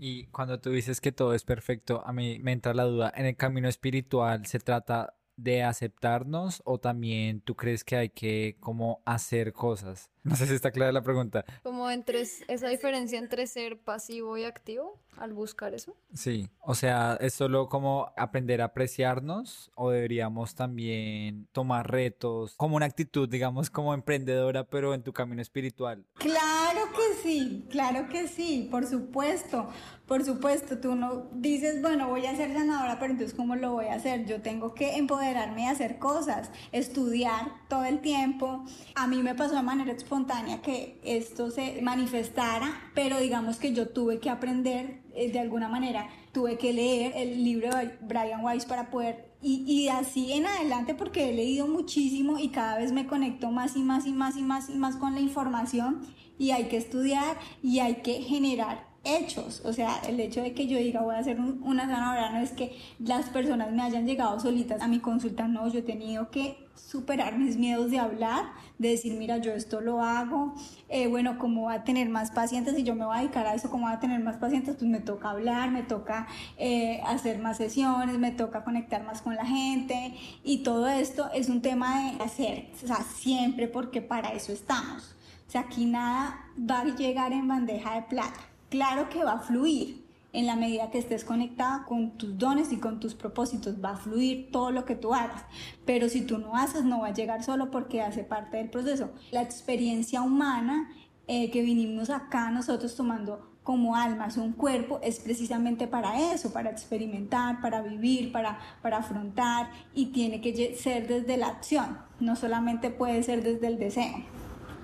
Y 0.00 0.26
cuando 0.26 0.60
tú 0.60 0.70
dices 0.70 1.00
que 1.00 1.12
todo 1.12 1.34
es 1.34 1.44
perfecto, 1.44 2.02
a 2.06 2.12
mí 2.12 2.38
me 2.40 2.52
entra 2.52 2.74
la 2.74 2.84
duda, 2.84 3.12
¿en 3.16 3.26
el 3.26 3.36
camino 3.36 3.68
espiritual 3.68 4.46
se 4.46 4.58
trata 4.58 5.14
de 5.36 5.62
aceptarnos 5.62 6.62
o 6.64 6.78
también 6.78 7.40
tú 7.40 7.54
crees 7.54 7.84
que 7.84 7.96
hay 7.96 8.08
que 8.10 8.58
hacer 9.04 9.52
cosas? 9.52 10.10
No 10.22 10.36
sé 10.36 10.46
si 10.46 10.54
está 10.54 10.70
clara 10.70 10.92
la 10.92 11.02
pregunta. 11.02 11.44
Como 11.62 11.90
entre 11.90 12.20
esa 12.20 12.68
diferencia 12.68 13.18
entre 13.18 13.46
ser 13.46 13.78
pasivo 13.78 14.36
y 14.36 14.44
activo 14.44 14.98
al 15.18 15.32
buscar 15.32 15.74
eso. 15.74 15.96
Sí, 16.14 16.48
o 16.60 16.74
sea, 16.74 17.18
es 17.20 17.34
solo 17.34 17.68
como 17.68 18.12
aprender 18.16 18.62
a 18.62 18.66
apreciarnos 18.66 19.70
o 19.74 19.90
deberíamos 19.90 20.54
también 20.54 21.48
tomar 21.52 21.90
retos 21.90 22.54
como 22.56 22.76
una 22.76 22.86
actitud, 22.86 23.28
digamos, 23.28 23.70
como 23.70 23.94
emprendedora, 23.94 24.64
pero 24.64 24.94
en 24.94 25.02
tu 25.02 25.12
camino 25.12 25.42
espiritual. 25.42 26.06
Claro 26.14 26.80
que 26.92 27.22
sí, 27.22 27.66
claro 27.70 28.08
que 28.08 28.28
sí, 28.28 28.68
por 28.70 28.86
supuesto. 28.86 29.68
Por 30.06 30.24
supuesto, 30.24 30.78
tú 30.78 30.94
no 30.94 31.26
dices, 31.34 31.82
bueno, 31.82 32.08
voy 32.08 32.24
a 32.24 32.34
ser 32.34 32.54
sanadora, 32.54 32.98
pero 32.98 33.12
entonces 33.12 33.36
¿cómo 33.36 33.56
lo 33.56 33.72
voy 33.72 33.86
a 33.86 33.94
hacer? 33.94 34.24
Yo 34.24 34.40
tengo 34.40 34.74
que 34.74 34.96
empoderarme 34.96 35.64
y 35.64 35.66
hacer 35.66 35.98
cosas, 35.98 36.50
estudiar 36.72 37.52
todo 37.68 37.84
el 37.84 38.00
tiempo. 38.00 38.64
A 38.94 39.06
mí 39.06 39.22
me 39.22 39.34
pasó 39.34 39.56
de 39.56 39.62
manera 39.62 39.92
espontánea 40.08 40.62
que 40.62 40.98
esto 41.04 41.50
se 41.50 41.82
manifestara, 41.82 42.90
pero 42.94 43.20
digamos 43.20 43.58
que 43.58 43.74
yo 43.74 43.90
tuve 43.90 44.20
que 44.20 44.30
aprender 44.30 45.02
eh, 45.14 45.30
de 45.30 45.38
alguna 45.38 45.68
manera, 45.68 46.08
tuve 46.32 46.56
que 46.56 46.72
leer 46.72 47.12
el 47.14 47.44
libro 47.44 47.68
de 47.76 47.94
Brian 48.00 48.42
Weiss 48.42 48.64
para 48.64 48.88
poder 48.88 49.28
y, 49.42 49.86
así 49.88 50.32
en 50.32 50.46
adelante 50.46 50.94
porque 50.94 51.28
he 51.28 51.34
leído 51.34 51.68
muchísimo 51.68 52.38
y 52.38 52.48
cada 52.48 52.78
vez 52.78 52.90
me 52.90 53.06
conecto 53.06 53.50
más 53.50 53.76
y 53.76 53.80
más 53.80 54.06
y 54.06 54.12
más 54.12 54.36
y 54.38 54.42
más 54.42 54.70
y 54.70 54.76
más 54.76 54.96
con 54.96 55.14
la 55.14 55.20
información 55.20 56.00
y 56.38 56.52
hay 56.52 56.64
que 56.68 56.78
estudiar 56.78 57.36
y 57.62 57.80
hay 57.80 57.96
que 57.96 58.22
generar 58.22 58.88
hechos. 59.04 59.60
O 59.66 59.74
sea, 59.74 60.00
el 60.08 60.18
hecho 60.20 60.40
de 60.40 60.54
que 60.54 60.66
yo 60.66 60.78
diga 60.78 61.02
voy 61.02 61.16
a 61.16 61.18
hacer 61.18 61.38
una 61.38 61.86
sanadora 61.86 62.32
no 62.32 62.38
es 62.38 62.52
que 62.52 62.78
las 62.98 63.28
personas 63.28 63.70
me 63.72 63.82
hayan 63.82 64.06
llegado 64.06 64.40
solitas 64.40 64.80
a 64.80 64.88
mi 64.88 65.00
consulta, 65.00 65.46
no, 65.46 65.68
yo 65.68 65.80
he 65.80 65.82
tenido 65.82 66.30
que 66.30 66.67
superar 66.78 67.38
mis 67.38 67.56
miedos 67.56 67.90
de 67.90 67.98
hablar, 67.98 68.52
de 68.78 68.90
decir, 68.90 69.14
mira, 69.18 69.38
yo 69.38 69.52
esto 69.52 69.80
lo 69.80 70.02
hago, 70.02 70.54
eh, 70.88 71.08
bueno, 71.08 71.38
como 71.38 71.64
va 71.64 71.74
a 71.74 71.84
tener 71.84 72.08
más 72.08 72.30
pacientes 72.30 72.78
y 72.78 72.82
yo 72.82 72.94
me 72.94 73.04
voy 73.04 73.16
a 73.16 73.20
dedicar 73.20 73.46
a 73.46 73.54
eso, 73.54 73.70
como 73.70 73.86
va 73.86 73.92
a 73.92 74.00
tener 74.00 74.20
más 74.22 74.36
pacientes, 74.36 74.76
pues 74.76 74.90
me 74.90 75.00
toca 75.00 75.30
hablar, 75.30 75.70
me 75.70 75.82
toca 75.82 76.26
eh, 76.56 77.00
hacer 77.06 77.38
más 77.38 77.56
sesiones, 77.56 78.18
me 78.18 78.32
toca 78.32 78.64
conectar 78.64 79.04
más 79.04 79.22
con 79.22 79.34
la 79.34 79.44
gente 79.44 80.14
y 80.44 80.62
todo 80.62 80.88
esto 80.88 81.30
es 81.32 81.48
un 81.48 81.62
tema 81.62 82.12
de 82.12 82.22
hacer, 82.22 82.70
o 82.82 82.86
sea, 82.86 83.02
siempre 83.02 83.68
porque 83.68 84.02
para 84.02 84.30
eso 84.30 84.52
estamos. 84.52 85.14
O 85.46 85.50
sea, 85.50 85.62
aquí 85.62 85.86
nada 85.86 86.38
va 86.58 86.80
a 86.80 86.84
llegar 86.84 87.32
en 87.32 87.48
bandeja 87.48 87.94
de 87.94 88.02
plata 88.02 88.48
claro 88.68 89.08
que 89.08 89.24
va 89.24 89.32
a 89.32 89.38
fluir. 89.40 90.07
En 90.32 90.46
la 90.46 90.56
medida 90.56 90.90
que 90.90 90.98
estés 90.98 91.24
conectada 91.24 91.84
con 91.86 92.18
tus 92.18 92.36
dones 92.36 92.70
y 92.72 92.76
con 92.76 93.00
tus 93.00 93.14
propósitos, 93.14 93.82
va 93.82 93.90
a 93.92 93.96
fluir 93.96 94.50
todo 94.52 94.70
lo 94.70 94.84
que 94.84 94.94
tú 94.94 95.14
hagas. 95.14 95.42
Pero 95.86 96.08
si 96.08 96.20
tú 96.20 96.38
no 96.38 96.54
haces, 96.54 96.84
no 96.84 97.00
va 97.00 97.08
a 97.08 97.14
llegar 97.14 97.42
solo 97.42 97.70
porque 97.70 98.02
hace 98.02 98.24
parte 98.24 98.58
del 98.58 98.68
proceso. 98.68 99.10
La 99.30 99.42
experiencia 99.42 100.20
humana 100.20 100.90
eh, 101.26 101.50
que 101.50 101.62
vinimos 101.62 102.10
acá 102.10 102.50
nosotros 102.50 102.94
tomando 102.96 103.48
como 103.62 103.96
almas, 103.96 104.38
un 104.38 104.52
cuerpo, 104.52 104.98
es 105.02 105.20
precisamente 105.20 105.86
para 105.86 106.32
eso, 106.32 106.54
para 106.54 106.70
experimentar, 106.70 107.60
para 107.60 107.82
vivir, 107.82 108.32
para, 108.32 108.58
para 108.80 108.96
afrontar 108.96 109.70
y 109.92 110.06
tiene 110.06 110.40
que 110.40 110.74
ser 110.74 111.06
desde 111.06 111.36
la 111.36 111.48
acción, 111.48 111.98
no 112.18 112.34
solamente 112.34 112.88
puede 112.88 113.22
ser 113.22 113.42
desde 113.42 113.66
el 113.66 113.78
deseo. 113.78 114.24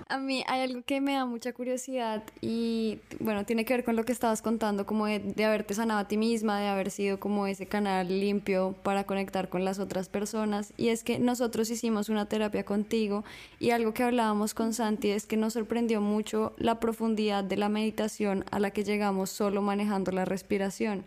A 0.07 0.19
mí 0.19 0.43
hay 0.47 0.61
algo 0.61 0.83
que 0.83 1.01
me 1.01 1.13
da 1.13 1.25
mucha 1.25 1.51
curiosidad 1.51 2.21
y 2.39 2.99
bueno, 3.19 3.43
tiene 3.43 3.65
que 3.65 3.73
ver 3.73 3.83
con 3.83 3.95
lo 3.95 4.05
que 4.05 4.11
estabas 4.11 4.43
contando, 4.43 4.85
como 4.85 5.07
de, 5.07 5.17
de, 5.17 5.45
haberte 5.45 5.73
sanado 5.73 5.99
a 5.99 6.07
ti 6.07 6.15
misma, 6.15 6.59
de 6.59 6.67
haber 6.67 6.91
sido 6.91 7.19
como 7.19 7.47
ese 7.47 7.65
canal 7.65 8.07
limpio 8.07 8.75
para 8.83 9.05
conectar 9.05 9.49
con 9.49 9.65
las 9.65 9.79
otras 9.79 10.07
personas. 10.07 10.73
Y 10.77 10.89
es 10.89 11.03
que 11.03 11.17
nosotros 11.17 11.71
hicimos 11.71 12.09
una 12.09 12.27
terapia 12.27 12.63
contigo 12.63 13.23
y 13.59 13.71
algo 13.71 13.95
que 13.95 14.03
hablábamos 14.03 14.53
con 14.53 14.75
Santi 14.75 15.09
es 15.09 15.25
que 15.25 15.37
nos 15.37 15.53
sorprendió 15.53 16.01
mucho 16.01 16.53
la 16.59 16.79
profundidad 16.79 17.43
de 17.43 17.57
la 17.57 17.69
meditación 17.69 18.45
a 18.51 18.59
la 18.59 18.69
que 18.69 18.83
llegamos 18.83 19.31
solo 19.31 19.63
manejando 19.63 20.11
la 20.11 20.25
respiración. 20.25 21.03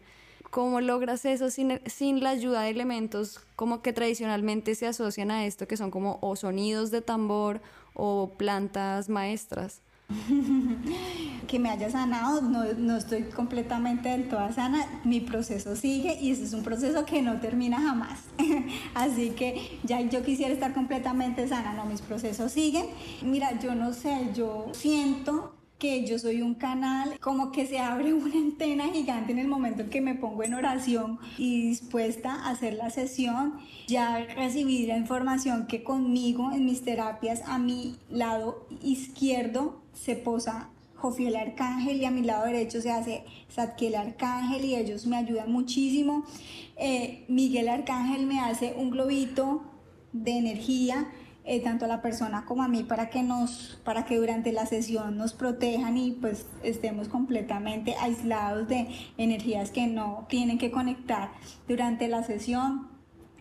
¿Cómo 0.51 0.81
logras 0.81 1.25
eso 1.25 1.51
sin, 1.51 1.81
sin 1.87 2.25
la 2.25 2.31
ayuda 2.31 2.63
de 2.63 2.71
elementos 2.71 3.41
como 3.55 3.81
que 3.81 3.93
tradicionalmente 3.93 4.75
se 4.75 4.87
asocian 4.87 5.31
a 5.31 5.47
esto, 5.47 5.69
que 5.69 5.77
son 5.77 5.93
como 5.93 6.19
o 6.21 6.35
sonidos 6.35 6.91
de 6.91 7.01
tambor 7.01 7.61
o 7.99 8.33
plantas 8.39 9.11
maestras? 9.11 9.83
que 11.47 11.59
me 11.59 11.69
haya 11.69 11.91
sanado, 11.91 12.41
no, 12.41 12.65
no, 12.79 12.97
estoy 12.97 13.25
completamente 13.25 14.09
del 14.09 14.29
todo 14.29 14.51
sana, 14.53 14.87
mi 15.05 15.21
proceso 15.21 15.77
sigue 15.77 16.19
y 16.19 16.31
ese 16.31 16.45
es 16.45 16.55
un 16.55 16.63
proceso 16.63 17.05
que 17.05 17.21
no 17.21 17.41
termina 17.41 17.79
jamás. 17.79 18.21
Así 18.95 19.31
que 19.31 19.79
ya 19.85 20.01
yo 20.01 20.23
quisiera 20.23 20.55
estar 20.55 20.73
completamente 20.73 21.47
sana, 21.47 21.75
no, 21.75 21.85
mis 21.85 22.01
procesos 22.01 22.53
siguen. 22.53 22.87
Mira, 23.23 23.59
yo 23.59 23.75
no 23.75 23.93
sé, 23.93 24.31
yo 24.35 24.69
siento 24.73 25.58
que 25.79 26.05
yo 26.07 26.19
soy 26.19 26.43
un 26.43 26.55
canal, 26.55 27.19
como 27.21 27.53
que 27.53 27.67
se 27.67 27.79
abre 27.79 28.13
una 28.13 28.35
antena 28.35 28.89
gigante 28.89 29.33
en 29.33 29.39
el 29.39 29.47
momento 29.47 29.83
en 29.83 29.91
que 29.91 30.01
me 30.01 30.15
pongo 30.15 30.43
en 30.43 30.55
oración 30.55 31.19
y 31.37 31.69
dispuesta 31.69 32.35
a 32.35 32.51
hacer 32.51 32.75
la 32.75 32.91
sesión, 32.91 33.55
ya 33.87 34.25
recibí 34.35 34.87
la 34.87 34.97
información 34.97 35.67
que 35.67 35.85
conmigo 35.85 36.51
en 36.53 36.65
mis 36.65 36.83
terapias 36.83 37.43
a 37.47 37.59
mi 37.59 37.97
lado 38.11 38.67
izquierdo 38.83 39.81
se 39.93 40.17
posa 40.17 40.71
Jofiel 40.97 41.37
Arcángel 41.37 41.99
y 41.99 42.05
a 42.05 42.11
mi 42.11 42.23
lado 42.23 42.47
derecho 42.47 42.81
se 42.81 42.91
hace 42.91 43.25
Satkiel 43.49 43.95
Arcángel 43.95 44.65
y 44.65 44.75
ellos 44.75 45.07
me 45.07 45.17
ayudan 45.17 45.53
muchísimo. 45.53 46.25
Eh, 46.77 47.25
Miguel 47.29 47.69
Arcángel 47.69 48.27
me 48.27 48.41
hace 48.41 48.75
un 48.77 48.91
globito 48.91 49.63
de 50.13 50.39
energía 50.39 51.07
eh, 51.51 51.61
tanto 51.61 51.87
a 51.87 51.89
la 51.89 52.03
persona 52.03 52.45
como 52.45 52.63
a 52.63 52.69
mí 52.69 52.83
para 52.83 53.09
que 53.09 53.23
nos 53.23 53.81
para 53.83 54.05
que 54.05 54.17
durante 54.17 54.53
la 54.53 54.67
sesión 54.67 55.17
nos 55.17 55.33
protejan 55.33 55.97
y 55.97 56.13
pues 56.13 56.45
estemos 56.63 57.09
completamente 57.09 57.95
aislados 57.99 58.69
de 58.69 58.89
energías 59.17 59.71
que 59.71 59.87
no 59.87 60.27
tienen 60.29 60.59
que 60.59 60.71
conectar 60.71 61.31
durante 61.67 62.07
la 62.07 62.23
sesión 62.23 62.89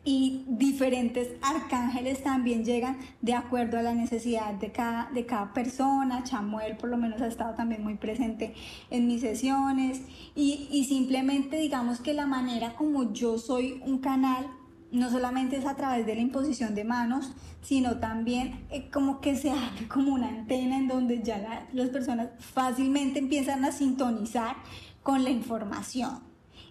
y 0.05 0.45
diferentes 0.47 1.33
arcángeles 1.41 2.23
también 2.23 2.63
llegan 2.63 2.97
de 3.21 3.33
acuerdo 3.33 3.77
a 3.77 3.81
la 3.81 3.93
necesidad 3.93 4.53
de 4.53 4.71
cada, 4.71 5.11
de 5.13 5.25
cada 5.25 5.51
persona. 5.51 6.23
Chamuel 6.23 6.77
por 6.77 6.87
lo 6.87 6.95
menos 6.95 7.21
ha 7.21 7.27
estado 7.27 7.55
también 7.55 7.83
muy 7.83 7.95
presente 7.95 8.53
en 8.89 9.05
mis 9.05 9.19
sesiones 9.19 9.99
y, 10.33 10.69
y 10.71 10.85
simplemente 10.85 11.57
digamos 11.57 11.99
que 11.99 12.13
la 12.13 12.25
manera 12.25 12.73
como 12.75 13.11
yo 13.11 13.37
soy 13.37 13.81
un 13.85 13.97
canal 13.97 14.47
no 14.91 15.09
solamente 15.09 15.57
es 15.57 15.65
a 15.65 15.75
través 15.75 16.05
de 16.05 16.15
la 16.15 16.21
imposición 16.21 16.75
de 16.75 16.83
manos, 16.83 17.33
sino 17.61 17.99
también 17.99 18.65
eh, 18.69 18.89
como 18.91 19.19
que 19.19 19.35
se 19.35 19.51
abre 19.51 19.87
como 19.87 20.13
una 20.13 20.29
antena 20.29 20.77
en 20.77 20.87
donde 20.87 21.21
ya 21.23 21.67
las 21.73 21.89
personas 21.89 22.29
fácilmente 22.39 23.19
empiezan 23.19 23.65
a 23.65 23.71
sintonizar 23.71 24.55
con 25.03 25.23
la 25.23 25.29
información. 25.29 26.19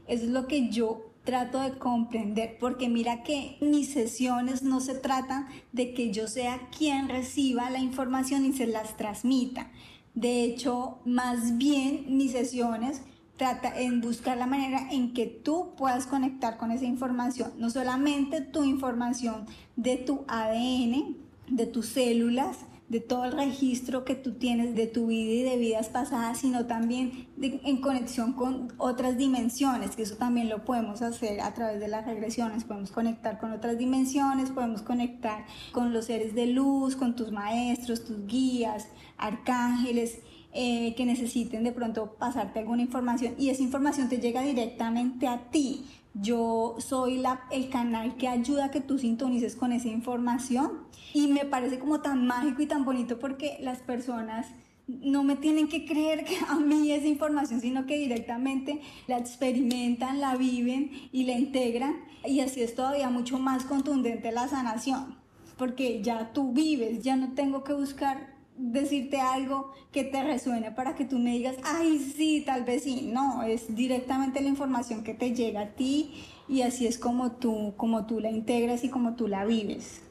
Eso 0.07 0.25
es 0.25 0.31
lo 0.31 0.47
que 0.47 0.71
yo 0.71 1.13
trato 1.25 1.61
de 1.61 1.77
comprender, 1.77 2.57
porque 2.59 2.89
mira 2.89 3.23
que 3.25 3.59
mis 3.61 3.93
sesiones 3.93 4.63
no 4.63 4.81
se 4.81 4.95
tratan 4.95 5.49
de 5.73 5.93
que 5.93 6.13
yo 6.13 6.29
sea 6.29 6.69
quien 6.77 7.09
reciba 7.09 7.69
la 7.69 7.81
información 7.81 8.47
y 8.47 8.53
se 8.53 8.67
las 8.67 8.97
transmita. 8.97 9.71
De 10.15 10.45
hecho, 10.45 11.01
más 11.05 11.59
bien 11.59 12.17
mis 12.17 12.33
sesiones 12.33 13.03
trata 13.37 13.79
en 13.79 14.01
buscar 14.01 14.37
la 14.37 14.47
manera 14.47 14.89
en 14.91 15.13
que 15.13 15.27
tú 15.27 15.75
puedas 15.77 16.07
conectar 16.07 16.57
con 16.57 16.71
esa 16.71 16.85
información, 16.85 17.53
no 17.59 17.71
solamente 17.71 18.41
tu 18.41 18.65
información 18.65 19.47
de 19.77 19.97
tu 19.97 20.25
ADN, 20.29 21.17
de 21.49 21.67
tus 21.67 21.87
células, 21.87 22.59
de 22.89 23.01
todo 23.01 23.25
el 23.25 23.33
registro 23.33 24.05
que 24.05 24.15
tú 24.15 24.35
tienes 24.35 24.77
de 24.77 24.87
tu 24.87 25.09
vida 25.09 25.33
y 25.33 25.43
de 25.43 25.57
vidas 25.57 25.89
pasadas, 25.89 26.39
sino 26.39 26.67
también 26.67 27.27
en 27.41 27.81
conexión 27.81 28.33
con 28.33 28.73
otras 28.79 29.19
dimensiones, 29.19 29.97
que 29.97 30.03
eso 30.03 30.17
también 30.17 30.49
lo 30.49 30.65
podemos 30.65 31.03
hacer 31.03 31.41
a 31.41 31.53
través 31.53 31.81
de 31.81 31.89
las 31.89 32.07
regresiones, 32.07 32.63
podemos 32.65 32.93
conectar 32.93 33.39
con 33.39 33.53
otras 33.53 33.77
dimensiones, 33.77 34.51
podemos 34.51 34.83
conectar 34.83 35.47
con 35.73 35.93
los 35.93 36.07
seres 36.07 36.35
de 36.35 36.47
luz, 36.47 36.95
con 36.95 37.17
tus 37.17 37.33
maestros, 37.33 38.05
tus 38.05 38.25
guías, 38.27 38.87
arcángeles, 39.19 40.21
eh, 40.59 40.95
que 40.97 41.05
necesiten 41.05 41.65
de 41.65 41.73
pronto 41.73 42.17
pasarte 42.19 42.61
alguna 42.61 42.81
información 42.81 43.35
y 43.39 43.51
esa 43.51 43.63
información 43.63 44.09
te 44.09 44.17
llega 44.17 44.41
directamente 44.41 45.29
a 45.29 45.51
ti. 45.51 45.85
Yo 46.15 46.77
soy 46.79 47.19
la, 47.19 47.43
el 47.51 47.69
canal 47.69 48.17
que 48.17 48.27
ayuda 48.27 48.65
a 48.65 48.71
que 48.71 48.81
tú 48.81 48.99
sintonices 48.99 49.55
con 49.55 49.73
esa 49.73 49.89
información 49.89 50.73
y 51.13 51.27
me 51.27 51.45
parece 51.45 51.79
como 51.79 52.01
tan 52.01 52.27
mágico 52.27 52.63
y 52.63 52.67
tan 52.67 52.87
bonito 52.87 53.19
porque 53.19 53.59
las 53.61 53.81
personas 53.81 54.47
no 54.87 55.25
me 55.25 55.37
tienen 55.37 55.69
que 55.69 55.85
creer 55.85 56.25
que 56.25 56.39
a 56.49 56.57
mí 56.57 56.91
esa 56.91 57.07
información, 57.07 57.61
sino 57.61 57.85
que 57.85 57.99
directamente 57.99 58.81
la 59.09 59.19
experimentan, 59.19 60.21
la 60.21 60.37
viven 60.37 60.91
y 61.13 61.25
la 61.25 61.33
integran 61.33 61.97
y 62.25 62.41
así 62.41 62.63
es 62.63 62.75
todavía 62.75 63.11
mucho 63.11 63.39
más 63.39 63.65
contundente 63.65 64.33
la 64.33 64.49
sanación, 64.49 65.17
porque 65.59 66.03
ya 66.03 66.33
tú 66.33 66.53
vives, 66.53 67.03
ya 67.03 67.17
no 67.17 67.35
tengo 67.35 67.63
que 67.63 67.75
buscar 67.75 68.35
decirte 68.59 69.21
algo 69.21 69.73
que 69.93 70.05
te 70.05 70.23
resuene 70.23 70.71
para 70.73 70.95
que 70.95 71.05
tú 71.05 71.19
me 71.19 71.33
digas, 71.33 71.57
ay, 71.65 71.99
sí, 71.99 72.43
tal 72.45 72.65
vez 72.65 72.85
sí. 72.85 73.11
No, 73.13 73.43
es 73.43 73.75
directamente 73.75 74.41
la 74.41 74.49
información 74.49 75.05
que 75.05 75.15
te 75.15 75.35
llega 75.35 75.61
a 75.61 75.69
ti 75.75 76.25
y 76.49 76.63
así 76.63 76.87
es 76.87 76.99
como 76.99 77.33
tú, 77.33 77.75
como 77.77 78.07
tú 78.07 78.21
la 78.21 78.31
integras 78.31 78.85
y 78.85 78.89
como 78.89 79.15
tú 79.15 79.29
la 79.29 79.45
vives. 79.45 80.03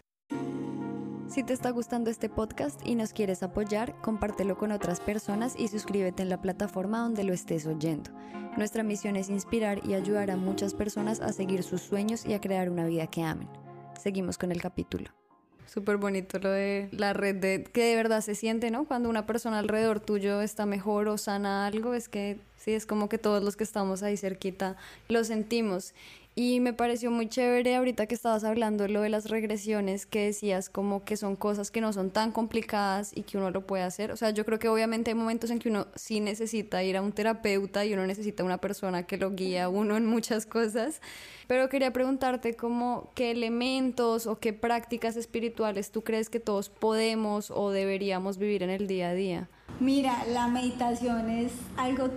Si 1.28 1.44
te 1.44 1.54
está 1.54 1.72
gustando 1.72 2.10
este 2.10 2.30
podcast 2.30 2.80
y 2.86 2.96
nos 2.96 3.12
quieres 3.12 3.42
apoyar, 3.42 4.00
compártelo 4.02 4.58
con 4.58 4.72
otras 4.72 5.00
personas 5.00 5.56
y 5.58 5.68
suscríbete 5.68 6.22
en 6.22 6.30
la 6.30 6.40
plataforma 6.40 7.00
donde 7.00 7.24
lo 7.24 7.34
estés 7.34 7.66
oyendo. 7.66 8.12
Nuestra 8.58 8.84
misión 8.84 9.16
es 9.16 9.30
inspirar 9.30 9.82
y 9.86 9.96
ayudar 9.96 10.32
a 10.32 10.38
muchas 10.38 10.74
personas 10.74 11.20
a 11.20 11.34
seguir 11.34 11.64
sus 11.64 11.82
sueños 11.82 12.26
y 12.26 12.34
a 12.34 12.40
crear 12.40 12.70
una 12.70 12.86
vida 12.86 13.08
que 13.08 13.24
amen. 13.24 13.50
Seguimos 14.02 14.38
con 14.38 14.52
el 14.52 14.62
capítulo. 14.62 15.10
Súper 15.68 15.98
bonito 15.98 16.40
lo 16.40 16.50
de 16.50 16.90
la 16.92 17.14
red 17.14 17.36
de 17.36 17.64
que 17.64 17.86
de 17.86 17.96
verdad 17.96 18.22
se 18.22 18.36
siente, 18.36 18.72
¿no? 18.72 18.86
Cuando 18.86 19.10
una 19.10 19.26
persona 19.26 19.60
alrededor 19.60 20.00
tuyo 20.00 20.42
está 20.42 20.66
mejor 20.66 21.08
o 21.08 21.18
sana 21.18 21.66
algo, 21.66 21.94
es 21.94 22.08
que 22.08 22.38
sí, 22.58 22.74
es 22.74 22.86
como 22.86 23.10
que 23.10 23.18
todos 23.18 23.44
los 23.44 23.56
que 23.56 23.64
estamos 23.64 24.04
ahí 24.04 24.16
cerquita 24.16 24.78
lo 25.10 25.24
sentimos. 25.24 25.94
Y 26.38 26.60
me 26.60 26.74
pareció 26.74 27.12
muy 27.12 27.30
chévere 27.30 27.78
ahorita 27.78 28.08
que 28.08 28.16
estabas 28.16 28.44
hablando 28.44 28.90
lo 28.90 29.00
de 29.00 29.08
las 29.08 29.30
regresiones, 29.30 30.06
que 30.06 30.26
decías 30.26 30.70
como 30.70 31.06
que 31.06 31.16
son 31.16 31.38
cosas 31.38 31.72
que 31.72 31.80
no 31.80 31.94
son 31.94 32.12
tan 32.12 32.34
complicadas 32.34 33.14
y 33.16 33.22
que 33.22 33.38
uno 33.38 33.52
lo 33.52 33.66
puede 33.66 33.84
hacer. 33.84 34.12
O 34.12 34.18
sea, 34.18 34.32
yo 34.32 34.44
creo 34.44 34.60
que 34.60 34.68
obviamente 34.68 35.12
hay 35.12 35.16
momentos 35.16 35.50
en 35.50 35.60
que 35.60 35.70
uno 35.70 35.88
sí 35.96 36.20
necesita 36.20 36.84
ir 36.84 36.98
a 36.98 37.02
un 37.02 37.14
terapeuta 37.14 37.86
y 37.86 37.94
uno 37.94 38.06
necesita 38.06 38.44
una 38.44 38.58
persona 38.58 39.04
que 39.04 39.16
lo 39.16 39.32
guíe 39.32 39.62
a 39.62 39.70
uno 39.70 39.96
en 39.96 40.06
muchas 40.06 40.46
cosas. 40.46 41.00
Pero 41.48 41.70
quería 41.70 41.94
preguntarte 41.94 42.54
como 42.58 43.12
qué 43.16 43.32
elementos 43.32 44.28
o 44.28 44.38
qué 44.38 44.52
prácticas 44.52 45.16
espirituales 45.16 45.92
tú 45.92 46.04
crees 46.04 46.30
que 46.30 46.42
todos 46.42 46.68
podemos 46.68 47.50
o 47.50 47.72
deberíamos 47.72 48.38
vivir 48.38 48.62
en 48.62 48.72
el 48.72 48.88
día 48.88 49.12
a 49.12 49.14
día. 49.14 49.50
Mira, 49.80 50.26
la 50.34 50.50
meditación 50.50 51.30
es 51.30 51.54
algo 51.78 52.10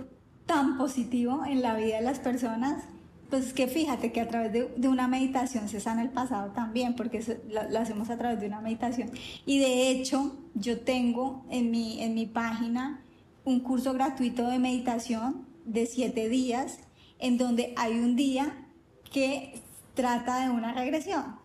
tan 0.45 0.77
positivo 0.77 1.45
en 1.47 1.61
la 1.61 1.75
vida 1.75 1.99
de 1.99 2.01
las 2.01 2.19
personas 2.19 2.83
pues 3.29 3.47
es 3.47 3.53
que 3.53 3.67
fíjate 3.67 4.11
que 4.11 4.21
a 4.21 4.27
través 4.27 4.51
de, 4.51 4.87
una 4.87 5.07
meditación 5.07 5.69
se 5.69 5.79
sana 5.79 6.01
el 6.01 6.09
pasado 6.09 6.51
también, 6.51 6.95
porque 6.95 7.23
lo, 7.49 7.79
hacemos 7.79 8.09
a 8.09 8.17
través 8.17 8.39
de 8.39 8.47
una 8.47 8.59
meditación. 8.59 9.11
Y 9.45 9.59
de 9.59 9.91
hecho, 9.91 10.35
yo 10.55 10.81
tengo 10.81 11.45
en 11.49 11.69
mi, 11.69 12.01
en 12.01 12.15
mi 12.15 12.25
página 12.25 13.01
un 13.45 13.59
curso 13.59 13.93
gratuito 13.93 14.47
de 14.47 14.57
meditación 14.57 15.45
de 15.65 15.85
siete 15.85 16.27
días, 16.27 16.79
en 17.19 17.37
donde 17.37 17.73
hay 17.77 17.99
un 17.99 18.15
día 18.15 18.65
que 19.11 19.61
trata 19.93 20.43
de 20.43 20.49
una 20.49 20.73
regresión. 20.73 21.37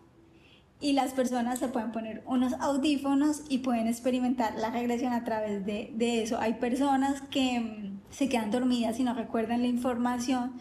Y 0.81 0.93
las 0.93 1.13
personas 1.13 1.59
se 1.59 1.67
pueden 1.67 1.91
poner 1.91 2.23
unos 2.25 2.53
audífonos 2.53 3.43
y 3.47 3.59
pueden 3.59 3.87
experimentar 3.87 4.55
la 4.55 4.71
regresión 4.71 5.13
a 5.13 5.23
través 5.23 5.65
de, 5.65 5.91
de 5.95 6.23
eso. 6.23 6.39
Hay 6.39 6.55
personas 6.55 7.21
que 7.29 7.59
mm, 7.59 7.99
se 8.09 8.27
quedan 8.27 8.51
dormidas 8.51 8.99
y 8.99 9.03
no 9.03 9.13
recuerdan 9.13 9.61
la 9.61 9.67
información 9.67 10.53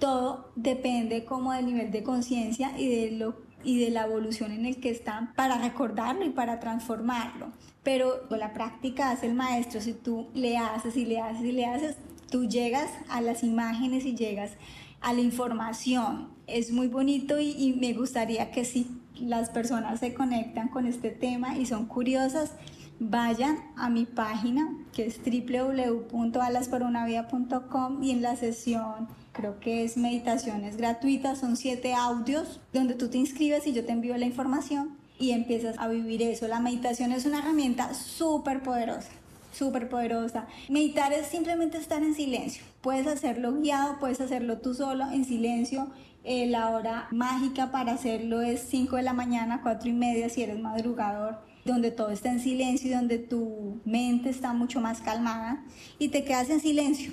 todo 0.00 0.50
depende 0.56 1.24
como 1.24 1.52
del 1.52 1.66
nivel 1.66 1.92
de 1.92 2.02
conciencia 2.02 2.72
y 2.76 2.88
de 2.88 3.12
lo 3.12 3.50
y 3.62 3.78
de 3.78 3.90
la 3.90 4.04
evolución 4.04 4.52
en 4.52 4.66
el 4.66 4.80
que 4.80 4.90
están 4.90 5.32
para 5.34 5.58
recordarlo 5.58 6.24
y 6.24 6.30
para 6.30 6.60
transformarlo. 6.60 7.52
Pero 7.82 8.26
la 8.30 8.52
práctica 8.52 9.10
hace 9.10 9.26
el 9.26 9.34
maestro, 9.34 9.80
si 9.80 9.92
tú 9.92 10.28
le 10.34 10.56
haces 10.56 10.96
y 10.96 11.04
le 11.04 11.18
haces 11.20 11.44
y 11.44 11.50
le 11.52 11.66
haces, 11.66 11.96
tú 12.30 12.46
llegas 12.46 12.88
a 13.08 13.20
las 13.20 13.42
imágenes 13.42 14.06
y 14.06 14.14
llegas 14.14 14.52
a 15.00 15.12
la 15.12 15.20
información. 15.20 16.28
Es 16.46 16.70
muy 16.72 16.86
bonito 16.88 17.40
y, 17.40 17.76
me 17.80 17.92
gustaría 17.92 18.50
que 18.50 18.64
si 18.64 18.90
las 19.14 19.50
personas 19.50 20.00
se 20.00 20.14
conectan 20.14 20.68
con 20.68 20.86
este 20.86 21.10
tema 21.10 21.58
y 21.58 21.66
son 21.66 21.84
curiosas, 21.86 22.54
vayan 22.98 23.58
a 23.76 23.90
mi 23.90 24.06
página 24.06 24.74
que 24.92 25.06
es 25.06 25.18
www.alasporunavida.com 25.18 28.02
y 28.02 28.10
en 28.10 28.22
la 28.22 28.36
sesión 28.36 29.19
creo 29.40 29.58
que 29.58 29.84
es 29.84 29.96
meditaciones 29.96 30.76
gratuitas, 30.76 31.38
son 31.38 31.56
siete 31.56 31.94
audios 31.94 32.60
donde 32.74 32.94
tú 32.94 33.08
te 33.08 33.16
inscribes 33.16 33.66
y 33.66 33.72
yo 33.72 33.86
te 33.86 33.92
envío 33.92 34.16
la 34.18 34.26
información 34.26 34.98
y 35.18 35.30
empiezas 35.30 35.78
a 35.78 35.88
vivir 35.88 36.20
eso. 36.22 36.46
La 36.46 36.60
meditación 36.60 37.10
es 37.12 37.24
una 37.24 37.38
herramienta 37.38 37.94
súper 37.94 38.62
poderosa, 38.62 39.08
súper 39.50 39.88
poderosa. 39.88 40.46
Meditar 40.68 41.14
es 41.14 41.26
simplemente 41.26 41.78
estar 41.78 42.02
en 42.02 42.14
silencio. 42.14 42.62
Puedes 42.82 43.06
hacerlo 43.06 43.54
guiado, 43.54 43.98
puedes 43.98 44.20
hacerlo 44.20 44.58
tú 44.58 44.74
solo, 44.74 45.10
en 45.10 45.24
silencio. 45.24 45.88
Eh, 46.22 46.46
la 46.46 46.68
hora 46.68 47.08
mágica 47.10 47.70
para 47.70 47.92
hacerlo 47.92 48.42
es 48.42 48.60
5 48.68 48.96
de 48.96 49.02
la 49.02 49.14
mañana, 49.14 49.60
4 49.62 49.88
y 49.88 49.94
media 49.94 50.28
si 50.28 50.42
eres 50.42 50.60
madrugador 50.60 51.38
donde 51.64 51.90
todo 51.90 52.10
está 52.10 52.30
en 52.30 52.40
silencio 52.40 52.90
y 52.90 52.94
donde 52.94 53.18
tu 53.18 53.80
mente 53.84 54.30
está 54.30 54.52
mucho 54.54 54.80
más 54.80 55.00
calmada 55.02 55.62
y 55.98 56.08
te 56.08 56.24
quedas 56.24 56.48
en 56.48 56.60
silencio 56.60 57.12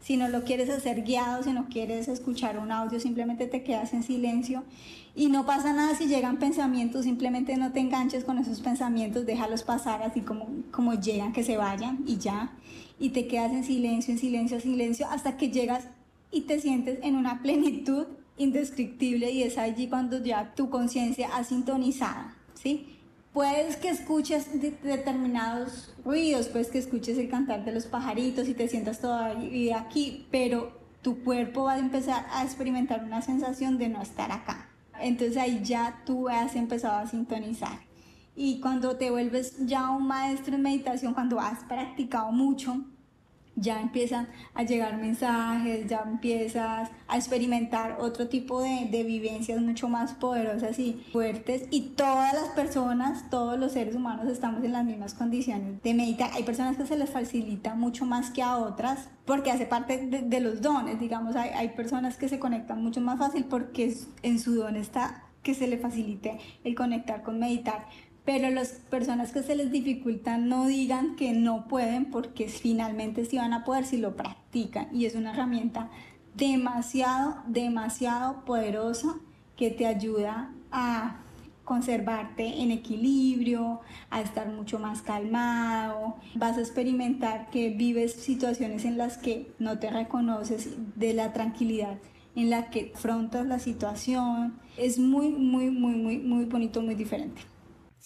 si 0.00 0.16
no 0.16 0.28
lo 0.28 0.44
quieres 0.44 0.70
hacer 0.70 1.02
guiado, 1.02 1.42
si 1.42 1.52
no 1.52 1.68
quieres 1.68 2.08
escuchar 2.08 2.58
un 2.58 2.70
audio, 2.70 3.00
simplemente 3.00 3.46
te 3.46 3.62
quedas 3.62 3.92
en 3.92 4.02
silencio 4.02 4.62
y 5.14 5.28
no 5.28 5.46
pasa 5.46 5.72
nada 5.72 5.94
si 5.96 6.06
llegan 6.06 6.38
pensamientos, 6.38 7.04
simplemente 7.04 7.56
no 7.56 7.72
te 7.72 7.80
enganches 7.80 8.22
con 8.22 8.38
esos 8.38 8.60
pensamientos, 8.60 9.24
déjalos 9.24 9.62
pasar 9.62 10.02
así 10.02 10.20
como, 10.20 10.46
como 10.70 10.94
llegan, 10.94 11.32
que 11.32 11.42
se 11.42 11.56
vayan 11.56 12.04
y 12.06 12.18
ya. 12.18 12.52
Y 12.98 13.10
te 13.10 13.26
quedas 13.26 13.52
en 13.52 13.64
silencio, 13.64 14.12
en 14.12 14.18
silencio, 14.18 14.56
en 14.58 14.62
silencio, 14.62 15.06
hasta 15.08 15.36
que 15.36 15.50
llegas 15.50 15.88
y 16.30 16.42
te 16.42 16.60
sientes 16.60 16.98
en 17.02 17.16
una 17.16 17.42
plenitud 17.42 18.06
indescriptible 18.36 19.30
y 19.30 19.42
es 19.42 19.56
allí 19.56 19.88
cuando 19.88 20.22
ya 20.22 20.54
tu 20.54 20.68
conciencia 20.68 21.30
ha 21.34 21.44
sintonizada, 21.44 22.36
¿sí? 22.54 22.86
Puedes 23.36 23.76
que 23.76 23.90
escuches 23.90 24.46
determinados 24.82 25.92
ruidos, 26.02 26.48
puedes 26.48 26.68
que 26.68 26.78
escuches 26.78 27.18
el 27.18 27.28
cantar 27.28 27.66
de 27.66 27.72
los 27.72 27.84
pajaritos 27.84 28.48
y 28.48 28.54
te 28.54 28.66
sientas 28.66 28.98
todavía 28.98 29.78
aquí, 29.78 30.26
pero 30.30 30.72
tu 31.02 31.22
cuerpo 31.22 31.64
va 31.64 31.74
a 31.74 31.78
empezar 31.78 32.24
a 32.32 32.44
experimentar 32.44 33.04
una 33.04 33.20
sensación 33.20 33.76
de 33.76 33.90
no 33.90 34.00
estar 34.00 34.32
acá. 34.32 34.70
Entonces 34.98 35.36
ahí 35.36 35.60
ya 35.62 36.02
tú 36.06 36.30
has 36.30 36.56
empezado 36.56 36.96
a 36.96 37.06
sintonizar. 37.06 37.78
Y 38.34 38.58
cuando 38.60 38.96
te 38.96 39.10
vuelves 39.10 39.66
ya 39.66 39.90
un 39.90 40.06
maestro 40.06 40.54
en 40.54 40.62
meditación, 40.62 41.12
cuando 41.12 41.38
has 41.38 41.58
practicado 41.64 42.32
mucho, 42.32 42.86
ya 43.56 43.80
empiezan 43.80 44.28
a 44.54 44.62
llegar 44.62 44.98
mensajes, 44.98 45.86
ya 45.88 46.02
empiezas 46.06 46.90
a 47.08 47.16
experimentar 47.16 47.96
otro 48.00 48.28
tipo 48.28 48.62
de, 48.62 48.88
de, 48.90 49.02
vivencias 49.02 49.60
mucho 49.60 49.88
más 49.88 50.12
poderosas 50.12 50.78
y 50.78 51.04
fuertes. 51.12 51.64
Y 51.70 51.92
todas 51.96 52.34
las 52.34 52.48
personas, 52.50 53.28
todos 53.30 53.58
los 53.58 53.72
seres 53.72 53.94
humanos 53.94 54.28
estamos 54.28 54.62
en 54.62 54.72
las 54.72 54.84
mismas 54.84 55.14
condiciones 55.14 55.82
de 55.82 55.94
meditar. 55.94 56.30
Hay 56.34 56.42
personas 56.42 56.76
que 56.76 56.86
se 56.86 56.96
les 56.96 57.10
facilita 57.10 57.74
mucho 57.74 58.04
más 58.04 58.30
que 58.30 58.42
a 58.42 58.58
otras 58.58 59.08
porque 59.24 59.50
hace 59.50 59.66
parte 59.66 60.06
de, 60.06 60.22
de 60.22 60.40
los 60.40 60.60
dones, 60.60 61.00
digamos, 61.00 61.34
hay, 61.34 61.50
hay 61.50 61.70
personas 61.70 62.16
que 62.16 62.28
se 62.28 62.38
conectan 62.38 62.82
mucho 62.82 63.00
más 63.00 63.18
fácil 63.18 63.44
porque 63.44 63.96
en 64.22 64.38
su 64.38 64.54
don 64.54 64.76
está 64.76 65.22
que 65.46 65.54
se 65.54 65.68
le 65.68 65.78
facilite 65.78 66.38
el 66.64 66.74
conectar 66.74 67.22
con 67.22 67.38
meditar 67.38 67.86
pero 68.26 68.50
las 68.50 68.70
personas 68.90 69.32
que 69.32 69.44
se 69.44 69.54
les 69.54 69.70
dificultan 69.70 70.48
no 70.48 70.66
digan 70.66 71.14
que 71.14 71.32
no 71.32 71.68
pueden 71.68 72.06
porque 72.06 72.48
finalmente 72.48 73.24
sí 73.24 73.38
van 73.38 73.52
a 73.52 73.64
poder 73.64 73.86
si 73.86 73.98
lo 73.98 74.16
practican 74.16 74.88
y 74.92 75.06
es 75.06 75.14
una 75.14 75.32
herramienta 75.32 75.88
demasiado, 76.34 77.36
demasiado 77.46 78.44
poderosa 78.44 79.14
que 79.56 79.70
te 79.70 79.86
ayuda 79.86 80.52
a 80.72 81.20
conservarte 81.64 82.62
en 82.62 82.72
equilibrio, 82.72 83.80
a 84.10 84.20
estar 84.20 84.48
mucho 84.48 84.80
más 84.80 85.02
calmado, 85.02 86.16
vas 86.34 86.58
a 86.58 86.60
experimentar 86.60 87.48
que 87.50 87.70
vives 87.70 88.12
situaciones 88.12 88.84
en 88.84 88.98
las 88.98 89.18
que 89.18 89.52
no 89.60 89.78
te 89.78 89.88
reconoces 89.88 90.70
de 90.96 91.14
la 91.14 91.32
tranquilidad 91.32 91.98
en 92.34 92.50
la 92.50 92.70
que 92.70 92.92
afrontas 92.94 93.46
la 93.46 93.60
situación. 93.60 94.58
Es 94.76 94.98
muy, 94.98 95.30
muy, 95.30 95.70
muy, 95.70 95.94
muy, 95.94 96.18
muy 96.18 96.44
bonito, 96.44 96.82
muy 96.82 96.94
diferente. 96.94 97.55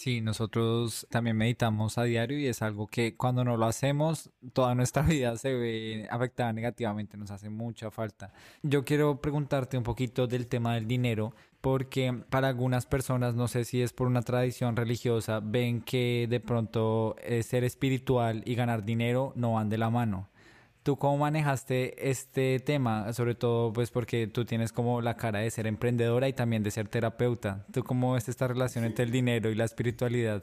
Sí, 0.01 0.23
nosotros 0.23 1.07
también 1.11 1.37
meditamos 1.37 1.99
a 1.99 2.05
diario 2.05 2.39
y 2.39 2.47
es 2.47 2.63
algo 2.63 2.87
que 2.87 3.19
cuando 3.19 3.45
no 3.45 3.59
lo 3.59 3.67
hacemos, 3.67 4.31
toda 4.55 4.75
nuestra 4.75 5.03
vida 5.07 5.37
se 5.37 5.53
ve 5.53 6.09
afectada 6.11 6.55
negativamente, 6.55 7.19
nos 7.19 7.31
hace 7.31 7.51
mucha 7.51 7.91
falta. 7.91 8.33
Yo 8.63 8.83
quiero 8.87 9.21
preguntarte 9.21 9.77
un 9.77 9.85
poquito 9.85 10.27
del 10.27 10.47
tema 10.47 10.73
del 10.73 10.87
dinero, 10.87 11.35
porque 11.61 12.15
para 12.31 12.49
algunas 12.49 12.87
personas, 12.87 13.35
no 13.35 13.47
sé 13.47 13.67
si 13.67 13.83
es 13.83 13.93
por 13.93 14.07
una 14.07 14.23
tradición 14.23 14.75
religiosa, 14.75 15.41
ven 15.41 15.83
que 15.83 16.27
de 16.31 16.41
pronto 16.41 17.15
ser 17.43 17.65
espiritual 17.65 18.43
y 18.47 18.55
ganar 18.55 18.87
dinero 18.87 19.35
no 19.37 19.53
van 19.53 19.69
de 19.69 19.77
la 19.77 19.91
mano. 19.91 20.30
¿Tú 20.83 20.97
cómo 20.97 21.19
manejaste 21.19 22.11
este 22.11 22.59
tema? 22.59 23.13
Sobre 23.13 23.35
todo, 23.35 23.71
pues 23.73 23.91
porque 23.91 24.27
tú 24.27 24.47
tienes 24.47 24.73
como 24.73 25.03
la 25.03 25.17
cara 25.17 25.41
de 25.41 25.51
ser 25.51 25.67
emprendedora 25.67 26.27
y 26.27 26.33
también 26.33 26.63
de 26.63 26.71
ser 26.71 26.89
terapeuta. 26.89 27.67
¿Tú 27.71 27.85
cómo 27.85 28.15
ves 28.15 28.31
esta 28.31 28.49
relación 28.49 28.85
entre 28.85 29.05
el 29.05 29.11
dinero 29.11 29.51
y 29.51 29.55
la 29.55 29.65
espiritualidad? 29.65 30.43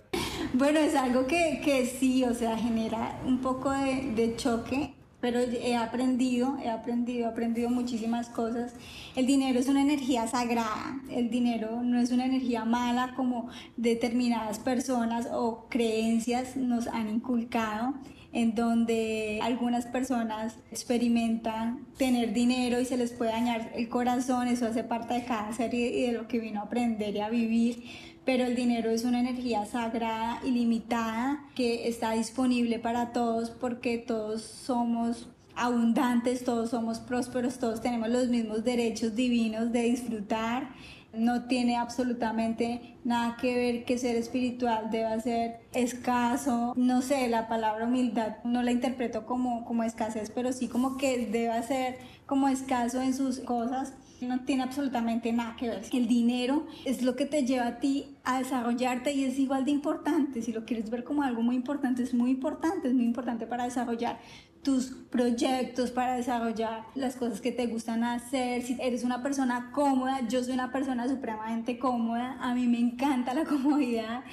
Bueno, 0.53 0.79
es 0.79 0.95
algo 0.95 1.25
que, 1.25 1.59
que 1.63 1.87
sí, 1.87 2.23
o 2.23 2.35
sea, 2.35 2.55
genera 2.55 3.19
un 3.25 3.41
poco 3.41 3.71
de, 3.71 4.13
de 4.15 4.35
choque 4.35 4.93
pero 5.19 5.39
he 5.39 5.75
aprendido, 5.75 6.57
he 6.63 6.69
aprendido, 6.69 7.25
he 7.25 7.31
aprendido 7.31 7.69
muchísimas 7.69 8.29
cosas. 8.29 8.73
El 9.15 9.25
dinero 9.25 9.59
es 9.59 9.67
una 9.67 9.81
energía 9.81 10.27
sagrada, 10.27 11.01
el 11.09 11.29
dinero 11.29 11.81
no 11.83 11.99
es 11.99 12.11
una 12.11 12.25
energía 12.25 12.65
mala 12.65 13.15
como 13.15 13.49
determinadas 13.77 14.59
personas 14.59 15.27
o 15.31 15.65
creencias 15.69 16.55
nos 16.55 16.87
han 16.87 17.09
inculcado 17.09 17.95
en 18.33 18.55
donde 18.55 19.39
algunas 19.41 19.85
personas 19.85 20.57
experimentan 20.71 21.85
tener 21.97 22.33
dinero 22.33 22.79
y 22.79 22.85
se 22.85 22.97
les 22.97 23.11
puede 23.11 23.31
dañar 23.31 23.71
el 23.75 23.89
corazón, 23.89 24.47
eso 24.47 24.67
hace 24.67 24.83
parte 24.83 25.15
de 25.15 25.25
cada 25.25 25.53
ser 25.53 25.73
y 25.73 26.01
de 26.03 26.11
lo 26.11 26.27
que 26.27 26.39
vino 26.39 26.59
a 26.59 26.63
aprender 26.63 27.15
y 27.15 27.19
a 27.19 27.29
vivir 27.29 27.83
pero 28.27 28.43
el 28.43 28.55
dinero 28.57 28.89
es 28.89 29.05
una 29.05 29.21
energía 29.21 29.65
sagrada, 29.65 30.41
ilimitada, 30.43 31.45
que 31.55 31.87
está 31.87 32.11
disponible 32.11 32.77
para 32.77 33.13
todos 33.13 33.51
porque 33.51 33.99
todos 33.99 34.41
somos 34.41 35.29
abundantes, 35.55 36.43
todos 36.43 36.71
somos 36.71 36.99
prósperos, 36.99 37.57
todos 37.57 37.79
tenemos 37.79 38.09
los 38.09 38.27
mismos 38.27 38.65
derechos 38.65 39.15
divinos 39.15 39.71
de 39.71 39.83
disfrutar. 39.83 40.71
No 41.17 41.45
tiene 41.45 41.75
absolutamente 41.75 42.97
nada 43.03 43.37
que 43.37 43.55
ver 43.55 43.85
que 43.85 43.97
ser 43.97 44.15
espiritual 44.15 44.89
deba 44.91 45.19
ser 45.19 45.61
escaso. 45.73 46.73
No 46.75 47.01
sé, 47.01 47.27
la 47.27 47.47
palabra 47.47 47.85
humildad 47.85 48.37
no 48.43 48.63
la 48.63 48.71
interpreto 48.71 49.25
como, 49.25 49.65
como 49.65 49.83
escasez, 49.83 50.29
pero 50.29 50.53
sí 50.53 50.67
como 50.67 50.97
que 50.97 51.25
deba 51.27 51.61
ser 51.63 51.97
como 52.25 52.47
escaso 52.47 53.01
en 53.01 53.13
sus 53.13 53.39
cosas 53.39 53.93
no 54.21 54.39
tiene 54.41 54.63
absolutamente 54.63 55.31
nada 55.31 55.55
que 55.55 55.69
ver. 55.69 55.83
El 55.91 56.07
dinero 56.07 56.65
es 56.85 57.01
lo 57.01 57.15
que 57.15 57.25
te 57.25 57.45
lleva 57.45 57.67
a 57.67 57.79
ti 57.79 58.15
a 58.23 58.39
desarrollarte 58.39 59.13
y 59.13 59.25
es 59.25 59.37
igual 59.37 59.65
de 59.65 59.71
importante. 59.71 60.41
Si 60.41 60.51
lo 60.51 60.65
quieres 60.65 60.89
ver 60.89 61.03
como 61.03 61.23
algo 61.23 61.41
muy 61.41 61.55
importante, 61.55 62.03
es 62.03 62.13
muy 62.13 62.31
importante, 62.31 62.87
es 62.87 62.93
muy 62.93 63.05
importante 63.05 63.45
para 63.45 63.65
desarrollar 63.65 64.19
tus 64.63 64.87
proyectos, 65.09 65.91
para 65.91 66.15
desarrollar 66.15 66.85
las 66.95 67.15
cosas 67.15 67.41
que 67.41 67.51
te 67.51 67.67
gustan 67.67 68.03
hacer. 68.03 68.61
Si 68.61 68.77
eres 68.81 69.03
una 69.03 69.23
persona 69.23 69.71
cómoda, 69.73 70.27
yo 70.27 70.43
soy 70.43 70.53
una 70.53 70.71
persona 70.71 71.07
supremamente 71.07 71.79
cómoda, 71.79 72.37
a 72.41 72.53
mí 72.53 72.67
me 72.67 72.79
encanta 72.79 73.33
la 73.33 73.43
comodidad 73.45 74.23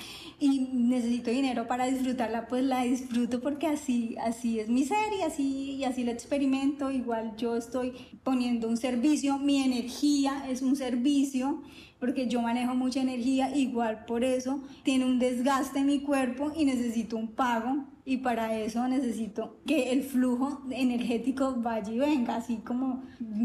y 0.40 0.68
necesito 0.72 1.30
dinero 1.30 1.66
para 1.66 1.86
disfrutarla, 1.86 2.48
pues 2.48 2.64
la 2.64 2.82
disfruto 2.82 3.40
porque 3.40 3.66
así, 3.66 4.16
así 4.20 4.58
es 4.58 4.68
mi 4.68 4.84
ser 4.84 5.12
y 5.18 5.22
así, 5.22 5.70
y 5.76 5.84
así 5.84 6.04
la 6.04 6.12
experimento. 6.12 6.90
Igual 6.90 7.36
yo 7.36 7.56
estoy 7.56 7.92
poniendo 8.22 8.68
un 8.68 8.76
servicio, 8.76 9.38
mi 9.38 9.62
energía 9.62 10.46
es 10.48 10.62
un 10.62 10.76
servicio 10.76 11.62
porque 12.00 12.26
yo 12.28 12.42
manejo 12.42 12.74
mucha 12.74 13.00
energía, 13.00 13.56
igual 13.56 14.04
por 14.04 14.24
eso 14.24 14.62
tiene 14.82 15.06
un 15.06 15.18
desgaste 15.18 15.78
en 15.78 15.86
mi 15.86 16.00
cuerpo 16.00 16.52
y 16.54 16.64
necesito 16.64 17.16
un 17.16 17.28
pago 17.28 17.93
y 18.06 18.18
para 18.18 18.58
eso 18.58 18.86
necesito 18.86 19.56
que 19.66 19.92
el 19.92 20.02
flujo 20.02 20.62
energético 20.70 21.54
vaya 21.56 21.90
y 21.90 21.98
venga, 21.98 22.36
así 22.36 22.56
como 22.58 23.02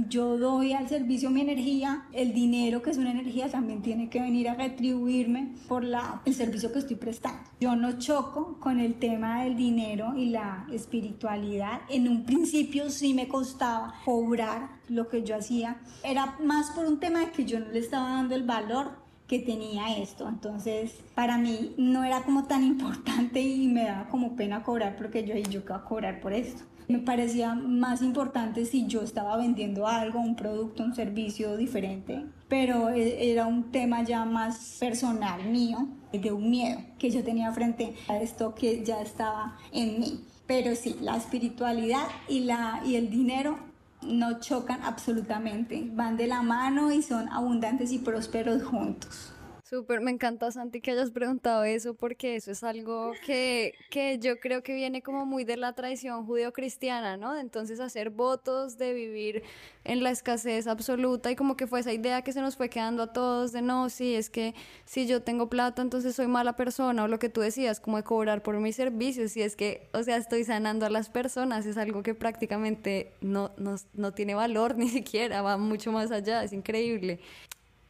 yo 0.10 0.38
doy 0.38 0.74
al 0.74 0.90
servicio 0.90 1.30
mi 1.30 1.42
energía, 1.42 2.06
el 2.12 2.34
dinero 2.34 2.82
que 2.82 2.90
es 2.90 2.98
una 2.98 3.12
energía 3.12 3.50
también 3.50 3.82
tiene 3.82 4.10
que 4.10 4.20
venir 4.20 4.50
a 4.50 4.56
retribuirme 4.56 5.56
por 5.68 5.84
la, 5.84 6.22
el 6.26 6.34
servicio 6.34 6.74
que 6.74 6.80
estoy 6.80 6.98
prestando. 6.98 7.50
Yo 7.62 7.76
no 7.76 7.98
choco 7.98 8.60
con 8.60 8.80
el 8.80 8.96
tema 8.96 9.44
del 9.44 9.56
dinero 9.56 10.14
y 10.18 10.26
la 10.26 10.68
espiritualidad. 10.72 11.82
En 11.90 12.10
un 12.10 12.26
principio 12.26 12.90
sí 12.90 13.14
me 13.14 13.28
costaba 13.28 13.94
cobrar 14.04 14.80
lo 14.90 15.08
que 15.08 15.24
yo 15.24 15.38
hacía. 15.38 15.78
Era 16.04 16.38
más 16.44 16.72
por 16.72 16.86
un 16.86 17.00
tema 17.00 17.20
de 17.20 17.32
que 17.32 17.46
yo 17.46 17.60
no 17.60 17.70
le 17.70 17.80
estaba 17.80 18.10
dando 18.10 18.36
el 18.36 18.44
valor 18.44 19.09
que 19.30 19.40
tenía 19.40 19.96
esto. 19.98 20.28
Entonces, 20.28 20.92
para 21.16 21.38
mí 21.38 21.74
no 21.78 22.04
era 22.04 22.24
como 22.24 22.46
tan 22.46 22.64
importante 22.64 23.40
y 23.40 23.68
me 23.68 23.86
daba 23.86 24.10
como 24.10 24.36
pena 24.36 24.64
cobrar 24.64 24.98
porque 24.98 25.24
yo, 25.24 25.36
yo 25.36 25.64
qué 25.64 25.72
a 25.72 25.84
cobrar 25.84 26.20
por 26.20 26.34
esto. 26.34 26.64
Me 26.88 26.98
parecía 26.98 27.54
más 27.54 28.02
importante 28.02 28.66
si 28.66 28.88
yo 28.88 29.04
estaba 29.04 29.38
vendiendo 29.38 29.88
algo, 29.88 30.20
un 30.20 30.36
producto, 30.36 30.84
un 30.84 30.96
servicio 30.96 31.56
diferente, 31.56 32.26
pero 32.48 32.90
e, 32.90 33.32
era 33.32 33.46
un 33.46 33.72
tema 33.72 34.04
ya 34.04 34.26
más 34.26 34.78
personal 34.80 35.46
mío, 35.46 35.88
de 36.12 36.32
un 36.32 36.50
miedo 36.50 36.80
que 36.98 37.12
yo 37.12 37.24
tenía 37.24 37.52
frente 37.52 37.94
a 38.08 38.18
esto 38.18 38.56
que 38.56 38.84
ya 38.84 39.00
estaba 39.02 39.56
en 39.72 40.00
mí. 40.00 40.22
Pero 40.48 40.76
sí, 40.76 40.96
la 41.00 41.16
espiritualidad 41.16 42.08
y, 42.28 42.40
la, 42.40 42.82
y 42.84 42.96
el 42.96 43.12
dinero 43.12 43.69
no 44.10 44.40
chocan 44.40 44.82
absolutamente, 44.84 45.90
van 45.94 46.18
de 46.18 46.28
la 46.28 46.42
mano 46.42 46.92
y 46.92 47.02
son 47.02 47.30
abundantes 47.30 47.92
y 47.92 48.00
prósperos 48.00 48.64
juntos. 48.64 49.32
Súper, 49.70 50.02
me 50.02 50.10
encanta 50.10 50.52
Santi 50.52 50.82
que 50.82 50.90
hayas 50.90 51.12
preguntado 51.12 51.64
eso 51.64 51.94
porque 51.94 52.36
eso 52.36 52.50
es 52.50 52.64
algo 52.64 53.12
que, 53.24 53.76
que 53.92 54.18
yo 54.18 54.40
creo 54.40 54.64
que 54.64 54.74
viene 54.74 55.04
como 55.04 55.28
muy 55.28 55.44
de 55.44 55.58
la 55.58 55.74
tradición 55.74 56.26
judío-cristiana, 56.26 57.18
¿no? 57.18 57.38
Entonces 57.38 57.80
hacer 57.80 58.10
votos, 58.10 58.80
de 58.80 58.96
vivir 58.96 59.44
en 59.84 60.02
la 60.02 60.10
escasez 60.10 60.66
absoluta 60.66 61.30
y 61.30 61.36
como 61.36 61.56
que 61.56 61.68
fue 61.68 61.82
esa 61.82 61.94
idea 61.94 62.24
que 62.24 62.34
se 62.34 62.42
nos 62.42 62.58
fue 62.58 62.70
quedando 62.70 63.04
a 63.04 63.14
todos 63.14 63.52
de 63.52 63.62
no, 63.62 63.90
sí, 63.90 64.16
es 64.16 64.32
que 64.32 64.56
si 64.86 65.06
yo 65.06 65.22
tengo 65.22 65.52
plata 65.52 65.84
entonces 65.84 66.16
soy 66.16 66.26
mala 66.26 66.56
persona 66.56 67.04
o 67.04 67.08
lo 67.08 67.20
que 67.20 67.30
tú 67.30 67.42
decías, 67.42 67.80
como 67.80 67.98
de 67.98 68.04
cobrar 68.04 68.42
por 68.42 68.60
mis 68.60 68.76
servicios 68.76 69.38
y 69.38 69.44
es 69.44 69.56
que, 69.56 69.88
o 69.94 70.02
sea, 70.02 70.18
estoy 70.18 70.46
sanando 70.46 70.88
a 70.88 70.90
las 70.90 71.12
personas, 71.12 71.68
es 71.68 71.78
algo 71.78 72.02
que 72.02 72.16
prácticamente 72.16 73.14
no, 73.22 73.52
no, 73.58 73.76
no 73.94 74.14
tiene 74.16 74.34
valor 74.34 74.78
ni 74.80 74.90
siquiera, 74.90 75.44
va 75.44 75.58
mucho 75.58 75.92
más 75.92 76.10
allá, 76.10 76.44
es 76.44 76.54
increíble. 76.54 77.20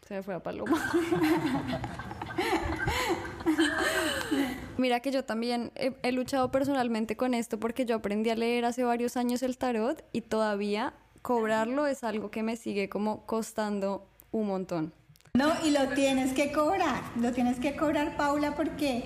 Se 0.09 0.15
me 0.15 0.23
fue 0.23 0.33
a 0.33 0.41
Paloma. 0.41 0.91
Mira 4.77 5.01
que 5.01 5.11
yo 5.11 5.23
también 5.23 5.71
he, 5.75 6.11
luchado 6.11 6.51
personalmente 6.51 7.15
con 7.15 7.35
esto 7.35 7.59
porque 7.59 7.85
yo 7.85 7.97
aprendí 7.97 8.31
a 8.31 8.35
leer 8.35 8.65
hace 8.65 8.83
varios 8.83 9.17
años 9.17 9.43
el 9.43 9.59
tarot 9.59 10.03
y 10.11 10.21
todavía 10.21 10.95
cobrarlo 11.21 11.85
es 11.85 12.03
algo 12.03 12.31
que 12.31 12.41
me 12.41 12.55
sigue 12.55 12.89
como 12.89 13.27
costando 13.27 14.09
un 14.31 14.47
montón. 14.47 14.93
No, 15.35 15.53
y 15.63 15.69
lo 15.69 15.89
tienes 15.89 16.33
que 16.33 16.51
cobrar, 16.51 17.03
lo 17.15 17.31
tienes 17.31 17.59
que 17.59 17.75
cobrar, 17.75 18.17
Paula, 18.17 18.55
porque 18.55 19.03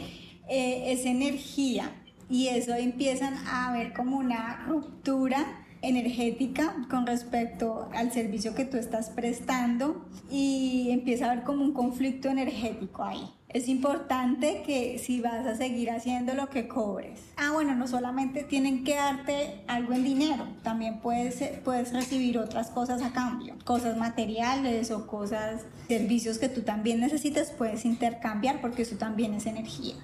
eh, 0.47 0.93
es 0.93 1.05
energía 1.05 1.91
y 2.29 2.47
eso 2.47 2.75
empiezan 2.75 3.45
a 3.45 3.73
ver 3.73 3.91
como 3.91 4.15
una 4.15 4.63
ruptura 4.67 5.62
energética 5.83 6.75
con 6.89 7.05
respecto 7.05 7.89
al 7.93 8.11
servicio 8.11 8.55
que 8.55 8.65
tú 8.65 8.77
estás 8.77 9.09
prestando 9.09 10.05
y 10.31 10.89
empieza 10.91 11.27
a 11.27 11.31
haber 11.31 11.43
como 11.43 11.63
un 11.63 11.73
conflicto 11.73 12.29
energético 12.29 13.03
ahí. 13.03 13.29
Es 13.49 13.67
importante 13.67 14.63
que 14.65 14.97
si 14.97 15.21
vas 15.21 15.45
a 15.45 15.55
seguir 15.55 15.91
haciendo 15.91 16.33
lo 16.33 16.49
que 16.49 16.67
cobres. 16.67 17.19
Ah, 17.37 17.51
bueno, 17.53 17.75
no 17.75 17.87
solamente 17.87 18.43
tienen 18.43 18.83
que 18.83 18.95
darte 18.95 19.61
algo 19.67 19.93
en 19.93 20.03
dinero, 20.03 20.47
también 20.63 20.99
puedes, 21.01 21.37
puedes 21.63 21.93
recibir 21.93 22.39
otras 22.39 22.71
cosas 22.71 23.03
a 23.03 23.11
cambio, 23.11 23.53
cosas 23.63 23.95
materiales 23.95 24.89
o 24.89 25.05
cosas, 25.05 25.61
servicios 25.87 26.39
que 26.39 26.49
tú 26.49 26.61
también 26.61 26.99
necesitas, 26.99 27.51
puedes 27.51 27.85
intercambiar 27.85 28.59
porque 28.59 28.81
eso 28.81 28.95
también 28.95 29.35
es 29.35 29.45
energía. 29.45 29.95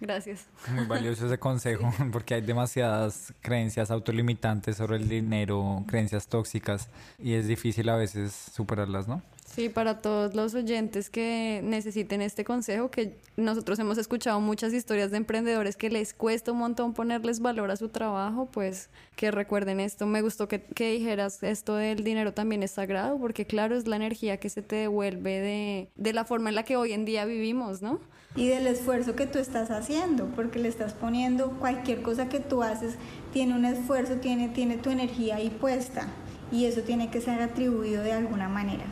Gracias. 0.00 0.46
Muy 0.72 0.86
valioso 0.86 1.26
ese 1.26 1.38
consejo, 1.38 1.92
porque 2.12 2.34
hay 2.34 2.42
demasiadas 2.42 3.32
creencias 3.40 3.90
autolimitantes 3.90 4.76
sobre 4.76 4.96
el 4.96 5.08
dinero, 5.08 5.84
creencias 5.86 6.28
tóxicas, 6.28 6.88
y 7.18 7.34
es 7.34 7.46
difícil 7.46 7.88
a 7.88 7.96
veces 7.96 8.32
superarlas, 8.54 9.08
¿no? 9.08 9.22
Sí, 9.56 9.70
para 9.70 10.02
todos 10.02 10.34
los 10.34 10.54
oyentes 10.54 11.08
que 11.08 11.62
necesiten 11.64 12.20
este 12.20 12.44
consejo, 12.44 12.90
que 12.90 13.16
nosotros 13.38 13.78
hemos 13.78 13.96
escuchado 13.96 14.38
muchas 14.38 14.74
historias 14.74 15.10
de 15.10 15.16
emprendedores 15.16 15.76
que 15.76 15.88
les 15.88 16.12
cuesta 16.12 16.52
un 16.52 16.58
montón 16.58 16.92
ponerles 16.92 17.40
valor 17.40 17.70
a 17.70 17.76
su 17.76 17.88
trabajo, 17.88 18.50
pues 18.52 18.90
que 19.16 19.30
recuerden 19.30 19.80
esto. 19.80 20.06
Me 20.06 20.20
gustó 20.20 20.46
que, 20.46 20.60
dijeras 20.76 21.42
esto 21.42 21.74
del 21.74 22.04
dinero 22.04 22.34
también 22.34 22.62
es 22.62 22.72
sagrado, 22.72 23.18
porque 23.18 23.46
claro, 23.46 23.78
es 23.78 23.88
la 23.88 23.96
energía 23.96 24.36
que 24.36 24.50
se 24.50 24.60
te 24.60 24.76
devuelve 24.76 25.40
de, 25.40 25.88
de 25.96 26.12
la 26.12 26.26
forma 26.26 26.50
en 26.50 26.54
la 26.54 26.64
que 26.64 26.76
hoy 26.76 26.92
en 26.92 27.06
día 27.06 27.24
vivimos, 27.24 27.80
¿no? 27.80 27.98
y 28.34 28.48
del 28.48 28.66
esfuerzo 28.66 29.16
que 29.16 29.26
tú 29.26 29.38
estás 29.38 29.70
haciendo, 29.70 30.26
porque 30.36 30.58
le 30.58 30.68
estás 30.68 30.92
poniendo 30.92 31.52
cualquier 31.52 32.02
cosa 32.02 32.28
que 32.28 32.40
tú 32.40 32.62
haces, 32.62 32.96
tiene 33.32 33.54
un 33.54 33.64
esfuerzo, 33.64 34.16
tiene, 34.16 34.50
tiene 34.50 34.76
tu 34.76 34.90
energía 34.90 35.36
ahí 35.36 35.48
puesta 35.48 36.08
y 36.52 36.66
eso 36.66 36.82
tiene 36.82 37.10
que 37.10 37.22
ser 37.22 37.40
atribuido 37.40 38.02
de 38.02 38.12
alguna 38.12 38.50
manera. 38.50 38.84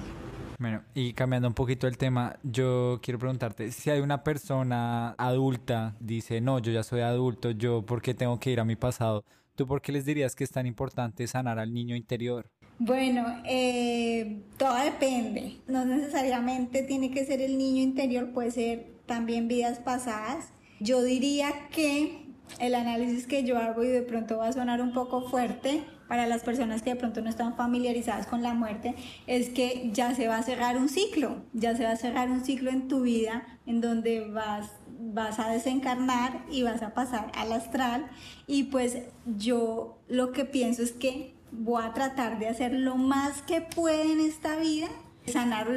Bueno, 0.65 0.83
y 0.95 1.13
cambiando 1.13 1.47
un 1.47 1.53
poquito 1.53 1.87
el 1.87 1.99
tema, 1.99 2.39
yo 2.43 2.99
quiero 3.03 3.19
preguntarte, 3.19 3.71
si 3.71 3.91
hay 3.91 4.01
una 4.01 4.25
persona 4.25 5.11
adulta, 5.19 5.95
dice, 6.01 6.41
no, 6.41 6.59
yo 6.59 6.73
ya 6.73 6.83
soy 6.83 7.03
adulto, 7.03 7.51
yo, 7.51 7.85
¿por 7.85 8.01
qué 8.01 8.15
tengo 8.15 8.41
que 8.41 8.51
ir 8.51 8.61
a 8.61 8.65
mi 8.65 8.75
pasado? 8.75 9.27
¿Tú 9.57 9.67
por 9.67 9.83
qué 9.83 9.93
les 9.93 10.07
dirías 10.07 10.35
que 10.35 10.43
es 10.43 10.51
tan 10.51 10.67
importante 10.67 11.27
sanar 11.27 11.59
al 11.59 11.75
niño 11.75 11.95
interior? 11.95 12.49
Bueno, 12.79 13.27
eh, 13.45 14.41
todo 14.57 14.75
depende. 14.77 15.59
No 15.67 15.85
necesariamente 15.85 16.83
tiene 16.83 17.11
que 17.11 17.27
ser 17.27 17.43
el 17.43 17.59
niño 17.59 17.83
interior, 17.83 18.33
puede 18.33 18.51
ser 18.51 18.87
también 19.05 19.49
vidas 19.49 19.81
pasadas. 19.81 20.55
Yo 20.81 21.03
diría 21.03 21.69
que 21.73 22.24
el 22.59 22.75
análisis 22.75 23.27
que 23.27 23.45
yo 23.45 23.59
hago 23.59 23.83
y 23.83 23.89
de 23.89 24.03
pronto 24.03 24.39
va 24.39 24.49
a 24.49 24.53
sonar 24.53 24.81
un 24.81 24.93
poco 24.93 25.23
fuerte 25.23 25.85
para 26.09 26.27
las 26.27 26.43
personas 26.43 26.83
que 26.83 26.91
de 26.91 26.97
pronto 26.97 27.23
no 27.23 27.31
están 27.31 27.57
familiarizadas 27.57 28.27
con 28.27 28.43
la 28.43 28.55
muerte, 28.55 28.95
es 29.27 29.49
que 29.49 29.91
ya 29.93 30.15
se 30.15 30.29
va 30.29 30.39
a 30.39 30.43
cerrar 30.43 30.77
un 30.77 30.89
ciclo, 30.89 31.43
ya 31.53 31.75
se 31.77 31.85
va 31.85 31.93
a 31.93 31.97
cerrar 31.97 32.31
un 32.31 32.45
ciclo 32.45 32.71
en 32.71 32.89
tu 32.89 33.03
vida 33.03 33.43
en 33.67 33.81
donde 33.81 34.29
vas 34.29 34.71
vas 35.13 35.39
a 35.39 35.49
desencarnar 35.51 36.45
y 36.51 36.63
vas 36.63 36.83
a 36.83 36.95
pasar 36.95 37.31
al 37.35 37.53
astral 37.53 38.07
y 38.47 38.65
pues 38.65 38.99
yo 39.37 39.99
lo 40.09 40.33
que 40.33 40.45
pienso 40.45 40.83
es 40.83 40.93
que 40.93 41.35
voy 41.53 41.83
a 41.85 41.93
tratar 41.93 42.39
de 42.39 42.49
hacer 42.49 42.73
lo 42.73 42.97
más 42.97 43.43
que 43.43 43.61
pueda 43.61 44.03
en 44.03 44.21
esta 44.21 44.57
vida 44.57 44.89
sanar 45.27 45.69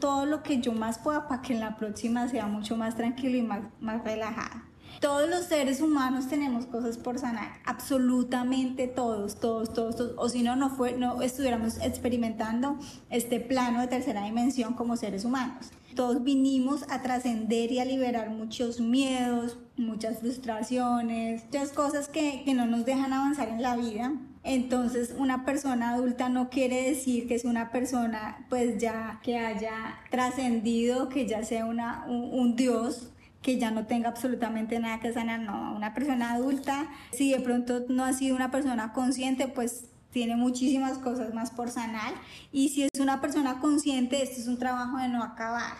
todo 0.00 0.26
lo 0.26 0.42
que 0.42 0.60
yo 0.60 0.72
más 0.72 0.98
pueda 0.98 1.28
para 1.28 1.42
que 1.42 1.54
en 1.54 1.60
la 1.60 1.76
próxima 1.76 2.28
sea 2.28 2.46
mucho 2.46 2.76
más 2.76 2.96
tranquilo 2.96 3.36
y 3.36 3.42
más, 3.42 3.60
más 3.80 4.02
relajada. 4.02 4.64
Todos 5.00 5.28
los 5.28 5.44
seres 5.44 5.80
humanos 5.80 6.28
tenemos 6.28 6.66
cosas 6.66 6.98
por 6.98 7.18
sanar, 7.18 7.60
absolutamente 7.64 8.86
todos, 8.86 9.36
todos, 9.40 9.72
todos, 9.72 9.96
todos. 9.96 10.14
o 10.16 10.28
si 10.28 10.42
no, 10.42 10.56
no, 10.56 10.70
fue, 10.70 10.92
no 10.92 11.22
estuviéramos 11.22 11.78
experimentando 11.80 12.78
este 13.10 13.40
plano 13.40 13.80
de 13.80 13.88
tercera 13.88 14.24
dimensión 14.24 14.74
como 14.74 14.96
seres 14.96 15.24
humanos. 15.24 15.70
Todos 15.94 16.24
vinimos 16.24 16.84
a 16.90 17.02
trascender 17.02 17.70
y 17.70 17.78
a 17.78 17.84
liberar 17.84 18.30
muchos 18.30 18.80
miedos, 18.80 19.58
muchas 19.76 20.18
frustraciones, 20.18 21.44
muchas 21.44 21.70
cosas 21.70 22.08
que, 22.08 22.42
que 22.44 22.54
no 22.54 22.66
nos 22.66 22.84
dejan 22.84 23.12
avanzar 23.12 23.48
en 23.48 23.62
la 23.62 23.76
vida. 23.76 24.12
Entonces, 24.42 25.14
una 25.16 25.44
persona 25.44 25.94
adulta 25.94 26.28
no 26.28 26.50
quiere 26.50 26.90
decir 26.90 27.28
que 27.28 27.34
es 27.34 27.44
una 27.44 27.70
persona 27.70 28.44
pues 28.50 28.78
ya 28.78 29.20
que 29.22 29.38
haya 29.38 29.98
trascendido, 30.10 31.08
que 31.08 31.26
ya 31.26 31.44
sea 31.44 31.64
una, 31.64 32.04
un, 32.08 32.38
un 32.38 32.56
dios, 32.56 33.13
que 33.44 33.58
ya 33.58 33.70
no 33.70 33.84
tenga 33.84 34.08
absolutamente 34.08 34.80
nada 34.80 35.00
que 35.00 35.12
sanar, 35.12 35.38
no, 35.38 35.76
una 35.76 35.92
persona 35.92 36.32
adulta, 36.32 36.88
si 37.12 37.30
de 37.30 37.40
pronto 37.40 37.84
no 37.90 38.02
ha 38.02 38.14
sido 38.14 38.34
una 38.34 38.50
persona 38.50 38.94
consciente, 38.94 39.48
pues 39.48 39.90
tiene 40.10 40.34
muchísimas 40.34 40.96
cosas 40.96 41.34
más 41.34 41.50
por 41.50 41.70
sanar 41.70 42.14
y 42.52 42.70
si 42.70 42.84
es 42.84 42.98
una 42.98 43.20
persona 43.20 43.60
consciente, 43.60 44.22
este 44.22 44.40
es 44.40 44.48
un 44.48 44.58
trabajo 44.58 44.96
de 44.96 45.08
no 45.08 45.22
acabar. 45.22 45.74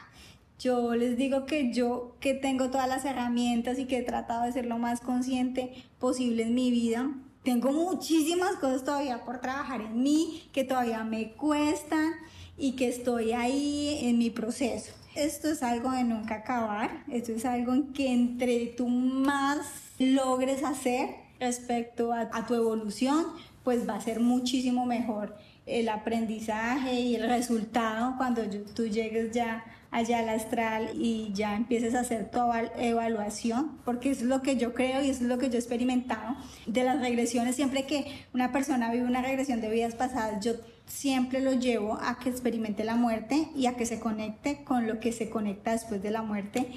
Yo 0.59 0.95
les 0.95 1.17
digo 1.17 1.47
que 1.47 1.73
yo 1.73 2.19
que 2.21 2.35
tengo 2.35 2.69
todas 2.69 2.87
las 2.87 3.07
herramientas 3.07 3.79
y 3.79 3.87
que 3.87 3.97
he 3.97 4.03
tratado 4.03 4.45
de 4.45 4.53
ser 4.53 4.67
lo 4.67 4.77
más 4.77 5.01
consciente 5.01 5.73
posible 5.99 6.43
en 6.43 6.55
mi 6.55 6.71
vida, 6.71 7.11
tengo 7.45 7.73
muchísimas 7.73 8.57
cosas 8.57 8.85
todavía 8.85 9.25
por 9.25 9.41
trabajar 9.41 9.81
en 9.81 10.03
mí, 10.03 10.51
que 10.53 10.65
todavía 10.65 11.03
me 11.03 11.33
cuestan 11.33 12.13
y 12.59 12.73
que 12.73 12.89
estoy 12.89 13.33
ahí 13.33 14.01
en 14.03 14.19
mi 14.19 14.29
proceso 14.29 14.93
esto 15.15 15.49
es 15.49 15.63
algo 15.63 15.91
de 15.93 16.05
nunca 16.05 16.37
acabar, 16.37 17.05
esto 17.11 17.33
es 17.33 17.45
algo 17.45 17.73
en 17.73 17.93
que 17.93 18.13
entre 18.13 18.67
tú 18.67 18.89
más 18.89 19.59
logres 19.99 20.63
hacer 20.65 21.11
respecto 21.41 22.13
a, 22.13 22.47
tu 22.47 22.55
evolución, 22.55 23.27
pues 23.63 23.89
va 23.89 23.97
a 23.97 24.01
ser 24.01 24.21
muchísimo 24.21 24.87
mejor 24.87 25.37
el 25.67 25.89
aprendizaje 25.89 27.01
y 27.01 27.17
el 27.17 27.29
resultado 27.29 28.15
cuando 28.17 28.43
tú 28.75 28.87
llegues 28.87 29.33
ya 29.33 29.65
allá 29.91 30.19
al 30.19 30.29
astral 30.29 30.91
y 30.95 31.33
ya 31.35 31.55
empieces 31.55 31.95
a 31.95 32.01
hacer 32.01 32.31
tu 32.31 32.41
evaluación, 32.79 33.79
porque 33.85 34.11
es 34.11 34.23
lo 34.23 34.43
que 34.43 34.57
yo 34.57 34.75
creo 34.75 35.03
y 35.03 35.09
es 35.09 35.23
lo 35.23 35.39
que 35.39 35.49
yo 35.49 35.55
he 35.55 35.59
experimentado 35.59 36.37
de 36.67 36.83
las 36.83 37.01
regresiones. 37.01 37.55
Siempre 37.55 37.87
que 37.87 38.27
una 38.35 38.51
persona 38.51 38.91
vive 38.91 39.07
una 39.07 39.23
regresión 39.23 39.61
de 39.61 39.71
vidas 39.71 39.95
pasadas, 39.95 40.45
yo 40.45 40.55
siempre 40.87 41.41
lo 41.41 41.53
llevo 41.53 41.99
a 42.01 42.19
que 42.19 42.31
experimente 42.31 42.85
la 42.85 42.97
muerte 42.97 43.49
y 43.55 43.67
a 43.67 43.77
que 43.77 43.87
se 43.87 44.01
conecte 44.01 44.65
con 44.65 44.87
lo 44.87 45.01
que 45.01 45.13
se 45.13 45.31
conecta 45.31 45.73
después 45.73 46.03
de 46.03 46.11
la 46.11 46.23
muerte. 46.23 46.69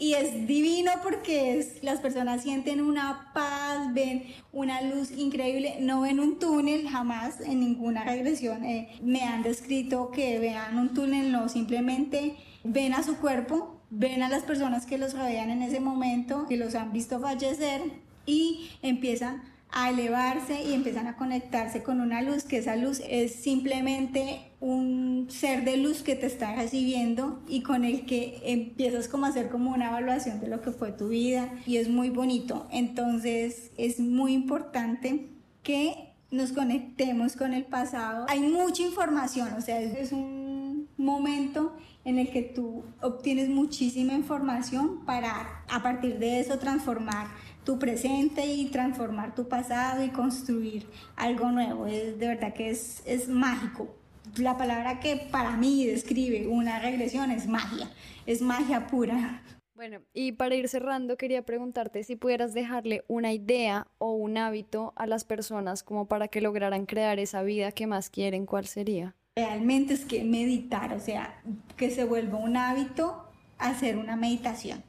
Y 0.00 0.14
es 0.14 0.46
divino 0.46 0.92
porque 1.02 1.58
es, 1.58 1.82
las 1.82 1.98
personas 1.98 2.42
sienten 2.42 2.80
una 2.80 3.32
paz, 3.34 3.92
ven 3.92 4.22
una 4.52 4.80
luz 4.80 5.10
increíble, 5.10 5.78
no 5.80 6.02
ven 6.02 6.20
un 6.20 6.38
túnel 6.38 6.88
jamás 6.88 7.40
en 7.40 7.58
ninguna 7.58 8.04
regresión. 8.04 8.64
Eh, 8.64 8.88
me 9.02 9.22
han 9.22 9.42
descrito 9.42 10.12
que 10.12 10.38
vean 10.38 10.78
un 10.78 10.94
túnel, 10.94 11.32
no, 11.32 11.48
simplemente 11.48 12.36
ven 12.62 12.94
a 12.94 13.02
su 13.02 13.16
cuerpo, 13.16 13.80
ven 13.90 14.22
a 14.22 14.28
las 14.28 14.44
personas 14.44 14.86
que 14.86 14.98
los 14.98 15.14
rodean 15.14 15.50
en 15.50 15.62
ese 15.62 15.80
momento, 15.80 16.46
que 16.48 16.56
los 16.56 16.76
han 16.76 16.92
visto 16.92 17.18
fallecer 17.18 17.82
y 18.24 18.70
empiezan 18.82 19.42
a 19.78 19.90
elevarse 19.90 20.64
y 20.64 20.74
empiezan 20.74 21.06
a 21.06 21.14
conectarse 21.14 21.84
con 21.84 22.00
una 22.00 22.20
luz, 22.20 22.42
que 22.42 22.58
esa 22.58 22.74
luz 22.74 23.00
es 23.08 23.32
simplemente 23.36 24.40
un 24.58 25.28
ser 25.30 25.64
de 25.64 25.76
luz 25.76 26.02
que 26.02 26.16
te 26.16 26.26
está 26.26 26.56
recibiendo 26.56 27.40
y 27.46 27.62
con 27.62 27.84
el 27.84 28.04
que 28.04 28.40
empiezas 28.42 29.06
como 29.06 29.26
a 29.26 29.28
hacer 29.28 29.50
como 29.50 29.70
una 29.70 29.90
evaluación 29.90 30.40
de 30.40 30.48
lo 30.48 30.62
que 30.62 30.72
fue 30.72 30.90
tu 30.90 31.10
vida 31.10 31.48
y 31.64 31.76
es 31.76 31.88
muy 31.88 32.10
bonito. 32.10 32.66
Entonces 32.72 33.70
es 33.78 34.00
muy 34.00 34.32
importante 34.32 35.28
que 35.62 36.12
nos 36.32 36.50
conectemos 36.50 37.36
con 37.36 37.54
el 37.54 37.64
pasado. 37.64 38.26
Hay 38.28 38.40
mucha 38.40 38.82
información, 38.82 39.52
o 39.56 39.60
sea, 39.60 39.80
es 39.80 40.10
un 40.10 40.88
momento 40.96 41.72
en 42.04 42.18
el 42.18 42.30
que 42.30 42.42
tú 42.42 42.84
obtienes 43.00 43.48
muchísima 43.48 44.14
información 44.14 45.04
para 45.04 45.62
a 45.68 45.82
partir 45.82 46.18
de 46.18 46.40
eso 46.40 46.58
transformar 46.58 47.28
tu 47.68 47.78
presente 47.78 48.46
y 48.46 48.64
transformar 48.70 49.34
tu 49.34 49.46
pasado 49.46 50.02
y 50.02 50.08
construir 50.08 50.86
algo 51.16 51.52
nuevo. 51.52 51.86
Es, 51.86 52.18
de 52.18 52.28
verdad 52.28 52.54
que 52.54 52.70
es, 52.70 53.02
es 53.04 53.28
mágico. 53.28 53.94
La 54.38 54.56
palabra 54.56 55.00
que 55.00 55.16
para 55.30 55.54
mí 55.58 55.84
describe 55.84 56.46
una 56.46 56.78
regresión 56.78 57.30
es 57.30 57.46
magia, 57.46 57.90
es 58.24 58.40
magia 58.40 58.86
pura. 58.86 59.42
Bueno, 59.74 60.00
y 60.14 60.32
para 60.32 60.54
ir 60.54 60.66
cerrando, 60.66 61.18
quería 61.18 61.42
preguntarte 61.42 62.04
si 62.04 62.16
pudieras 62.16 62.54
dejarle 62.54 63.04
una 63.06 63.34
idea 63.34 63.86
o 63.98 64.12
un 64.12 64.38
hábito 64.38 64.94
a 64.96 65.06
las 65.06 65.24
personas 65.24 65.82
como 65.82 66.08
para 66.08 66.28
que 66.28 66.40
lograran 66.40 66.86
crear 66.86 67.18
esa 67.18 67.42
vida 67.42 67.72
que 67.72 67.86
más 67.86 68.08
quieren, 68.08 68.46
¿cuál 68.46 68.66
sería? 68.66 69.14
Realmente 69.36 69.92
es 69.92 70.06
que 70.06 70.24
meditar, 70.24 70.94
o 70.94 71.00
sea, 71.00 71.42
que 71.76 71.90
se 71.90 72.04
vuelva 72.04 72.38
un 72.38 72.56
hábito 72.56 73.28
hacer 73.58 73.98
una 73.98 74.16
meditación 74.16 74.82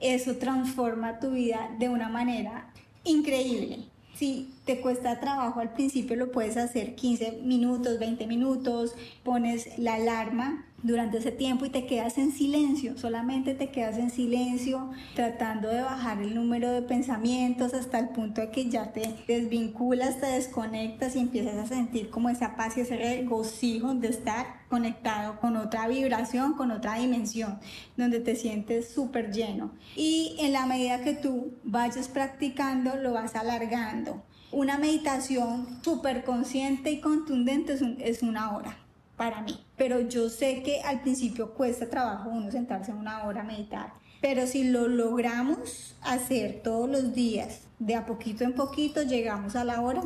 eso 0.00 0.36
transforma 0.36 1.20
tu 1.20 1.30
vida 1.30 1.70
de 1.78 1.88
una 1.88 2.08
manera 2.08 2.70
increíble. 3.04 3.84
Si 4.14 4.52
te 4.64 4.80
cuesta 4.80 5.20
trabajo 5.20 5.60
al 5.60 5.72
principio, 5.72 6.16
lo 6.16 6.30
puedes 6.30 6.56
hacer 6.56 6.94
15 6.94 7.40
minutos, 7.42 7.98
20 7.98 8.26
minutos, 8.26 8.94
pones 9.24 9.78
la 9.78 9.94
alarma 9.94 10.64
durante 10.84 11.16
ese 11.16 11.32
tiempo 11.32 11.64
y 11.64 11.70
te 11.70 11.86
quedas 11.86 12.18
en 12.18 12.30
silencio, 12.30 12.96
solamente 12.98 13.54
te 13.54 13.70
quedas 13.70 13.96
en 13.96 14.10
silencio 14.10 14.90
tratando 15.14 15.68
de 15.68 15.80
bajar 15.80 16.20
el 16.20 16.34
número 16.34 16.70
de 16.70 16.82
pensamientos 16.82 17.72
hasta 17.72 17.98
el 17.98 18.10
punto 18.10 18.42
de 18.42 18.50
que 18.50 18.68
ya 18.68 18.92
te 18.92 19.16
desvinculas, 19.26 20.20
te 20.20 20.26
desconectas 20.26 21.16
y 21.16 21.20
empiezas 21.20 21.56
a 21.56 21.66
sentir 21.66 22.10
como 22.10 22.28
esa 22.28 22.54
paz 22.54 22.76
y 22.76 22.82
ese 22.82 22.98
regocijo 22.98 23.94
de 23.94 24.08
estar 24.08 24.46
conectado 24.68 25.40
con 25.40 25.56
otra 25.56 25.88
vibración, 25.88 26.52
con 26.52 26.70
otra 26.70 26.96
dimensión, 26.96 27.58
donde 27.96 28.20
te 28.20 28.36
sientes 28.36 28.92
súper 28.92 29.32
lleno. 29.32 29.72
Y 29.96 30.36
en 30.38 30.52
la 30.52 30.66
medida 30.66 31.00
que 31.00 31.14
tú 31.14 31.54
vayas 31.64 32.08
practicando, 32.08 32.96
lo 32.96 33.14
vas 33.14 33.36
alargando. 33.36 34.22
Una 34.52 34.76
meditación 34.76 35.66
súper 35.82 36.24
consciente 36.24 36.90
y 36.90 37.00
contundente 37.00 37.72
es, 37.72 37.82
es 37.98 38.22
una 38.22 38.54
hora 38.54 38.83
para 39.16 39.42
mí. 39.42 39.58
Pero 39.76 40.00
yo 40.00 40.28
sé 40.28 40.62
que 40.62 40.80
al 40.82 41.00
principio 41.02 41.54
cuesta 41.54 41.88
trabajo 41.88 42.30
uno 42.30 42.50
sentarse 42.50 42.92
una 42.92 43.24
hora 43.24 43.42
a 43.42 43.44
meditar. 43.44 43.92
Pero 44.20 44.46
si 44.46 44.64
lo 44.64 44.88
logramos 44.88 45.96
hacer 46.02 46.62
todos 46.62 46.88
los 46.88 47.14
días, 47.14 47.62
de 47.78 47.94
a 47.94 48.06
poquito 48.06 48.44
en 48.44 48.54
poquito, 48.54 49.02
llegamos 49.02 49.56
a 49.56 49.64
la 49.64 49.80
hora 49.80 50.02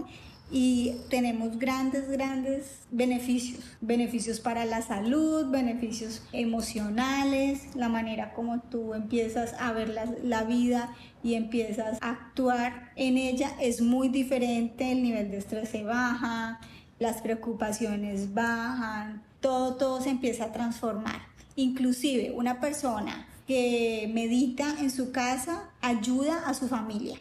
y 0.50 0.94
tenemos 1.11 1.59
grandes, 1.59 2.09
grandes 2.09 2.80
beneficios. 2.90 3.62
Beneficios 3.80 4.40
para 4.40 4.64
la 4.64 4.82
salud, 4.82 5.50
beneficios 5.50 6.22
emocionales, 6.32 7.76
la 7.76 7.88
manera 7.88 8.32
como 8.32 8.61
tú 8.61 8.94
empiezas 8.94 9.54
a 9.61 9.72
ver 9.72 9.94
la, 10.22 10.44
vida 10.44 10.94
y 11.22 11.34
empiezas 11.34 11.98
a 12.00 12.11
actuar 12.11 12.92
en 12.96 13.18
ella 13.18 13.52
es 13.61 13.82
muy 13.82 14.09
diferente, 14.09 14.90
el 14.90 15.02
nivel 15.02 15.30
de 15.30 15.38
estrés 15.38 15.68
se 15.68 15.82
baja, 15.82 16.61
las 16.99 17.22
preocupaciones 17.22 18.34
bajan, 18.34 19.22
todo, 19.40 19.76
todo 19.76 20.01
se 20.01 20.11
empieza 20.11 20.46
a 20.46 20.53
transformar. 20.53 21.22
Inclusive 21.57 22.32
una 22.32 22.61
persona 22.61 23.26
que 23.46 24.11
medita 24.12 24.76
en 24.80 24.90
su 24.90 25.11
casa 25.11 25.70
ayuda 25.80 26.46
a 26.46 26.55
su 26.55 26.68
familia, 26.68 27.18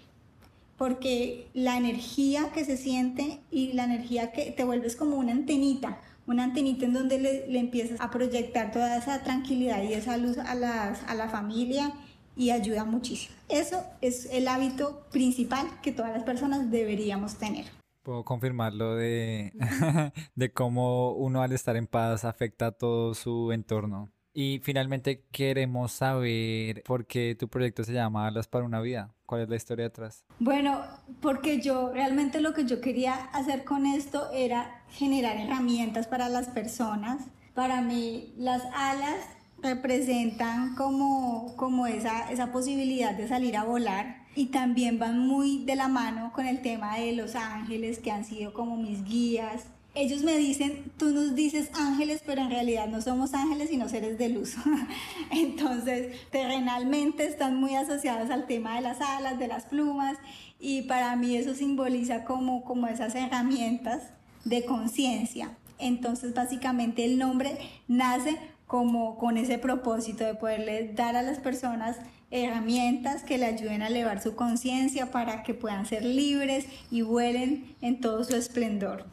porque 0.78 1.48
la 1.54 1.78
energía 1.78 2.52
que 2.54 2.66
se 2.66 2.78
siente 2.78 3.40
y 3.50 3.74
la 3.74 3.86
energía 3.86 4.32
que 4.32 4.52
te 4.52 4.64
vuelves 4.64 4.96
como 4.96 5.18
una 5.18 5.32
antenita, 5.32 6.00
una 6.28 6.44
antenita 6.44 6.86
en 6.86 6.94
donde 6.94 7.20
le, 7.20 7.58
empiezas 7.58 8.02
a 8.02 8.12
proyectar 8.12 8.72
toda 8.72 8.98
esa 8.98 9.24
tranquilidad 9.24 9.82
y 9.84 9.94
esa 9.94 10.18
luz 10.18 10.38
a, 10.38 10.54
las, 10.56 11.02
a 11.08 11.16
la 11.16 11.30
familia 11.30 11.94
y 12.36 12.52
ayuda 12.52 12.84
muchísimo. 12.84 13.34
Eso 13.48 13.84
es 14.02 14.28
el 14.32 14.48
hábito 14.50 15.08
principal 15.12 15.66
que 15.82 15.94
todas 15.94 16.12
las 16.12 16.24
personas 16.24 16.70
deberíamos 16.70 17.36
tener. 17.36 17.77
Puedo 18.08 18.24
confirmar 18.24 18.74
lo 18.74 18.96
de, 18.96 19.52
de 20.36 20.54
cómo 20.54 21.12
uno 21.12 21.42
al 21.42 21.52
estar 21.52 21.76
en 21.76 21.88
paz 21.88 22.24
afecta 22.24 22.68
a 22.68 22.72
todo 22.72 23.14
su 23.14 23.52
entorno. 23.52 24.14
Y 24.34 24.62
finalmente 24.64 25.26
queremos 25.30 25.92
saber 25.92 26.84
por 26.84 27.06
qué 27.06 27.36
tu 27.38 27.50
proyecto 27.50 27.84
se 27.84 27.92
llama 27.92 28.26
Alas 28.26 28.48
para 28.48 28.64
una 28.64 28.80
vida. 28.80 29.14
¿Cuál 29.26 29.42
es 29.42 29.50
la 29.50 29.58
historia 29.58 29.84
detrás? 29.84 30.24
Bueno, 30.40 30.86
porque 31.20 31.60
yo 31.60 31.92
realmente 31.92 32.40
lo 32.40 32.54
que 32.54 32.64
yo 32.64 32.80
quería 32.80 33.14
hacer 33.34 33.66
con 33.66 33.86
esto 33.86 34.32
era 34.32 34.86
generar 34.88 35.36
herramientas 35.36 36.08
para 36.08 36.30
las 36.30 36.48
personas. 36.48 37.26
Para 37.54 37.82
mí 37.82 38.34
las 38.38 38.64
alas 38.74 39.18
representan 39.62 40.76
como, 40.76 41.54
como 41.56 41.88
esa, 41.88 42.32
esa 42.32 42.52
posibilidad 42.52 43.14
de 43.14 43.28
salir 43.28 43.58
a 43.58 43.64
volar 43.64 44.28
y 44.36 44.48
también 44.48 45.00
van 45.00 45.20
muy 45.20 45.64
de 45.66 45.76
la 45.76 45.88
mano 45.88 46.32
con 46.34 46.46
el 46.46 46.62
tema 46.62 46.98
de 46.98 47.14
los 47.14 47.36
ángeles 47.36 47.98
que 48.00 48.12
han 48.12 48.24
sido 48.24 48.54
como 48.54 48.78
mis 48.78 49.04
guías. 49.04 49.64
Ellos 49.96 50.22
me 50.22 50.38
dicen, 50.38 50.92
tú 50.98 51.10
nos 51.10 51.34
dices 51.34 51.72
ángeles, 51.74 52.22
pero 52.24 52.44
en 52.44 52.52
realidad 52.52 52.88
no 52.88 53.02
somos 53.02 53.34
ángeles, 53.34 53.70
sino 53.72 53.90
seres 53.90 54.20
de 54.20 54.30
luz. 54.30 54.54
Entonces, 55.32 56.16
terrenalmente 56.30 57.26
están 57.26 57.56
muy 57.56 57.74
asociados 57.74 58.30
al 58.30 58.46
tema 58.46 58.76
de 58.76 58.82
las 58.82 59.02
alas, 59.02 59.40
de 59.40 59.48
las 59.48 59.66
plumas, 59.66 60.20
y 60.60 60.84
para 60.84 61.16
mí 61.16 61.36
eso 61.36 61.56
simboliza 61.56 62.24
como, 62.24 62.64
como 62.64 62.86
esas 62.86 63.16
herramientas 63.16 64.12
de 64.46 64.66
conciencia. 64.66 65.58
Entonces, 65.80 66.36
básicamente 66.36 67.04
el 67.06 67.18
nombre 67.18 67.58
nace 67.88 68.38
como 68.68 69.18
con 69.18 69.38
ese 69.38 69.58
propósito 69.58 70.26
de 70.26 70.36
poderle 70.36 70.92
dar 70.94 71.16
a 71.16 71.24
las 71.24 71.40
personas 71.40 71.98
herramientas 72.30 73.24
que 73.24 73.38
le 73.38 73.46
ayuden 73.46 73.82
a 73.82 73.88
elevar 73.88 74.22
su 74.22 74.36
conciencia 74.36 75.12
para 75.12 75.44
que 75.44 75.54
puedan 75.54 75.86
ser 75.86 76.04
libres 76.04 76.68
y 76.92 77.02
vuelen 77.02 77.76
en 77.82 78.02
todo 78.02 78.24
su 78.26 78.36
esplendor. 78.36 79.06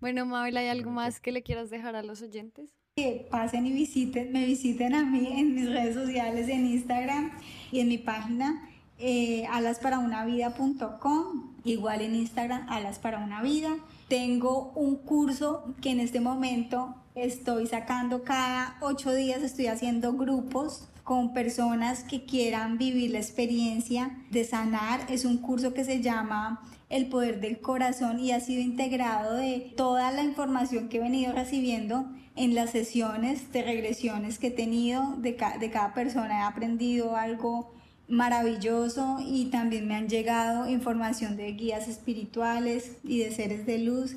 Bueno, 0.00 0.24
Mabel, 0.24 0.56
¿hay 0.56 0.68
algo 0.68 0.90
más 0.90 1.20
que 1.20 1.32
le 1.32 1.42
quieras 1.42 1.68
dejar 1.68 1.96
a 1.96 2.02
los 2.02 2.22
oyentes? 2.22 2.70
Que 2.96 3.26
pasen 3.30 3.66
y 3.66 3.72
visiten, 3.72 4.32
me 4.32 4.46
visiten 4.46 4.94
a 4.94 5.04
mí 5.04 5.28
en 5.32 5.54
mis 5.54 5.68
redes 5.68 5.94
sociales, 5.94 6.48
en 6.48 6.66
Instagram 6.66 7.32
y 7.70 7.80
en 7.80 7.88
mi 7.88 7.98
página 7.98 8.70
eh, 9.02 9.46
alasparaunaVida.com, 9.50 11.56
igual 11.64 12.02
en 12.02 12.14
Instagram, 12.14 12.66
Alas 12.68 12.98
para 12.98 13.18
una 13.18 13.42
Vida. 13.42 13.76
Tengo 14.08 14.72
un 14.74 14.96
curso 14.96 15.74
que 15.80 15.90
en 15.90 16.00
este 16.00 16.20
momento 16.20 16.94
estoy 17.14 17.66
sacando 17.66 18.22
cada 18.22 18.76
ocho 18.80 19.12
días, 19.12 19.42
estoy 19.42 19.66
haciendo 19.66 20.12
grupos 20.12 20.88
con 21.04 21.32
personas 21.32 22.04
que 22.04 22.24
quieran 22.24 22.78
vivir 22.78 23.10
la 23.10 23.18
experiencia 23.18 24.16
de 24.30 24.44
sanar. 24.44 25.00
Es 25.08 25.24
un 25.24 25.38
curso 25.38 25.74
que 25.74 25.84
se 25.84 26.00
llama 26.00 26.62
El 26.88 27.08
Poder 27.08 27.40
del 27.40 27.60
Corazón 27.60 28.20
y 28.20 28.32
ha 28.32 28.40
sido 28.40 28.62
integrado 28.62 29.34
de 29.34 29.72
toda 29.76 30.12
la 30.12 30.22
información 30.22 30.88
que 30.88 30.98
he 30.98 31.00
venido 31.00 31.32
recibiendo 31.32 32.06
en 32.36 32.54
las 32.54 32.70
sesiones 32.70 33.52
de 33.52 33.62
regresiones 33.62 34.38
que 34.38 34.48
he 34.48 34.52
tenido 34.52 35.16
de, 35.16 35.36
de 35.58 35.70
cada 35.70 35.94
persona. 35.94 36.40
He 36.40 36.42
aprendido 36.42 37.16
algo 37.16 37.74
maravilloso 38.06 39.18
y 39.24 39.46
también 39.46 39.88
me 39.88 39.94
han 39.94 40.08
llegado 40.08 40.68
información 40.68 41.36
de 41.36 41.52
guías 41.52 41.88
espirituales 41.88 42.98
y 43.04 43.18
de 43.18 43.32
seres 43.32 43.66
de 43.66 43.78
luz. 43.78 44.16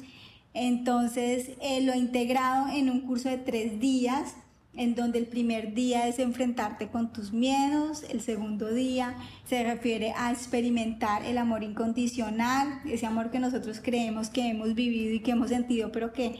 Entonces 0.54 1.52
eh, 1.62 1.82
lo 1.82 1.94
he 1.94 1.98
integrado 1.98 2.70
en 2.70 2.90
un 2.90 3.02
curso 3.02 3.30
de 3.30 3.38
tres 3.38 3.80
días 3.80 4.36
en 4.76 4.96
donde 4.96 5.20
el 5.20 5.28
primer 5.28 5.74
día 5.74 6.08
es 6.08 6.20
enfrentarte 6.20 6.88
con 6.88 7.14
tus 7.14 7.32
miedos, 7.32 8.04
el 8.10 8.22
segundo 8.22 8.74
día 8.74 9.16
se 9.46 9.64
refiere 9.64 10.14
a 10.18 10.32
experimentar 10.32 11.24
el 11.26 11.38
amor 11.38 11.64
incondicional, 11.64 12.82
ese 12.86 13.06
amor 13.06 13.30
que 13.30 13.40
nosotros 13.40 13.80
creemos 13.84 14.30
que 14.30 14.48
hemos 14.48 14.74
vivido 14.74 15.14
y 15.14 15.20
que 15.20 15.32
hemos 15.32 15.50
sentido, 15.50 15.92
pero 15.92 16.12
que 16.12 16.38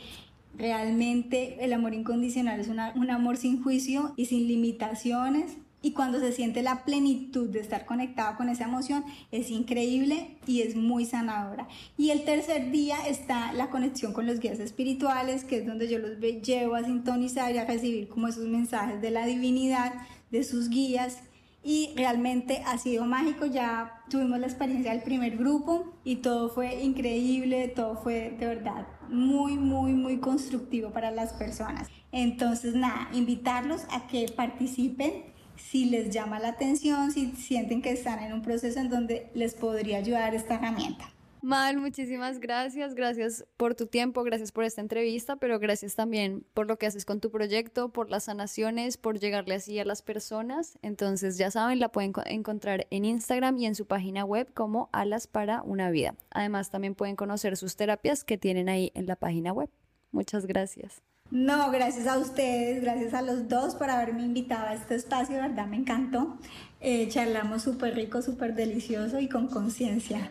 realmente 0.58 1.64
el 1.64 1.74
amor 1.74 1.94
incondicional 1.94 2.60
es 2.60 2.70
un 2.70 3.10
amor 3.10 3.38
sin 3.38 3.62
juicio 3.62 4.14
y 4.18 4.26
sin 4.26 4.48
limitaciones. 4.48 5.58
Y 5.86 5.92
cuando 5.92 6.22
se 6.22 6.32
siente 6.32 6.64
la 6.64 6.86
plenitud 6.86 7.50
de 7.50 7.60
estar 7.60 7.86
conectado 7.86 8.38
con 8.38 8.48
esa 8.48 8.64
emoción, 8.64 9.04
es 9.32 9.52
increíble 9.52 10.38
y 10.48 10.62
es 10.62 10.78
muy 10.78 11.06
sanadora. 11.06 11.68
Y 11.98 12.12
el 12.12 12.24
tercer 12.24 12.72
día 12.72 13.06
está 13.06 13.52
la 13.52 13.70
conexión 13.70 14.14
con 14.14 14.26
los 14.26 14.40
guías 14.40 14.60
espirituales, 14.60 15.44
que 15.44 15.58
es 15.58 15.68
donde 15.68 15.90
yo 15.90 16.00
los 16.00 16.18
llevo 16.42 16.76
a 16.76 16.86
sintonizar 16.86 17.54
y 17.54 17.58
a 17.58 17.66
recibir 17.66 18.08
como 18.08 18.30
esos 18.30 18.48
mensajes 18.48 19.02
de 19.02 19.12
la 19.12 19.26
divinidad, 19.26 19.94
de 20.32 20.46
sus 20.46 20.70
guías. 20.70 21.18
Y 21.66 21.92
realmente 21.98 22.64
ha 22.66 22.78
sido 22.78 23.06
mágico, 23.06 23.46
ya 23.46 24.04
tuvimos 24.10 24.40
la 24.40 24.48
experiencia 24.48 24.92
del 24.92 25.04
primer 25.04 25.38
grupo 25.38 25.94
y 26.06 26.18
todo 26.18 26.50
fue 26.50 26.82
increíble, 26.82 27.68
todo 27.68 27.98
fue 27.98 28.36
de 28.40 28.48
verdad 28.48 28.88
muy, 29.10 29.58
muy, 29.58 29.94
muy 29.94 30.18
constructivo 30.18 30.92
para 30.92 31.12
las 31.12 31.34
personas. 31.34 31.90
Entonces, 32.12 32.74
nada, 32.74 33.10
invitarlos 33.14 33.84
a 33.92 34.08
que 34.08 34.32
participen 34.36 35.33
si 35.56 35.86
les 35.86 36.10
llama 36.10 36.40
la 36.40 36.50
atención, 36.50 37.12
si 37.12 37.32
sienten 37.32 37.82
que 37.82 37.92
están 37.92 38.20
en 38.20 38.34
un 38.34 38.42
proceso 38.42 38.80
en 38.80 38.90
donde 38.90 39.30
les 39.34 39.54
podría 39.54 39.98
ayudar 39.98 40.36
esta 40.36 40.56
herramienta. 40.56 41.14
Mal, 41.44 41.76
muchísimas 41.78 42.40
gracias. 42.40 42.96
Gracias 42.96 43.46
por 43.58 43.76
tu 43.76 43.86
tiempo, 43.86 44.24
gracias 44.24 44.54
por 44.54 44.64
esta 44.64 44.80
entrevista, 44.80 45.36
pero 45.36 45.60
gracias 45.60 45.94
también 45.94 46.46
por 46.54 46.68
lo 46.68 46.78
que 46.78 46.86
haces 46.86 47.04
con 47.04 47.20
tu 47.20 47.32
proyecto, 47.32 47.90
por 47.90 48.10
las 48.10 48.24
sanaciones, 48.24 48.96
por 48.96 49.20
llegarle 49.20 49.56
así 49.56 49.78
a 49.78 49.84
las 49.84 50.02
personas. 50.02 50.80
Entonces, 50.82 51.38
ya 51.38 51.52
saben, 51.52 51.82
la 51.82 51.90
pueden 51.90 52.14
encontrar 52.28 52.88
en 52.92 53.04
Instagram 53.04 53.58
y 53.58 53.66
en 53.66 53.76
su 53.76 53.86
página 53.86 54.24
web 54.24 54.54
como 54.54 54.90
Alas 54.94 55.28
para 55.28 55.64
una 55.64 55.92
Vida. 55.92 56.16
Además, 56.32 56.70
también 56.70 56.96
pueden 56.96 57.18
conocer 57.18 57.58
sus 57.58 57.76
terapias 57.76 58.24
que 58.24 58.38
tienen 58.38 58.70
ahí 58.70 58.94
en 58.96 59.06
la 59.06 59.18
página 59.18 59.52
web. 59.52 59.70
Muchas 60.14 60.46
gracias. 60.46 61.04
No, 61.34 61.72
gracias 61.72 62.06
a 62.06 62.20
ustedes, 62.20 62.80
gracias 62.80 63.16
a 63.16 63.24
los 63.24 63.50
dos 63.50 63.74
por 63.74 63.90
haberme 63.90 64.22
invitado 64.22 64.68
a 64.68 64.76
este 64.76 64.94
espacio, 64.94 65.38
verdad 65.38 65.66
me 65.66 65.78
encantó. 65.78 66.38
Eh, 66.80 67.08
charlamos 67.10 67.64
súper 67.64 67.96
rico, 67.96 68.22
súper 68.22 68.54
delicioso 68.54 69.20
y 69.20 69.28
con 69.28 69.48
conciencia. 69.48 70.30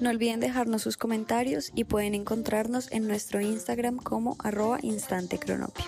No 0.00 0.10
olviden 0.10 0.40
dejarnos 0.40 0.82
sus 0.82 0.98
comentarios 0.98 1.72
y 1.74 1.84
pueden 1.84 2.14
encontrarnos 2.14 2.92
en 2.92 3.08
nuestro 3.08 3.40
Instagram 3.40 3.96
como 3.96 4.36
arroba 4.40 4.78
instantecronopio. 4.82 5.86